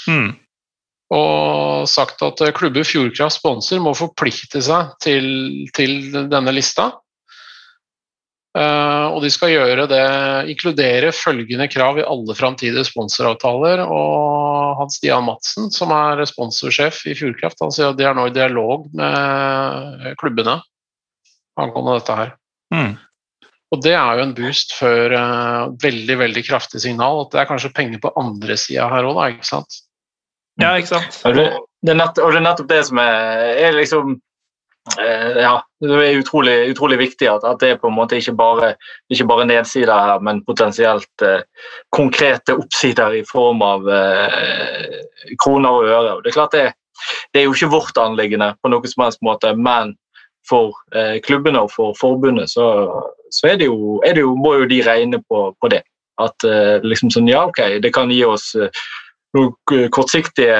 Mm 0.06 0.34
og 1.14 1.86
sagt 1.90 2.22
at 2.26 2.40
eh, 2.42 2.54
klubber 2.54 2.86
Fjordkraft 2.86 3.38
sponser 3.38 3.82
må 3.82 3.94
forplikte 3.94 4.62
seg 4.64 4.94
til, 5.02 5.28
til 5.76 6.00
denne 6.32 6.54
lista. 6.54 6.90
Uh, 8.56 9.12
og 9.12 9.20
de 9.20 9.28
skal 9.28 9.50
gjøre 9.52 9.84
det, 9.90 10.04
inkludere 10.48 11.10
følgende 11.12 11.66
krav 11.68 11.98
i 12.00 12.06
alle 12.08 12.34
framtidige 12.38 12.86
sponsoravtaler. 12.88 13.82
Og 13.84 14.78
Hans 14.80 14.96
Stian 14.96 15.26
Madsen, 15.26 15.68
som 15.74 15.92
er 15.92 16.24
sponsorsjef 16.28 17.02
i 17.10 17.16
Fjordkraft, 17.18 17.60
han 17.60 17.74
sier 17.74 17.92
at 17.92 17.98
de 18.00 18.06
er 18.08 18.16
nå 18.16 18.30
i 18.30 18.34
dialog 18.34 18.88
med 18.96 20.14
klubbene 20.22 20.56
angående 21.60 21.98
dette 21.98 22.16
her. 22.16 22.32
Mm. 22.72 22.96
Og 23.74 23.82
det 23.84 23.92
er 23.98 24.16
jo 24.16 24.24
en 24.24 24.34
boost 24.38 24.72
før 24.78 25.12
uh, 25.12 25.74
veldig 25.82 26.16
veldig 26.22 26.46
kraftig 26.48 26.80
signal. 26.80 27.26
At 27.26 27.36
det 27.36 27.42
er 27.42 27.50
kanskje 27.52 27.74
penger 27.76 28.00
på 28.00 28.14
andre 28.16 28.56
sida 28.60 28.88
her 28.88 29.10
òg, 29.10 29.20
ikke 29.36 29.50
sant. 29.52 29.82
Ja, 30.62 30.76
ikke 30.76 30.94
sant. 30.94 31.18
Og 31.28 31.36
det, 31.36 31.48
er, 31.92 32.40
nettopp 32.40 32.70
det 32.70 32.80
som 32.88 33.00
er, 33.02 33.50
er 33.66 33.76
liksom 33.76 34.14
eh, 34.96 35.42
Ja, 35.42 35.58
det 35.84 35.98
er 36.00 36.20
utrolig, 36.22 36.54
utrolig 36.72 36.98
viktig 37.02 37.28
at, 37.28 37.44
at, 37.44 37.60
det 37.60 37.80
på 37.82 37.90
en 37.90 37.96
måte 37.98 38.16
ikke 38.16 38.36
bare, 38.38 38.72
ikke 39.12 39.28
bare 39.28 39.46
nedsider 39.50 39.92
her, 39.92 40.24
men 40.24 40.44
potensielt 40.46 41.26
eh, 41.26 41.44
konkrete 41.94 42.56
oppsider 42.56 43.18
i 43.20 43.22
form 43.28 43.60
av 43.66 43.84
eh, 43.92 44.98
kroner 45.44 45.76
og 45.76 45.92
øre. 45.92 46.16
Og 46.16 46.24
det 46.24 46.32
er 46.32 46.38
klart 46.38 46.56
det, 46.56 46.66
det 47.34 47.42
er 47.42 47.48
jo 47.50 47.54
ikke 47.56 47.74
vårt 47.76 48.00
anliggende 48.00 48.54
på 48.62 48.72
noen 48.72 48.88
som 48.90 49.04
helst 49.04 49.24
måte, 49.26 49.52
men 49.56 49.94
for 50.48 50.76
eh, 50.94 51.18
klubbene 51.26 51.64
og 51.66 51.72
for 51.74 51.96
forbundet 51.98 52.52
så, 52.52 52.66
så 53.34 53.50
er 53.50 53.60
det 53.60 53.68
jo, 53.68 53.98
er 54.06 54.16
det 54.16 54.24
jo, 54.24 54.34
må 54.38 54.54
jo 54.60 54.70
de 54.70 54.80
regne 54.86 55.20
på, 55.28 55.50
på 55.60 55.70
det. 55.72 55.82
At 56.22 56.46
eh, 56.48 56.78
liksom 56.86 57.10
sånn, 57.12 57.28
ja, 57.28 57.44
ok, 57.48 57.80
det 57.84 57.92
kan 57.92 58.12
gi 58.14 58.22
oss 58.24 58.54
eh, 58.56 58.70
noen 59.36 59.90
kortsiktige 59.94 60.58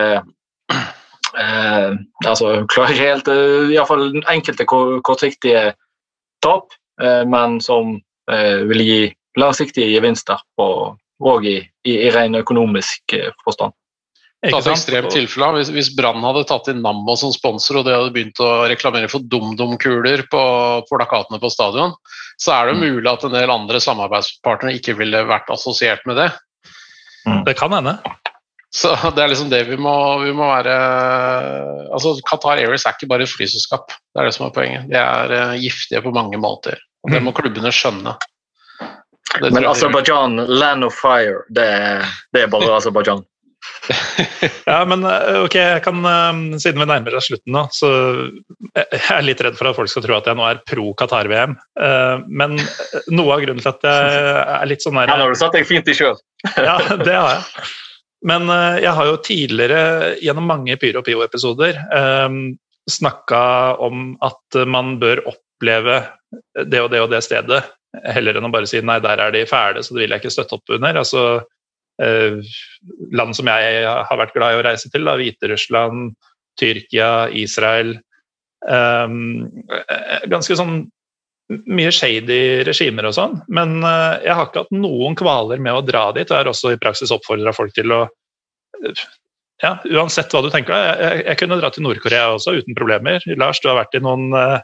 eh, 1.36 1.90
altså 2.26 2.52
helt, 2.96 3.28
eh, 3.28 3.72
Iallfall 3.74 4.08
enkelte 4.32 4.66
kortsiktige 4.68 5.70
tap, 6.44 6.76
eh, 7.02 7.24
men 7.28 7.60
som 7.64 7.96
eh, 8.30 8.62
vil 8.68 8.84
gi 8.84 9.00
langsiktige 9.40 9.92
gevinster 9.92 10.40
òg 10.60 11.48
i, 11.48 11.58
i, 11.88 11.98
i 12.06 12.12
ren 12.14 12.38
økonomisk 12.38 13.16
eh, 13.16 13.32
forstand. 13.44 13.76
Tatt 14.46 14.68
ekstremt 14.70 15.10
tilfelle. 15.10 15.48
Hvis, 15.56 15.70
hvis 15.74 15.88
Brann 15.96 16.22
hadde 16.22 16.44
tatt 16.46 16.68
inn 16.70 16.82
Nammo 16.84 17.16
som 17.18 17.32
sponsor 17.34 17.80
og 17.80 17.86
de 17.86 17.94
hadde 17.96 18.12
begynt 18.14 18.40
å 18.44 18.66
reklamere 18.70 19.08
for 19.10 19.24
DumDum-kuler 19.24 20.26
på, 20.30 20.42
på 20.86 20.98
plakatene 21.00 21.40
på 21.42 21.50
stadion, 21.50 21.96
så 22.38 22.52
er 22.58 22.70
det 22.70 22.76
mm. 22.76 22.84
mulig 22.84 23.10
at 23.10 23.24
en 23.26 23.34
del 23.34 23.52
andre 23.52 23.80
samarbeidspartnere 23.82 24.76
ikke 24.78 24.94
ville 25.00 25.24
vært 25.26 25.50
assosiert 25.54 26.04
med 26.06 26.20
det. 26.20 26.28
Mm. 27.26 27.42
Det 27.48 27.56
kan 27.58 27.74
hende. 27.74 27.96
Så 28.76 28.92
det 29.16 29.22
er 29.24 29.30
liksom 29.32 29.50
det 29.52 29.62
vi 29.70 29.78
må, 29.80 29.94
vi 30.24 30.32
må 30.36 30.48
være 30.50 30.76
Altså, 31.96 32.16
Qatar 32.28 32.60
Airways 32.60 32.84
er 32.84 32.96
ikke 32.96 33.08
bare 33.08 33.24
et 33.24 33.32
flyselskap, 33.32 33.94
det 33.94 34.20
er 34.20 34.28
det 34.28 34.34
som 34.36 34.48
er 34.48 34.56
poenget. 34.56 34.88
De 34.90 34.98
er 35.00 35.32
uh, 35.32 35.54
giftige 35.60 36.02
på 36.04 36.12
mange 36.12 36.36
måter. 36.40 36.76
og 37.04 37.14
Det 37.14 37.22
må 37.22 37.32
mm. 37.32 37.36
klubbene 37.38 37.72
skjønne. 37.72 38.16
Men 39.40 39.68
Aserbajdsjan, 39.68 40.36
land 40.60 40.84
of 40.84 40.96
fire, 40.96 41.40
det, 41.56 41.70
det 42.36 42.44
er 42.44 42.52
bare 42.52 42.74
Aserbajdsjan. 42.80 43.24
ja, 44.70 44.76
men 44.86 45.02
eh, 45.08 45.40
ok, 45.42 45.56
jeg 45.56 45.80
kan, 45.82 46.04
eh, 46.06 46.58
siden 46.62 46.82
vi 46.82 46.86
nærmer 46.86 47.16
oss 47.18 47.26
slutten 47.30 47.56
nå, 47.56 47.64
så 47.74 47.88
jeg 48.76 49.00
er 49.16 49.24
litt 49.26 49.40
redd 49.42 49.56
for 49.58 49.70
at 49.70 49.78
folk 49.78 49.90
skal 49.90 50.04
tro 50.04 50.18
at 50.18 50.28
jeg 50.30 50.38
nå 50.38 50.44
er 50.46 50.60
pro 50.68 50.92
Qatar-VM. 51.00 51.56
Men 52.28 52.60
noe 53.08 53.34
av 53.34 53.42
grunnen 53.42 53.64
til 53.64 53.72
at 53.72 53.88
jeg 53.88 54.20
er 54.60 54.70
litt 54.70 54.84
sånn 54.84 55.00
der 55.00 55.10
Ja, 55.10 55.18
Nå 55.18 55.26
har 55.26 55.34
du 55.34 55.40
satt 55.40 55.56
deg 55.56 55.66
fint 55.66 55.88
i 55.90 55.96
sjøl. 55.96 56.20
ja, 56.68 56.76
det 57.00 57.16
har 57.16 57.38
jeg. 57.38 57.74
Men 58.24 58.48
eh, 58.50 58.78
jeg 58.84 58.94
har 58.96 59.10
jo 59.10 59.18
tidligere 59.24 60.14
gjennom 60.22 60.48
mange 60.48 60.76
Pyro 60.80 61.02
Pio-episoder 61.04 61.76
eh, 61.76 62.38
snakka 62.90 63.40
om 63.82 64.14
at 64.24 64.60
man 64.70 64.96
bør 65.02 65.24
oppleve 65.32 66.00
det 66.54 66.80
og 66.82 66.90
det 66.92 67.02
og 67.02 67.10
det 67.10 67.22
stedet, 67.24 67.62
heller 68.04 68.38
enn 68.38 68.46
å 68.48 68.52
bare 68.52 68.68
si 68.68 68.80
nei, 68.84 68.98
der 69.02 69.20
er 69.22 69.34
de 69.34 69.46
fæle, 69.48 69.82
så 69.82 69.94
det 69.94 70.04
vil 70.04 70.14
jeg 70.14 70.22
ikke 70.22 70.34
støtte 70.34 70.58
opp 70.58 70.74
under. 70.76 70.98
Altså, 71.00 71.22
uh, 72.02 72.36
land 73.16 73.36
som 73.38 73.48
jeg 73.48 73.86
har 73.88 74.20
vært 74.20 74.34
glad 74.36 74.54
i 74.54 74.58
å 74.60 74.64
reise 74.66 74.90
til, 74.92 75.06
da, 75.08 75.16
Hviterussland, 75.18 76.12
Tyrkia, 76.60 77.28
Israel 77.36 77.96
Ganske 80.26 80.56
sånn 80.58 80.78
mye 81.46 81.92
shady 81.94 82.64
regimer 82.66 83.06
og 83.06 83.14
sånn, 83.14 83.36
men 83.52 83.78
eh, 83.86 84.24
jeg 84.26 84.34
har 84.34 84.48
ikke 84.48 84.64
hatt 84.64 84.74
noen 84.74 85.14
kvaler 85.18 85.62
med 85.62 85.78
å 85.78 85.84
dra 85.86 86.08
dit. 86.16 86.26
Og 86.26 86.34
jeg 86.34 86.42
har 86.42 86.50
også 86.50 86.74
i 86.74 86.80
praksis 86.80 87.14
oppfordra 87.14 87.54
folk 87.56 87.74
til 87.76 87.94
å 87.94 88.06
ja, 89.62 89.76
Uansett 89.88 90.34
hva 90.34 90.42
du 90.44 90.50
tenker 90.52 90.74
deg. 90.74 91.00
Jeg, 91.00 91.20
jeg, 91.30 91.38
kunne 91.40 91.56
dra 91.60 91.70
til 91.72 91.86
Nord-Korea 91.86 92.26
også 92.34 92.58
uten 92.58 92.76
problemer. 92.76 93.24
Lars, 93.40 93.60
du 93.62 93.70
har 93.70 93.78
vært 93.78 93.96
i 93.96 94.02
noen 94.04 94.28
uh, 94.36 94.58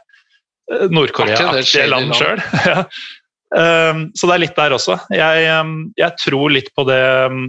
Nord-Korea-aktige 0.93 1.87
land 1.89 2.13
sjøl. 2.13 2.43
ja. 2.69 2.83
um, 3.57 4.05
så 4.13 4.29
det 4.29 4.35
er 4.35 4.43
litt 4.43 4.59
der 4.59 4.75
også. 4.77 4.99
Jeg, 5.15 5.47
um, 5.57 5.73
jeg 5.97 6.19
tror 6.21 6.53
litt 6.53 6.69
på 6.77 6.85
det 6.85 7.01
um, 7.31 7.47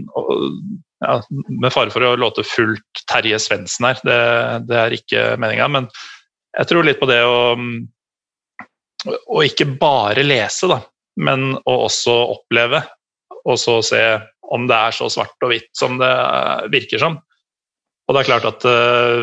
ja, 1.05 1.19
Med 1.51 1.75
fare 1.75 1.93
for 1.93 2.07
å 2.07 2.15
låte 2.17 2.47
fullt 2.49 3.05
Terje 3.13 3.43
Svendsen 3.43 3.91
her, 3.91 4.01
det, 4.09 4.21
det, 4.71 4.81
er 4.81 4.97
ikke 4.97 5.27
meninga, 5.37 5.69
men 5.69 5.91
jeg 6.55 6.71
tror 6.71 6.87
litt 6.87 7.03
på 7.03 7.11
det 7.11 7.21
å 7.29 7.37
og 9.09 9.45
ikke 9.45 9.67
bare 9.81 10.25
lese, 10.25 10.69
da, 10.71 10.81
men 11.21 11.55
å 11.57 11.77
også 11.87 12.15
oppleve. 12.37 12.83
Og 13.45 13.59
så 13.61 13.79
se 13.85 14.03
om 14.55 14.67
det 14.69 14.77
er 14.77 14.97
så 14.97 15.09
svart 15.13 15.45
og 15.45 15.53
hvitt 15.53 15.71
som 15.77 15.99
det 16.01 16.11
eh, 16.11 16.67
virker 16.73 17.03
som. 17.03 17.19
Og 18.05 18.17
det 18.17 18.21
er 18.21 18.29
klart 18.29 18.45
at 18.45 18.65
uh, 18.69 19.23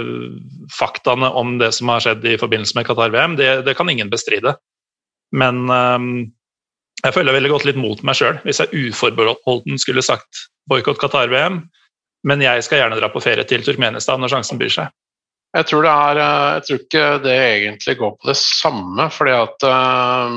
faktaene 0.73 1.27
om 1.38 1.59
det 1.61 1.67
som 1.77 1.91
har 1.93 2.01
skjedd 2.01 2.23
i 2.25 2.38
forbindelse 2.41 2.73
med 2.73 2.88
Qatar-VM, 2.88 3.36
det, 3.38 3.49
det, 3.67 3.75
kan 3.77 3.89
ingen 3.93 4.09
bestride. 4.09 4.55
Men 5.38 5.67
um, 5.69 6.07
jeg 7.03 7.13
føler 7.13 7.38
veldig 7.38 7.51
godt 7.53 7.67
litt 7.69 7.77
mot 7.77 8.01
meg 8.05 8.17
sjøl 8.17 8.39
hvis 8.41 8.63
jeg 8.63 8.89
uforbeholden 8.89 9.77
skulle 9.82 10.01
sagt 10.05 10.47
boikott 10.69 10.97
Qatar-VM, 11.01 11.61
men 12.25 12.41
jeg 12.41 12.65
skal 12.65 12.82
gjerne 12.82 12.97
dra 12.97 13.11
på 13.13 13.21
ferie 13.21 13.45
til 13.45 13.61
Turkmenistan 13.65 14.21
når 14.21 14.34
sjansen 14.34 14.61
byr 14.61 14.73
seg. 14.73 14.89
Jeg 15.51 15.67
tror, 15.67 15.85
er, 15.87 16.19
jeg 16.21 16.65
tror, 16.67 16.81
ikke 16.85 17.05
det 17.25 17.37
egentlig 17.37 17.95
går 17.99 18.11
på 18.15 18.29
det 18.29 18.37
samme, 18.39 19.07
fordi 19.11 19.33
at 19.35 19.65
uh, 19.67 20.35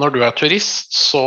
når 0.00 0.14
du 0.14 0.22
er 0.24 0.36
turist, 0.36 0.94
så 0.96 1.24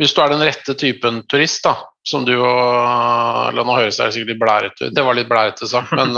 Hvis 0.00 0.14
du 0.16 0.20
er 0.22 0.30
den 0.32 0.40
rette 0.40 0.72
typen 0.80 1.18
turist, 1.28 1.60
da, 1.64 1.74
som 2.08 2.22
du 2.24 2.32
og 2.32 3.52
La 3.52 3.64
nå 3.66 3.74
høres 3.76 3.98
det 4.00 4.06
sikkert 4.14 4.30
litt 4.32 4.40
blærete 4.40 4.86
ut, 4.86 4.94
det 4.96 5.02
var 5.04 5.16
litt 5.18 5.28
blærete 5.28 5.68
sagt, 5.68 5.92
men 5.92 6.14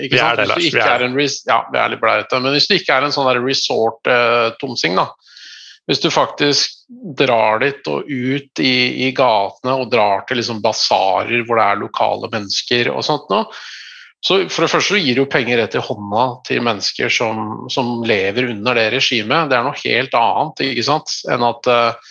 ikke 0.00 0.16
sant? 0.22 0.40
Det, 0.40 0.46
hvis 0.54 0.70
du 0.72 0.78
ikke 0.78 0.86
er 0.94 1.04
en, 1.04 1.18
ja, 1.20 1.58
vi 1.74 1.80
er 1.82 1.92
litt 1.92 2.00
blærete, 2.00 2.40
men 2.40 2.56
hvis 2.56 2.70
du 2.70 2.72
ikke 2.78 2.96
er 2.96 3.04
en 3.04 3.12
sånn 3.12 3.28
resort-tomsing, 3.36 4.96
da, 4.96 5.10
hvis 5.86 6.00
du 6.02 6.08
faktisk 6.10 6.72
drar 7.18 7.60
dit 7.62 7.88
og 7.90 8.08
ut 8.08 8.62
i, 8.62 8.76
i 9.06 9.12
gatene 9.14 9.76
og 9.76 9.90
drar 9.92 10.24
til 10.26 10.40
liksom 10.40 10.62
basarer 10.64 11.44
hvor 11.46 11.60
det 11.60 11.66
er 11.66 11.82
lokale 11.82 12.30
mennesker 12.32 12.90
og 12.94 13.04
sånt 13.06 13.28
noe, 13.30 13.46
så 14.26 14.40
For 14.50 14.64
det 14.64 14.72
første 14.72 14.98
gir 14.98 15.20
jo 15.20 15.28
penger 15.30 15.60
rett 15.60 15.76
i 15.78 15.82
hånda 15.86 16.24
til 16.48 16.64
mennesker 16.66 17.12
som, 17.12 17.68
som, 17.70 18.00
lever 18.06 18.50
under 18.50 18.74
det 18.74 18.88
regimet. 18.96 19.50
Det 19.50 19.58
er 19.58 19.66
noe 19.66 19.78
helt 19.84 20.16
annet 20.18 20.62
ikke 20.66 20.86
sant, 20.88 21.12
enn 21.30 21.44
at 21.46 21.70
uh, 21.70 22.08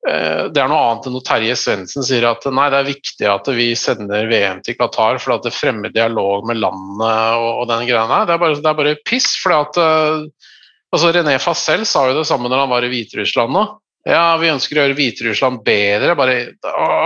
det 0.00 0.62
er 0.62 0.70
noe 0.70 0.84
annet 0.84 1.08
enn 1.08 1.16
når 1.18 1.24
Terje 1.26 1.56
Svendsen 1.58 2.06
sier 2.06 2.24
at 2.28 2.46
nei, 2.54 2.68
det 2.72 2.78
er 2.78 2.88
viktig 2.92 3.26
at 3.28 3.50
vi 3.52 3.66
sender 3.76 4.30
VM 4.30 4.62
til 4.64 4.78
Qatar 4.78 5.18
for 5.20 5.34
at 5.34 5.44
det 5.44 5.52
fremmer 5.52 5.92
dialog 5.92 6.46
med 6.48 6.62
landet 6.62 7.10
og, 7.10 7.50
og 7.50 7.66
den 7.68 7.84
greia 7.90 8.06
der. 8.06 8.30
Det 8.30 8.36
er 8.36 8.42
bare, 8.44 8.60
det 8.62 8.70
er 8.70 8.78
bare 8.78 8.96
piss. 9.10 9.34
at 9.50 9.82
uh, 9.82 10.24
altså 10.94 11.12
René 11.16 11.36
Fassel 11.42 11.82
sa 11.90 12.06
jo 12.06 12.20
det 12.20 12.28
samme 12.30 12.48
når 12.48 12.64
han 12.64 12.74
var 12.76 12.86
i 12.86 12.92
Hviterussland 12.94 13.56
nå. 13.56 13.66
Ja, 14.08 14.38
vi 14.40 14.48
ønsker 14.48 14.78
å 14.78 14.86
gjøre 14.86 14.96
Hviterussland 14.96 15.64
bedre. 15.66 16.14
Bare, 16.16 16.38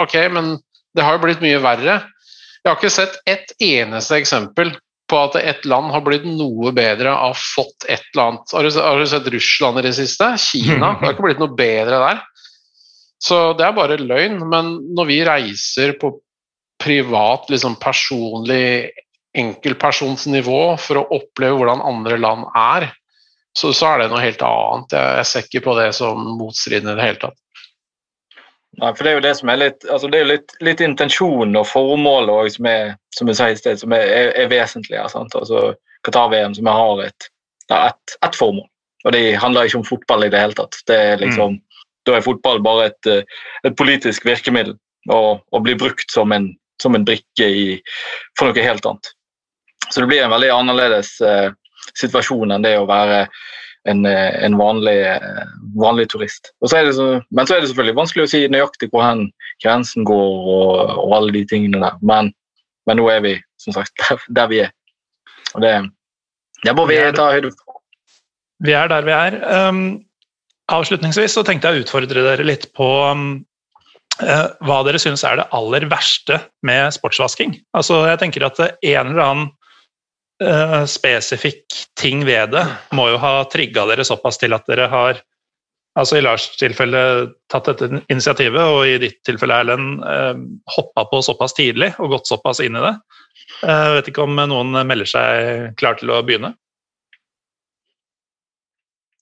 ok, 0.04 0.18
men 0.36 0.58
det 0.94 1.02
har 1.02 1.16
jo 1.16 1.24
blitt 1.24 1.42
mye 1.42 1.64
verre. 1.64 2.02
Jeg 2.64 2.72
har 2.72 2.80
ikke 2.80 2.94
sett 2.94 3.16
ett 3.28 3.50
eneste 3.60 4.16
eksempel 4.16 4.72
på 5.10 5.18
at 5.20 5.34
et 5.36 5.66
land 5.68 5.92
har 5.92 6.00
blitt 6.04 6.24
noe 6.24 6.72
bedre 6.72 7.12
av 7.12 7.36
fått 7.36 7.84
et 7.84 8.06
eller 8.14 8.22
annet. 8.24 8.54
Har 8.56 8.64
du, 8.64 8.70
har 8.80 9.00
du 9.00 9.08
sett 9.10 9.28
Russland 9.34 9.80
i 9.80 9.84
det 9.84 9.92
siste? 9.98 10.30
Kina? 10.40 10.94
Det 10.98 11.04
har 11.04 11.12
ikke 11.12 11.26
blitt 11.26 11.42
noe 11.42 11.58
bedre 11.58 12.00
der. 12.00 12.22
Så 13.24 13.38
det 13.56 13.66
er 13.66 13.76
bare 13.76 14.00
løgn. 14.00 14.40
Men 14.48 14.74
når 14.96 15.08
vi 15.08 15.20
reiser 15.28 15.94
på 16.00 16.14
privat, 16.80 17.50
liksom 17.52 17.76
personlig 17.80 18.90
enkeltpersonsnivå 19.36 20.60
for 20.80 21.00
å 21.00 21.06
oppleve 21.18 21.58
hvordan 21.60 21.84
andre 21.84 22.18
land 22.20 22.48
er, 22.56 22.90
så, 23.54 23.70
så, 23.76 23.92
er 23.92 24.02
det 24.02 24.10
noe 24.10 24.24
helt 24.24 24.42
annet. 24.44 24.96
Jeg, 24.96 25.16
jeg 25.20 25.30
ser 25.30 25.48
ikke 25.48 25.64
på 25.68 25.76
det 25.78 25.88
som 25.96 26.28
motstridende 26.40 26.96
i 26.96 26.98
det 26.98 27.08
hele 27.10 27.22
tatt. 27.28 27.38
Nei, 28.80 28.90
for 28.96 29.04
Det 29.04 29.10
er 29.10 29.18
jo 29.18 29.24
det 29.24 29.34
som 29.38 29.50
er 29.52 29.60
litt, 29.60 29.86
altså 29.90 30.10
det 30.10 30.20
er 30.20 30.28
litt, 30.28 30.54
litt 30.64 30.82
intensjonen 30.82 31.56
og 31.60 31.68
formålet 31.70 32.56
som, 32.56 32.68
er, 32.68 32.94
som 33.14 33.30
jeg 33.30 33.38
sa 33.38 33.48
i 33.50 33.58
sted, 33.58 33.80
som 33.80 33.94
er, 33.94 34.04
er, 34.04 34.30
er 34.42 34.50
vesentlig. 34.52 35.00
sant? 35.12 35.34
altså 35.38 35.74
Qatar-VM 36.04 36.56
som 36.56 36.68
har 36.68 37.04
et, 37.06 37.28
et, 37.72 38.16
et, 38.18 38.36
formål. 38.36 38.66
Og 39.04 39.12
Det 39.12 39.22
handler 39.40 39.68
ikke 39.68 39.80
om 39.80 39.86
fotball 39.88 40.26
i 40.26 40.30
det 40.32 40.40
hele 40.40 40.56
tatt. 40.58 40.76
Det 40.88 40.96
er 40.96 41.20
liksom, 41.22 41.58
mm. 41.58 41.80
Da 42.04 42.18
er 42.18 42.24
fotball 42.24 42.60
bare 42.60 42.90
et, 42.90 43.30
et 43.64 43.76
politisk 43.76 44.26
virkemiddel 44.28 44.74
og, 45.08 45.40
og 45.52 45.62
blir 45.64 45.78
brukt 45.80 46.10
som 46.12 46.32
en, 46.36 46.50
som 46.82 46.96
en 46.96 47.04
brikke 47.04 47.46
i, 47.48 47.66
for 48.36 48.48
noe 48.48 48.64
helt 48.64 48.84
annet. 48.88 49.12
Så 49.88 50.02
det 50.02 50.10
blir 50.10 50.24
en 50.24 50.32
veldig 50.32 50.50
annerledes 50.52 51.14
eh, 51.24 51.48
situasjon 51.96 52.52
enn 52.52 52.64
det 52.64 52.74
å 52.80 52.88
være 52.88 53.24
en, 53.88 54.06
eh, 54.06 54.44
en 54.44 54.56
vanlig, 54.56 54.96
eh, 55.06 55.42
vanlig, 55.80 56.08
turist. 56.10 56.52
Så 56.66 56.92
så, 56.92 57.08
men 57.30 57.46
så 57.46 57.56
er 57.56 57.60
det 57.60 57.68
selvfølgelig 57.68 57.98
vanskelig 57.98 58.24
å 58.24 58.30
si 58.32 58.40
nøyaktig 58.48 58.90
hvor 58.92 59.04
hen 59.04 59.26
grensen 59.62 60.06
går 60.08 60.48
og, 60.54 60.80
og, 60.96 61.12
alle 61.18 61.34
de 61.36 61.44
tingene 61.50 61.82
der. 61.82 61.98
Men, 62.02 62.32
men, 62.88 63.00
nå 63.00 63.08
er 63.12 63.20
vi 63.24 63.36
som 63.60 63.76
sagt 63.76 63.92
der, 64.08 64.24
der 64.40 64.50
vi 64.52 64.62
er. 64.66 64.74
Og 65.54 65.62
det, 65.64 65.74
det 66.64 66.76
må 66.76 66.88
vi 66.90 67.00
ta 67.14 67.30
høyde 67.34 67.52
for. 67.52 67.80
Vi 68.64 68.72
er 68.72 68.88
der 68.88 69.04
vi 69.04 69.12
er. 69.12 69.40
Um, 69.68 70.04
avslutningsvis 70.72 71.34
så 71.36 71.44
tenkte 71.44 71.68
jeg 71.68 71.82
å 71.82 71.84
utfordre 71.84 72.22
dere 72.24 72.46
litt 72.46 72.70
på 72.76 72.86
um, 73.10 73.26
uh, 74.22 74.46
hva 74.64 74.78
dere 74.86 75.00
syns 75.02 75.26
er 75.26 75.42
det 75.42 75.50
aller 75.52 75.84
verste 75.90 76.38
med 76.64 76.94
sportsvasking. 76.96 77.58
Altså, 77.76 78.00
jeg 78.08 78.22
tenker 78.22 78.46
at 78.46 78.62
en 78.64 79.12
eller 79.12 79.24
annen 79.26 79.52
uh, 80.44 80.82
spesifikk 80.90 81.64
ting 81.98 82.24
ved 82.28 82.54
det 82.54 82.64
må 82.96 83.08
jo 83.12 83.20
ha 83.22 83.36
trigga 83.50 83.86
dere 83.90 84.06
såpass 84.06 84.38
til 84.40 84.54
at 84.56 84.66
dere 84.70 84.88
har 84.92 85.22
altså 85.98 86.18
i 86.18 86.24
Lars' 86.24 86.48
tilfelle 86.58 87.00
tatt 87.52 87.70
dette 87.70 88.02
initiativet, 88.10 88.60
og 88.60 88.82
i 88.88 88.96
ditt 89.02 89.20
tilfelle, 89.26 89.60
Erlend, 89.62 90.02
uh, 90.02 90.34
hoppa 90.76 91.06
på 91.10 91.22
såpass 91.26 91.54
tidlig 91.56 91.92
og 92.02 92.16
gått 92.16 92.30
såpass 92.30 92.62
inn 92.64 92.78
i 92.78 92.84
det. 92.84 92.94
Jeg 93.62 93.70
uh, 93.70 93.94
vet 93.98 94.10
ikke 94.10 94.26
om 94.26 94.38
noen 94.50 94.74
melder 94.86 95.08
seg 95.08 95.74
klar 95.80 95.98
til 96.00 96.12
å 96.12 96.22
begynne? 96.26 96.54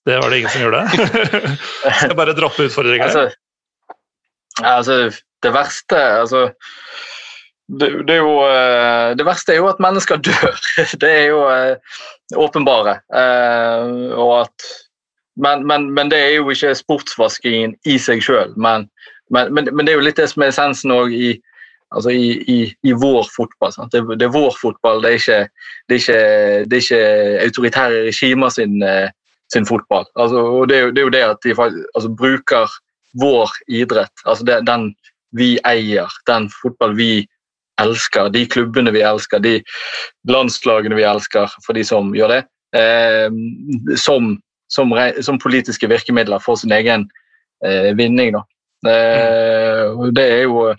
Det 0.03 0.17
var 0.19 0.29
det 0.29 0.41
ingen 0.41 0.51
som 0.51 0.65
gjorde. 0.65 0.81
Skal 0.91 2.07
jeg 2.09 2.17
bare 2.19 2.35
droppe 2.35 2.65
utfordringa? 2.67 3.07
Altså, 3.07 3.29
altså, 4.59 4.97
det 5.43 5.51
verste 5.55 6.01
altså 6.19 6.47
det, 7.79 8.07
det, 8.07 8.17
jo, 8.17 8.33
eh, 8.47 9.15
det, 9.17 9.25
verste 9.25 9.53
er 9.53 9.61
jo 9.61 9.69
at 9.71 9.81
mennesker 9.83 10.21
dør. 10.27 10.59
Det 11.01 11.09
er 11.09 11.25
jo 11.31 11.43
uh, 11.47 12.01
åpenbare. 12.39 12.99
Uh, 13.13 14.41
at, 14.41 14.67
men, 15.41 15.65
men, 15.67 15.89
men, 15.93 16.11
det 16.11 16.19
er 16.19 16.35
jo 16.37 16.51
ikke 16.53 16.75
sportsvaskingen 16.77 17.75
i 17.89 17.97
seg 18.01 18.23
sjøl. 18.25 18.53
Men, 18.55 18.89
men, 19.31 19.65
det 19.65 19.93
er 19.93 19.97
jo 19.97 20.05
litt 20.05 20.21
det 20.21 20.29
som 20.31 20.45
er 20.45 20.53
essensen 20.53 20.93
òg 20.93 21.15
i, 21.15 21.33
altså 21.95 22.13
i, 22.13 22.37
i, 22.49 22.59
i, 22.85 22.93
vår 22.93 23.25
fotball. 23.33 23.73
Det, 23.91 24.03
det, 24.13 24.27
er 24.27 24.35
vår 24.35 24.53
fotball, 24.59 25.01
det 25.01 25.13
er 25.13 25.21
ikke, 25.21 25.39
er 25.89 25.97
ikke, 25.97 26.19
er 26.19 26.79
ikke 26.79 27.03
autoritære 27.47 28.03
regimer 28.09 28.53
sin, 28.53 28.77
sin 29.53 29.65
fotball. 29.65 30.05
Altså, 30.13 30.41
og 30.41 30.69
er, 30.69 30.87
jo, 30.87 30.93
det 30.93 31.01
er, 31.01 31.07
jo, 31.07 31.13
det 31.15 31.23
at 31.31 31.45
de 31.45 31.55
altså, 31.57 32.13
bruker 32.17 32.77
vår 33.21 33.51
idrett, 33.69 34.13
altså 34.25 34.61
den 34.65 34.91
vi 35.37 35.55
eier, 35.65 36.09
den 36.29 36.49
fotball 36.61 36.93
vi 36.97 37.23
elsker, 37.81 38.29
de 38.33 38.45
klubbene 38.49 38.93
vi 38.93 39.03
elsker, 39.05 39.41
de 39.43 39.57
landslagene 40.29 40.97
vi 40.97 41.05
elsker, 41.07 41.51
for 41.65 41.77
de 41.77 41.83
som 41.87 42.13
gjør 42.15 42.35
det, 42.35 42.41
eh, 42.77 43.29
som, 43.99 44.35
som, 44.71 44.93
som, 45.21 45.41
politiske 45.41 45.89
virkemidler 45.89 46.43
for 46.43 46.59
sin 46.59 46.73
egen 46.75 47.07
eh, 47.65 47.91
vinning. 47.97 48.35
Da. 48.37 48.43
Eh, 48.93 50.09
det 50.15 50.27
er 50.39 50.43
jo 50.47 50.73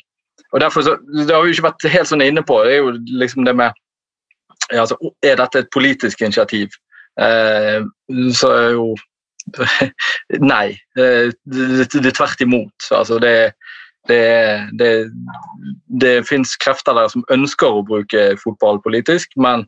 og 0.55 0.61
derfor 0.61 0.83
så, 0.87 0.97
Det 1.27 1.35
har 1.35 1.43
vi 1.43 1.51
ikke 1.51 1.67
vært 1.67 1.87
helt 1.91 2.09
sånn 2.09 2.23
inne 2.23 2.45
på. 2.47 2.61
det 2.65 2.77
er 2.77 2.85
jo 2.85 2.93
liksom 3.21 3.47
det 3.47 3.57
med 3.59 3.73
ja, 4.71 4.85
altså, 4.85 4.97
Er 5.23 5.41
dette 5.41 5.65
et 5.65 5.73
politisk 5.75 6.23
initiativ? 6.23 6.69
Eh, 7.21 7.83
så 8.35 8.53
er 8.55 8.71
jo 8.79 8.95
Nei. 10.53 10.79
Eh, 10.99 11.35
det, 11.45 11.89
det, 11.93 12.15
tvert 12.17 12.41
imot. 12.41 12.87
Altså, 12.91 13.19
det, 13.19 13.53
det, 14.09 14.69
det, 14.79 14.91
det 16.01 16.17
fins 16.29 16.57
krefter 16.61 16.97
der 16.97 17.09
som 17.13 17.25
ønsker 17.33 17.79
å 17.79 17.85
bruke 17.87 18.35
fotball 18.43 18.81
politisk, 18.85 19.33
men 19.41 19.65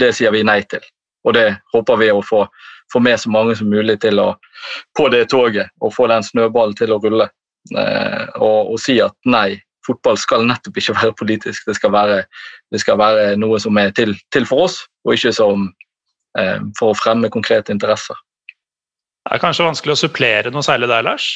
det 0.00 0.12
sier 0.16 0.32
vi 0.34 0.44
nei 0.44 0.60
til. 0.68 0.84
Og 1.26 1.36
det 1.36 1.46
håper 1.72 2.00
vi 2.00 2.10
å 2.12 2.22
få, 2.26 2.44
få 2.92 3.02
med 3.04 3.20
så 3.20 3.30
mange 3.32 3.54
som 3.56 3.70
mulig 3.70 3.98
til 4.02 4.20
å, 4.20 4.32
på 4.98 5.08
det 5.12 5.28
toget 5.32 5.70
og 5.80 5.94
få 5.94 6.08
den 6.10 6.24
snøballen 6.26 6.76
til 6.78 6.94
å 6.94 7.00
rulle. 7.02 7.28
Eh, 7.78 8.24
og, 8.42 8.72
og, 8.72 8.78
si 8.82 8.96
at 9.02 9.14
nei, 9.28 9.60
fotball 9.86 10.18
skal 10.18 10.46
nettopp 10.48 10.80
ikke 10.80 10.96
være 11.00 11.14
politisk. 11.20 11.68
Det 11.68 11.78
skal 11.78 11.94
være, 11.94 12.18
det 12.74 12.82
skal 12.82 12.98
være 13.00 13.36
noe 13.40 13.60
som 13.62 13.78
er 13.80 13.94
til, 13.96 14.16
til, 14.34 14.48
for 14.48 14.66
oss, 14.66 14.82
og 15.06 15.16
ikke 15.16 15.34
som, 15.36 15.70
eh, 16.38 16.58
for 16.78 16.92
å 16.92 16.98
fremme 16.98 17.32
konkrete 17.32 17.74
interesser. 17.74 18.18
Det 19.22 19.36
er 19.36 19.42
kanskje 19.44 19.68
vanskelig 19.68 19.94
å 19.94 20.02
supplere 20.02 20.50
noe 20.50 20.66
særlig 20.66 20.90
der, 20.90 21.06
Lars? 21.06 21.30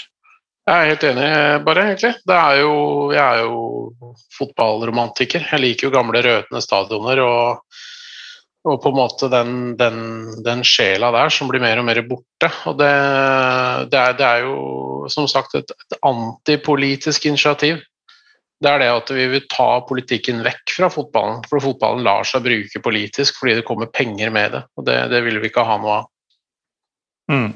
Jeg 0.67 0.83
er 0.83 0.89
helt 0.91 1.05
enig, 1.07 1.27
bare, 1.63 1.83
egentlig. 1.93 2.13
Er 2.27 2.57
jo, 2.59 2.71
jeg 3.15 3.23
er 3.23 3.45
jo 3.45 4.15
fotballromantiker. 4.35 5.45
Jeg 5.53 5.63
liker 5.63 5.87
jo 5.87 5.93
gamle 5.95 6.23
rødende 6.27 6.63
stadioner 6.65 7.21
og, 7.23 7.77
og, 8.67 8.81
på 8.83 8.91
en 8.91 8.97
måte 8.99 9.29
den, 9.31 9.53
den, 9.79 10.01
den, 10.43 10.65
sjela 10.67 11.13
der 11.15 11.31
som 11.31 11.47
blir 11.53 11.63
mer 11.63 11.79
og 11.79 11.87
mer 11.87 12.01
borte. 12.09 12.51
Og 12.67 12.81
det, 12.81 12.89
det, 13.93 14.01
er, 14.01 14.17
det 14.19 14.27
er, 14.27 14.49
jo 14.49 15.07
som 15.13 15.29
sagt 15.31 15.55
et, 15.55 15.71
et, 15.71 15.99
antipolitisk 16.03 17.29
initiativ. 17.31 17.79
Det 18.59 18.73
er 18.73 18.83
det 18.83 18.89
at 18.91 19.13
vi 19.15 19.29
vil 19.37 19.47
ta 19.53 19.69
politikken 19.87 20.43
vekk 20.43 20.75
fra 20.81 20.91
fotballen. 20.91 21.45
For 21.47 21.63
fotballen 21.63 22.03
lar 22.03 22.27
seg 22.27 22.43
bruke 22.43 22.83
politisk 22.83 23.39
fordi 23.39 23.61
det 23.61 23.67
kommer 23.71 23.87
penger 23.87 24.35
med 24.35 24.59
det. 24.59 24.65
Og 24.75 24.91
det, 24.91 24.99
det 25.15 25.23
vil 25.29 25.39
vi 25.39 25.53
ikke 25.53 25.69
ha 25.69 25.79
noe 25.79 26.01
av. 26.01 26.11
Mm. 27.31 27.49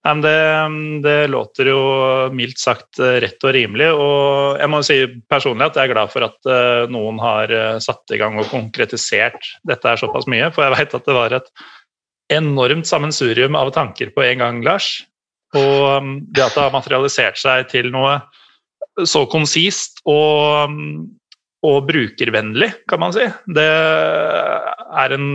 Det, 0.00 0.36
det, 1.04 1.16
låter 1.28 1.68
jo 1.68 1.80
mildt 2.32 2.58
sagt 2.62 2.98
rett 2.98 3.44
og 3.44 3.52
rimelig. 3.52 3.90
Og 3.92 4.56
jeg 4.56 4.72
må 4.72 4.80
si 4.86 4.96
personlig 5.28 5.66
at 5.68 5.76
jeg 5.76 5.90
er 5.90 5.92
glad 5.92 6.12
for 6.14 6.24
at 6.24 6.50
noen 6.88 7.20
har 7.20 7.52
satt 7.84 8.16
i 8.16 8.20
gang 8.20 8.38
og 8.40 8.48
konkretisert 8.48 9.52
dette 9.68 9.92
her 9.92 10.00
såpass 10.00 10.24
mye. 10.30 10.48
For 10.56 10.64
jeg 10.64 10.76
veit 10.78 10.96
at 10.96 11.10
det 11.10 11.18
var 11.18 11.36
et 11.36 11.52
enormt 12.32 12.88
sammensurium 12.88 13.58
av 13.58 13.72
tanker 13.76 14.12
på 14.14 14.24
en 14.24 14.40
gang, 14.40 14.64
Lars. 14.64 14.88
Og 15.56 16.06
det 16.30 16.44
at 16.44 16.54
det 16.54 16.62
har 16.62 16.74
materialisert 16.74 17.40
seg 17.40 17.68
til 17.72 17.90
noe 17.92 18.20
så 19.06 19.24
konsist 19.30 20.02
og, 20.08 20.74
og 21.66 21.78
brukervennlig, 21.88 22.72
kan 22.90 23.02
man 23.02 23.14
si, 23.16 23.26
det 23.54 23.66
er 23.66 25.14
en 25.16 25.28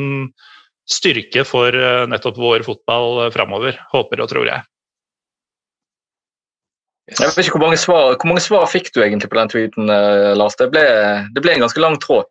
styrke 0.85 1.43
for 1.47 1.75
eh, 1.75 2.05
nettopp 2.09 2.37
vår 2.39 2.65
fotball 2.67 3.25
framover, 3.33 3.77
håper 3.91 4.23
og 4.23 4.31
tror 4.31 4.49
jeg. 4.49 4.65
Jeg 7.05 7.21
vet 7.21 7.43
ikke 7.43 7.59
Hvor 7.59 7.67
mange 7.67 7.77
svar, 7.77 8.15
hvor 8.17 8.29
mange 8.31 8.41
svar 8.41 8.65
fikk 8.69 8.89
du 8.95 9.03
egentlig 9.03 9.29
på 9.29 9.37
den 9.37 9.51
tweeten, 9.51 9.89
eh, 9.93 10.31
Lars? 10.37 10.57
Det 10.57 10.71
ble, 10.73 10.85
det 11.35 11.43
ble 11.43 11.53
en 11.53 11.65
ganske 11.65 11.81
lang 11.83 11.99
tråd. 12.01 12.29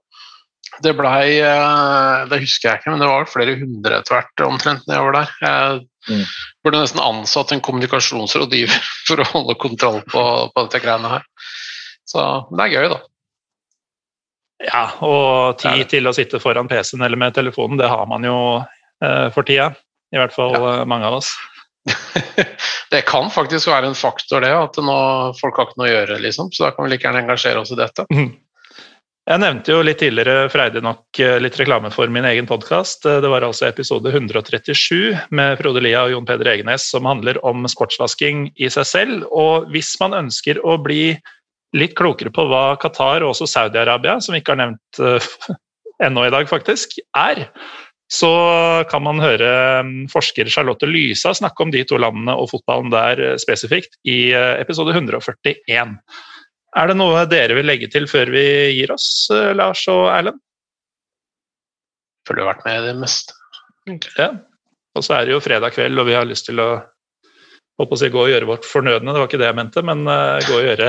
Det 0.83 0.91
blei 0.99 1.39
eh, 1.39 2.25
Det 2.31 2.41
husker 2.43 2.71
jeg 2.71 2.81
ikke, 2.81 2.95
men 2.95 3.03
det 3.03 3.11
var 3.11 3.31
flere 3.31 3.55
hundre 3.61 4.01
etter 4.01 4.17
hvert 4.17 4.47
omtrent 4.49 4.89
nedover 4.91 5.21
der. 5.21 5.35
Jeg 5.45 5.81
mm. 6.11 6.25
burde 6.67 6.83
nesten 6.83 7.05
ansatt 7.05 7.55
en 7.55 7.63
kommunikasjonsrådgiver 7.63 8.91
for 9.07 9.23
å 9.23 9.31
holde 9.31 9.59
kontroll 9.63 10.01
på, 10.11 10.25
på 10.51 10.67
dette 10.67 10.83
greiene 10.83 11.13
her. 11.19 11.27
Så 12.11 12.25
det 12.51 12.67
er 12.67 12.75
gøy, 12.75 12.89
da. 12.97 13.01
Ja, 14.63 14.85
og 15.03 15.59
tid 15.59 15.89
til 15.91 16.07
å 16.07 16.15
sitte 16.15 16.39
foran 16.43 16.71
PC-en 16.71 17.03
eller 17.03 17.19
med 17.21 17.35
telefonen, 17.35 17.81
det 17.81 17.91
har 17.91 18.07
man 18.11 18.25
jo 18.27 18.37
eh, 18.61 19.27
for 19.35 19.47
tida. 19.47 19.73
I 20.15 20.21
hvert 20.21 20.35
fall 20.37 20.55
ja. 20.55 20.63
Eh, 20.77 20.87
mange 20.89 21.11
av 21.11 21.19
oss. 21.19 21.33
det 22.95 23.03
kan 23.09 23.29
faktisk 23.35 23.69
være 23.69 23.91
en 23.91 23.99
faktor, 23.99 24.45
det. 24.45 24.55
At 24.55 24.79
nå, 24.79 24.97
folk 25.41 25.59
har 25.59 25.69
ikke 25.69 25.83
noe 25.83 25.91
å 25.91 25.95
gjøre, 25.95 26.23
liksom. 26.23 26.55
Så 26.55 26.69
da 26.69 26.73
kan 26.75 26.87
vi 26.87 26.95
like 26.95 27.09
gjerne 27.09 27.25
engasjere 27.27 27.65
oss 27.65 27.75
i 27.75 27.81
dette. 27.81 28.07
Mm. 28.15 28.31
Jeg 29.25 29.41
nevnte 29.41 29.73
jo 29.73 29.81
litt 29.81 30.03
tidligere 30.03 30.51
freidig 30.53 30.83
nok 30.85 31.19
eh, 31.25 31.39
litt 31.41 31.57
reklame 31.57 31.89
for 31.93 32.11
min 32.13 32.27
egen 32.29 32.45
podkast. 32.49 33.07
Eh, 33.09 33.23
det 33.25 33.31
var 33.33 33.47
altså 33.47 33.71
episode 33.71 34.13
137 34.13 35.31
med 35.33 35.57
Frode 35.61 35.81
Lia 35.81 36.03
og 36.05 36.13
Jon 36.13 36.27
Peder 36.29 36.51
Egenes 36.53 36.85
som 36.93 37.09
handler 37.09 37.41
om 37.41 37.65
sportsvasking 37.71 38.51
i 38.61 38.69
seg 38.73 38.85
selv. 38.91 39.25
Og 39.33 39.71
hvis 39.73 39.95
man 40.03 40.19
ønsker 40.19 40.61
å 40.61 40.77
bli 40.77 41.15
litt 41.75 41.97
klokere 41.99 42.31
på 42.35 42.47
hva 42.51 42.77
Qatar 42.81 43.25
og 43.25 43.33
også 43.33 43.49
Saudi-Arabia, 43.51 44.18
som 44.22 44.35
vi 44.35 44.43
ikke 44.43 44.55
har 44.55 44.62
nevnt 44.62 45.01
uh, 45.03 45.33
ennå 46.07 46.27
i 46.27 46.35
dag, 46.35 46.47
faktisk, 46.51 46.99
er, 47.18 47.47
så 48.12 48.31
kan 48.91 49.03
man 49.07 49.22
høre 49.22 49.49
mm, 49.87 49.95
forsker 50.12 50.51
Charlotte 50.53 50.87
Lysa 50.87 51.33
snakke 51.35 51.64
om 51.64 51.72
de 51.75 51.83
to 51.89 51.99
landene 51.99 52.37
og 52.39 52.51
fotballen 52.53 52.93
der 52.93 53.22
spesifikt 53.43 53.97
i 54.07 54.29
episode 54.61 54.95
141. 54.95 55.97
Er 56.75 56.91
det 56.91 56.97
noe 56.99 57.22
dere 57.31 57.55
vil 57.55 57.68
legge 57.68 57.89
til 57.91 58.09
før 58.11 58.33
vi 58.35 58.45
gir 58.75 58.93
oss, 58.95 59.29
eh, 59.35 59.53
Lars 59.55 59.85
og 59.91 60.09
Erlend? 60.11 60.41
Føler 62.27 62.41
du 62.41 62.45
har 62.45 62.55
vært 62.55 62.66
med 62.66 62.77
i 62.81 62.87
det 62.89 62.95
meste. 62.99 63.37
Ja. 64.18 64.31
Og 64.97 65.05
så 65.05 65.16
er 65.16 65.27
det 65.27 65.35
jo 65.35 65.43
fredag 65.45 65.75
kveld, 65.77 65.99
og 66.01 66.09
vi 66.09 66.16
har 66.16 66.27
lyst 66.27 66.49
til 66.49 66.62
å, 66.62 66.68
å 67.79 67.99
si, 67.99 68.09
gå 68.11 68.22
og 68.22 68.31
gjøre 68.33 68.49
vårt 68.49 68.66
fornødne. 68.66 69.12
Det 69.12 69.20
var 69.20 69.29
ikke 69.29 69.41
det 69.43 69.51
jeg 69.51 69.59
mente, 69.59 69.85
men 69.87 70.03
uh, 70.09 70.41
gå 70.47 70.57
og 70.57 70.66
gjøre 70.66 70.89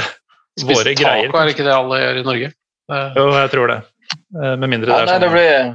Spist 0.56 0.72
våre 0.72 0.94
taco, 0.96 1.04
greier. 1.04 1.32
er 1.32 1.50
det 1.50 1.56
ikke 1.56 1.68
det 1.68 1.76
alle 1.76 2.02
gjør 2.02 2.20
i 2.20 2.26
Norge? 2.26 2.52
Jo, 2.90 3.26
jeg 3.34 3.52
tror 3.52 3.72
det. 3.72 3.80
Uh, 4.36 4.54
med 4.62 4.70
mindre 4.70 4.94
ja, 4.94 5.06
det 5.08 5.16
er 5.16 5.24
sånn 5.26 5.34
blir... 5.34 5.72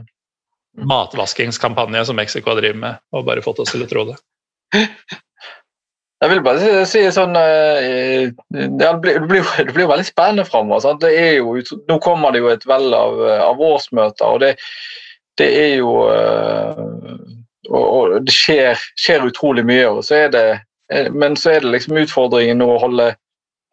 matvaskingskampanje 0.90 2.04
som 2.08 2.16
Mexico 2.16 2.54
driver 2.56 2.78
med, 2.84 3.02
og 3.12 3.26
bare 3.26 3.42
fått 3.44 3.60
oss 3.64 3.74
til 3.74 3.84
å 3.84 3.90
tro 3.90 4.06
det. 4.12 4.20
Jeg 6.20 6.30
vil 6.34 6.42
bare 6.44 6.84
si, 6.84 7.00
sånn 7.16 7.32
eh, 7.40 8.28
Det 8.52 8.88
blir, 9.00 9.22
det 9.24 9.72
blir 9.72 9.88
veldig 9.88 10.04
spennende 10.04 10.44
framover. 10.44 11.00
Nå 11.88 11.96
kommer 12.04 12.34
det 12.34 12.42
jo 12.42 12.50
et 12.52 12.66
vell 12.68 12.92
av, 12.92 13.22
av 13.48 13.62
årsmøter, 13.64 14.26
og 14.28 14.42
det, 14.44 14.50
det 15.40 15.48
er 15.56 15.72
jo 15.80 15.94
eh, 16.12 16.82
og, 17.70 17.84
og 17.84 18.16
det 18.26 18.34
skjer, 18.34 18.80
skjer, 18.98 19.26
utrolig 19.30 19.64
mye. 19.66 19.88
Og 19.88 20.04
så 20.06 20.26
det, 20.32 20.44
eh, 20.92 21.10
men 21.12 21.36
så 21.40 21.54
er 21.54 21.64
det 21.64 21.74
liksom 21.74 21.98
utfordringen 22.02 22.60
nå 22.60 22.68
å 22.74 22.80
holde, 22.84 23.12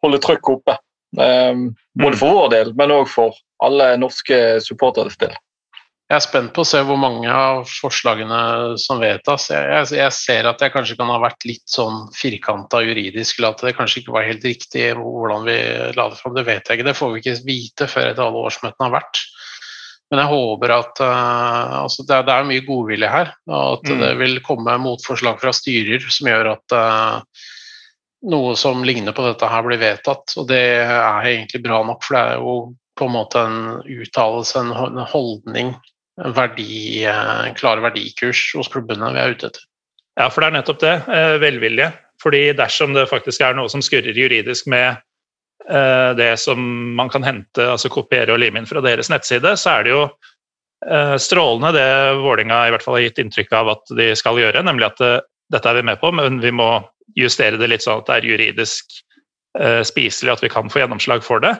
holde 0.04 0.22
trykket 0.24 0.58
oppe. 0.58 0.78
Både 1.16 2.14
mm. 2.14 2.18
for 2.20 2.34
vår 2.36 2.48
del, 2.52 2.72
men 2.78 2.94
òg 2.94 3.06
for 3.10 3.36
alle 3.64 3.94
norske 4.00 4.58
supporteres 4.64 5.16
del. 5.20 5.36
Jeg 6.08 6.16
er 6.16 6.24
spent 6.24 6.54
på 6.56 6.62
å 6.64 6.68
se 6.68 6.78
hvor 6.88 6.96
mange 6.96 7.28
av 7.28 7.66
forslagene 7.68 8.76
som 8.80 9.00
vedtas. 9.02 9.50
Jeg, 9.52 9.64
jeg, 9.68 9.88
jeg 9.98 10.14
ser 10.16 10.46
at 10.48 10.62
jeg 10.64 10.72
kanskje 10.72 10.96
kan 10.96 11.10
ha 11.12 11.18
vært 11.20 11.44
litt 11.44 11.66
sånn 11.68 12.06
firkanta 12.16 12.80
juridisk, 12.80 13.36
eller 13.36 13.52
at 13.52 13.64
det 13.66 13.74
kanskje 13.76 14.00
ikke 14.00 14.14
var 14.14 14.24
helt 14.24 14.46
riktig 14.48 14.86
hvordan 14.96 15.44
vi 15.44 15.58
la 15.98 16.06
det 16.08 16.16
fram. 16.16 16.32
Det 16.38 16.46
vet 16.48 16.62
jeg 16.64 16.80
ikke, 16.80 16.88
det 16.88 16.96
får 16.96 17.12
vi 17.12 17.20
ikke 17.20 17.36
vite 17.50 17.90
før 17.92 18.08
etter 18.08 18.24
alle 18.24 18.46
årsmøtene 18.48 18.88
har 18.88 18.96
vært. 18.96 19.20
Men 20.08 20.22
jeg 20.22 20.32
håper 20.32 20.72
at 20.78 21.04
uh, 21.04 21.76
altså 21.82 22.06
det, 22.08 22.16
er, 22.16 22.24
det, 22.24 22.38
er, 22.38 22.48
mye 22.48 22.64
godvilje 22.64 23.12
her, 23.12 23.34
og 23.52 23.76
at 23.76 23.90
mm. 23.92 24.00
det 24.00 24.12
vil 24.22 24.42
komme 24.46 24.80
motforslag 24.80 25.42
fra 25.42 25.52
styrer 25.52 26.08
som 26.08 26.32
gjør 26.32 26.54
at 26.54 26.76
uh, 26.78 27.44
noe 28.26 28.56
som 28.58 28.82
ligner 28.84 29.14
på 29.14 29.24
dette 29.26 29.48
her 29.48 29.64
blir 29.66 29.80
vedtatt. 29.80 30.34
Og 30.40 30.48
det 30.50 30.62
er 30.82 31.28
egentlig 31.28 31.62
bra 31.64 31.82
nok, 31.86 32.02
for 32.04 32.16
det 32.16 32.24
er 32.24 32.42
jo 32.42 32.56
på 32.98 33.06
en 33.06 33.14
måte 33.14 33.44
en 33.46 33.60
uttalelse, 33.86 34.58
en 34.58 35.02
holdning 35.06 35.76
verdi, 36.34 37.04
eh, 37.06 37.54
klare 37.54 37.84
verdikurs 37.84 38.40
hos 38.58 38.70
klubbene 38.72 39.12
vi 39.14 39.22
er 39.22 39.36
ute 39.36 39.52
etter. 39.52 39.66
Ja, 40.18 40.26
for 40.30 40.42
det 40.42 40.48
er 40.48 40.56
nettopp 40.58 40.80
det. 40.82 40.94
Eh, 41.06 41.36
velvilje. 41.38 41.92
Fordi 42.18 42.48
dersom 42.58 42.96
det 42.96 43.06
faktisk 43.06 43.44
er 43.46 43.54
noe 43.54 43.70
som 43.70 43.82
skurrer 43.84 44.16
juridisk 44.16 44.66
med 44.66 44.98
eh, 45.70 46.10
det 46.18 46.32
som 46.42 46.58
man 46.98 47.10
kan 47.12 47.22
hente, 47.22 47.62
altså 47.62 47.90
kopiere 47.92 48.34
og 48.34 48.42
lime 48.42 48.58
inn 48.58 48.66
fra 48.66 48.82
deres 48.82 49.10
nettside, 49.12 49.54
så 49.54 49.78
er 49.78 49.86
det 49.86 49.94
jo 49.94 50.08
strålende 51.18 51.72
det 51.74 51.88
Vålinga 52.22 52.60
i 52.68 52.70
hvert 52.70 52.84
fall 52.84 52.94
har 52.94 53.02
gitt 53.02 53.16
inntrykk 53.18 53.50
av 53.58 53.70
at 53.72 53.90
de 53.98 54.12
skal 54.14 54.38
gjøre, 54.38 54.60
nemlig 54.62 54.86
at 54.86 55.00
dette 55.50 55.66
er 55.66 55.74
vi 55.74 55.82
med 55.88 55.98
på, 55.98 56.12
men 56.14 56.38
vi 56.38 56.52
må 56.54 56.68
justere 57.16 57.60
det 57.60 57.70
litt 57.70 57.84
sånn 57.84 58.02
at 58.02 58.10
det 58.10 58.18
er 58.18 58.32
juridisk 58.34 58.98
spiselig, 59.88 60.30
at 60.30 60.42
vi 60.44 60.50
kan 60.52 60.68
få 60.70 60.82
gjennomslag 60.84 61.24
for 61.26 61.42
det. 61.42 61.56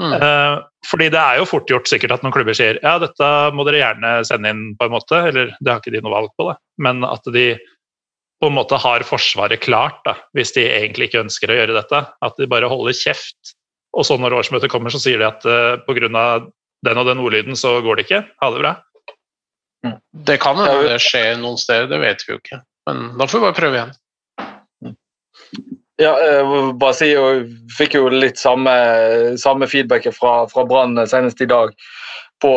Mm. 0.00 0.12
Eh, 0.22 0.62
fordi 0.88 1.10
det 1.12 1.20
er 1.20 1.40
jo 1.40 1.48
fort 1.48 1.70
gjort 1.70 1.88
sikkert 1.90 2.14
at 2.14 2.22
noen 2.24 2.32
klubber 2.32 2.56
sier 2.56 2.78
ja, 2.80 2.94
dette 3.02 3.26
må 3.52 3.66
dere 3.68 3.82
gjerne 3.82 4.12
sende 4.24 4.52
inn, 4.52 4.62
på 4.78 4.88
en 4.88 4.94
måte, 4.94 5.18
eller 5.28 5.52
det 5.60 5.72
har 5.72 5.82
ikke 5.82 5.92
de 5.92 6.00
noe 6.04 6.14
valg 6.14 6.32
på, 6.40 6.48
det. 6.48 6.56
men 6.80 7.04
at 7.04 7.28
de 7.34 7.52
på 8.40 8.48
en 8.48 8.56
måte 8.56 8.78
har 8.80 9.04
Forsvaret 9.04 9.60
klart, 9.60 9.98
da, 10.06 10.14
hvis 10.36 10.54
de 10.56 10.64
egentlig 10.64 11.10
ikke 11.10 11.20
ønsker 11.26 11.52
å 11.52 11.58
gjøre 11.58 11.74
dette. 11.76 11.98
At 12.24 12.38
de 12.40 12.46
bare 12.48 12.70
holder 12.72 12.96
kjeft. 12.96 13.50
Og 13.92 14.06
så 14.08 14.16
når 14.16 14.32
årsmøtet 14.38 14.72
kommer, 14.72 14.88
så 14.88 14.96
sier 15.02 15.20
de 15.20 15.26
at 15.26 15.44
uh, 15.44 15.74
eh, 15.76 15.82
pga. 15.84 16.30
den 16.88 17.00
og 17.02 17.04
den 17.04 17.20
ordlyden 17.20 17.58
så 17.58 17.74
går 17.84 18.00
det 18.00 18.06
ikke. 18.06 18.22
Ha 18.40 18.48
det 18.54 18.62
bra. 18.62 18.72
Mm. 19.84 19.98
Det 20.24 20.38
kan 20.40 20.56
hende 20.56 20.88
det 20.88 20.96
skjer 21.04 21.36
noen 21.42 21.60
steder, 21.60 21.90
det 21.92 22.00
vet 22.00 22.24
vi 22.24 22.32
jo 22.32 22.40
ikke. 22.40 22.62
Men 22.88 23.04
da 23.20 23.28
får 23.28 23.42
vi 23.42 23.44
bare 23.44 23.58
prøve 23.60 23.76
igjen. 23.76 23.92
Ja, 26.00 26.14
bare 26.80 26.96
si, 26.96 27.10
og 27.20 27.50
fikk 27.76 27.98
jo 27.98 28.08
litt 28.08 28.38
samme, 28.40 28.72
samme 29.40 29.68
feedback 29.68 30.06
fra, 30.16 30.46
fra 30.48 30.64
Brann 30.68 30.96
senest 31.08 31.42
i 31.44 31.48
dag 31.50 31.74
på, 32.40 32.52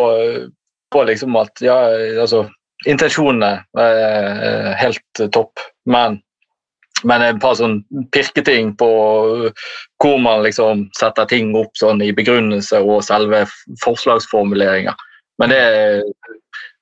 på 0.95 1.03
liksom 1.09 1.36
at 1.36 1.63
ja, 1.63 1.75
altså 2.23 2.45
Intensjonene 2.89 3.49
er 3.79 4.73
helt 4.75 5.21
topp, 5.31 5.61
men, 5.88 6.17
men 7.07 7.23
et 7.23 7.39
par 7.39 7.55
sånn 7.55 7.77
pirketing 8.15 8.73
på 8.79 8.89
hvor 10.03 10.18
man 10.19 10.43
liksom 10.43 10.89
setter 10.99 11.30
ting 11.31 11.53
opp 11.55 11.72
sånn 11.80 12.03
i 12.03 12.11
begrunnelse 12.15 12.81
og 12.84 13.05
selve 13.07 13.45
forslagsformuleringer. 13.85 14.99
Men 15.39 15.53
det, 15.53 15.64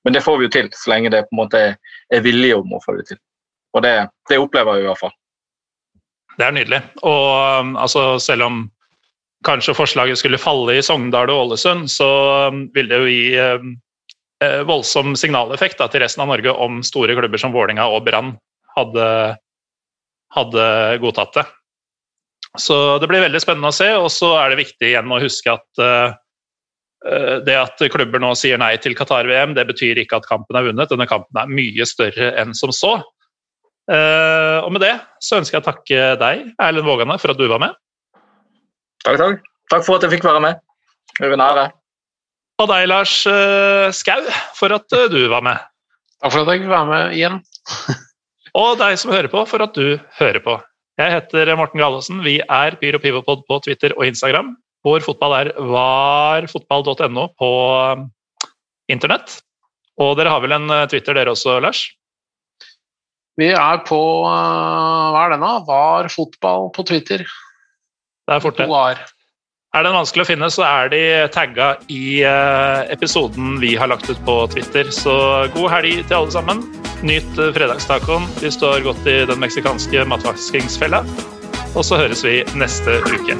men 0.04 0.18
det 0.18 0.24
får 0.26 0.40
vi 0.40 0.50
jo 0.50 0.54
til, 0.58 0.72
så 0.74 0.96
lenge 0.96 1.14
det 1.14 1.26
på 1.28 1.36
en 1.36 1.44
måte 1.44 1.64
er 1.70 2.26
vilje 2.26 2.58
om 2.58 2.74
å 2.74 2.82
få 2.82 2.98
det 2.98 3.12
til. 3.12 3.22
Og 3.78 3.86
det, 3.86 3.96
det 4.30 4.42
opplever 4.42 4.80
jeg 4.80 4.88
i 4.88 4.90
hvert 4.90 5.04
fall. 5.04 5.14
Det 6.42 6.48
er 6.48 6.56
nydelig. 6.58 6.82
Og 7.06 7.26
um, 7.62 7.76
altså, 7.78 8.16
selv 8.22 8.48
om 8.48 8.62
kanskje 9.46 9.76
forslaget 9.78 10.18
skulle 10.18 10.42
falle 10.42 10.74
i 10.78 10.82
Sogndal 10.86 11.30
og 11.30 11.46
Ålesund, 11.46 11.86
så 11.94 12.10
um, 12.50 12.64
vil 12.74 12.90
det 12.90 12.98
jo 12.98 13.12
gi 13.12 13.26
um, 13.38 13.76
eh, 14.42 14.62
voldsom 14.66 15.14
signaleffekt 15.18 15.78
da, 15.82 15.90
til 15.92 16.02
resten 16.02 16.26
av 16.26 16.32
Norge 16.34 16.54
om 16.66 16.82
store 16.86 17.18
klubber 17.18 17.42
som 17.42 17.54
Vålinga 17.54 17.86
og 17.94 18.08
Brann 18.08 18.34
hadde, 18.74 19.06
hadde, 20.34 20.66
godtatt 21.04 21.38
det. 21.38 21.46
Så 22.60 22.76
det 23.00 23.08
blir 23.08 23.24
veldig 23.24 23.42
spennende 23.44 23.70
å 23.70 23.76
se, 23.76 23.92
og 23.96 24.10
så 24.12 24.34
er 24.42 24.52
det 24.52 24.64
viktig 24.64 24.90
igjen 24.90 25.14
å 25.14 25.22
huske 25.22 25.54
at 25.54 25.86
eh, 25.86 26.18
det 27.46 27.58
at 27.58 27.82
klubber 27.94 28.22
nå 28.22 28.34
sier 28.38 28.58
nei 28.62 28.76
til 28.82 28.98
Qatar-VM, 28.98 29.54
det 29.58 29.70
betyr 29.70 30.02
ikke 30.02 30.20
at 30.22 30.30
kampen 30.30 30.58
er 30.58 30.72
vunnet. 30.72 30.90
Denne 30.90 31.10
kampen 31.10 31.38
er 31.38 31.54
mye 31.54 31.86
større 31.90 32.34
enn 32.42 32.58
som 32.58 32.74
så. 32.74 32.98
Uh, 33.90 34.62
og 34.62 34.76
med 34.76 34.84
det 34.84 34.94
så 35.24 35.40
ønsker 35.40 35.58
jeg 35.58 35.64
å 35.64 35.68
takke 35.68 36.10
deg, 36.22 36.44
Erlend 36.62 36.86
Vågane, 36.86 37.18
for 37.22 37.34
at 37.34 37.40
du 37.40 37.48
var 37.50 37.62
med. 37.64 37.78
Takk, 39.02 39.18
takk. 39.18 39.48
Takk 39.74 39.86
for 39.88 39.98
at 39.98 40.06
jeg 40.06 40.18
fikk 40.18 40.28
være 40.28 40.44
med. 40.44 40.62
Det 41.18 41.28
var 41.32 41.38
en 41.38 41.46
ære. 41.48 41.66
Og 42.62 42.70
deg, 42.70 42.88
Lars 42.92 43.16
uh, 43.26 43.90
Skau, 43.96 44.22
for 44.58 44.76
at 44.76 44.98
uh, 44.98 45.08
du 45.12 45.24
var 45.32 45.46
med. 45.46 45.62
Takk 46.22 46.36
for 46.36 46.44
at 46.44 46.52
jeg 46.54 46.62
fikk 46.62 46.72
være 46.72 46.90
med 46.92 47.16
igjen. 47.18 47.40
Og 48.62 48.76
deg 48.82 48.98
som 49.00 49.14
hører 49.16 49.32
på, 49.32 49.42
for 49.50 49.64
at 49.64 49.78
du 49.78 49.96
hører 50.20 50.44
på. 50.44 50.58
Jeg 51.00 51.16
heter 51.16 51.54
Morten 51.58 51.82
Galaasen. 51.82 52.20
Vi 52.26 52.38
er 52.44 52.76
Pyro 52.78 53.00
Pivopod 53.02 53.46
på 53.48 53.62
Twitter 53.66 53.96
og 53.96 54.06
Instagram. 54.06 54.54
Vår 54.86 55.02
fotball 55.06 55.38
er 55.38 55.52
varfotball.no 55.56 57.24
på 57.40 57.52
internett. 58.92 59.40
Og 60.02 60.18
dere 60.20 60.34
har 60.34 60.44
vel 60.44 60.58
en 60.58 60.68
Twitter 60.92 61.16
dere 61.16 61.32
også, 61.34 61.56
Lars? 61.64 61.86
Vi 63.42 63.50
er 63.58 63.82
på 63.88 64.02
uh, 64.28 65.08
Hva 65.14 65.26
er 65.26 65.34
den, 65.34 65.46
da? 65.46 65.56
Var 65.66 66.12
fotball 66.14 66.70
på 66.76 66.86
Twitter. 66.92 67.26
Det 68.28 68.38
er 68.38 68.44
fort 68.44 68.60
det. 68.60 68.70
Er 69.72 69.86
den 69.88 69.96
vanskelig 69.96 70.26
å 70.26 70.30
finne, 70.34 70.50
så 70.52 70.66
er 70.68 70.92
de 70.92 71.02
tagga 71.34 71.74
i 71.90 72.22
uh, 72.28 72.84
episoden 72.92 73.58
vi 73.64 73.74
har 73.80 73.90
lagt 73.90 74.10
ut 74.12 74.20
på 74.28 74.38
Twitter. 74.54 74.92
Så 74.94 75.16
god 75.56 75.70
helg 75.74 76.04
til 76.04 76.20
alle 76.20 76.36
sammen. 76.36 76.66
Nyt 77.08 77.34
fredagstacoen. 77.56 78.30
Vi 78.44 78.52
står 78.54 78.84
godt 78.86 79.08
i 79.10 79.22
den 79.26 79.42
meksikanske 79.42 80.06
matvaskingsfella. 80.12 81.06
Og 81.72 81.86
så 81.88 82.04
høres 82.04 82.26
vi 82.28 82.42
neste 82.60 83.00
uke. 83.08 83.40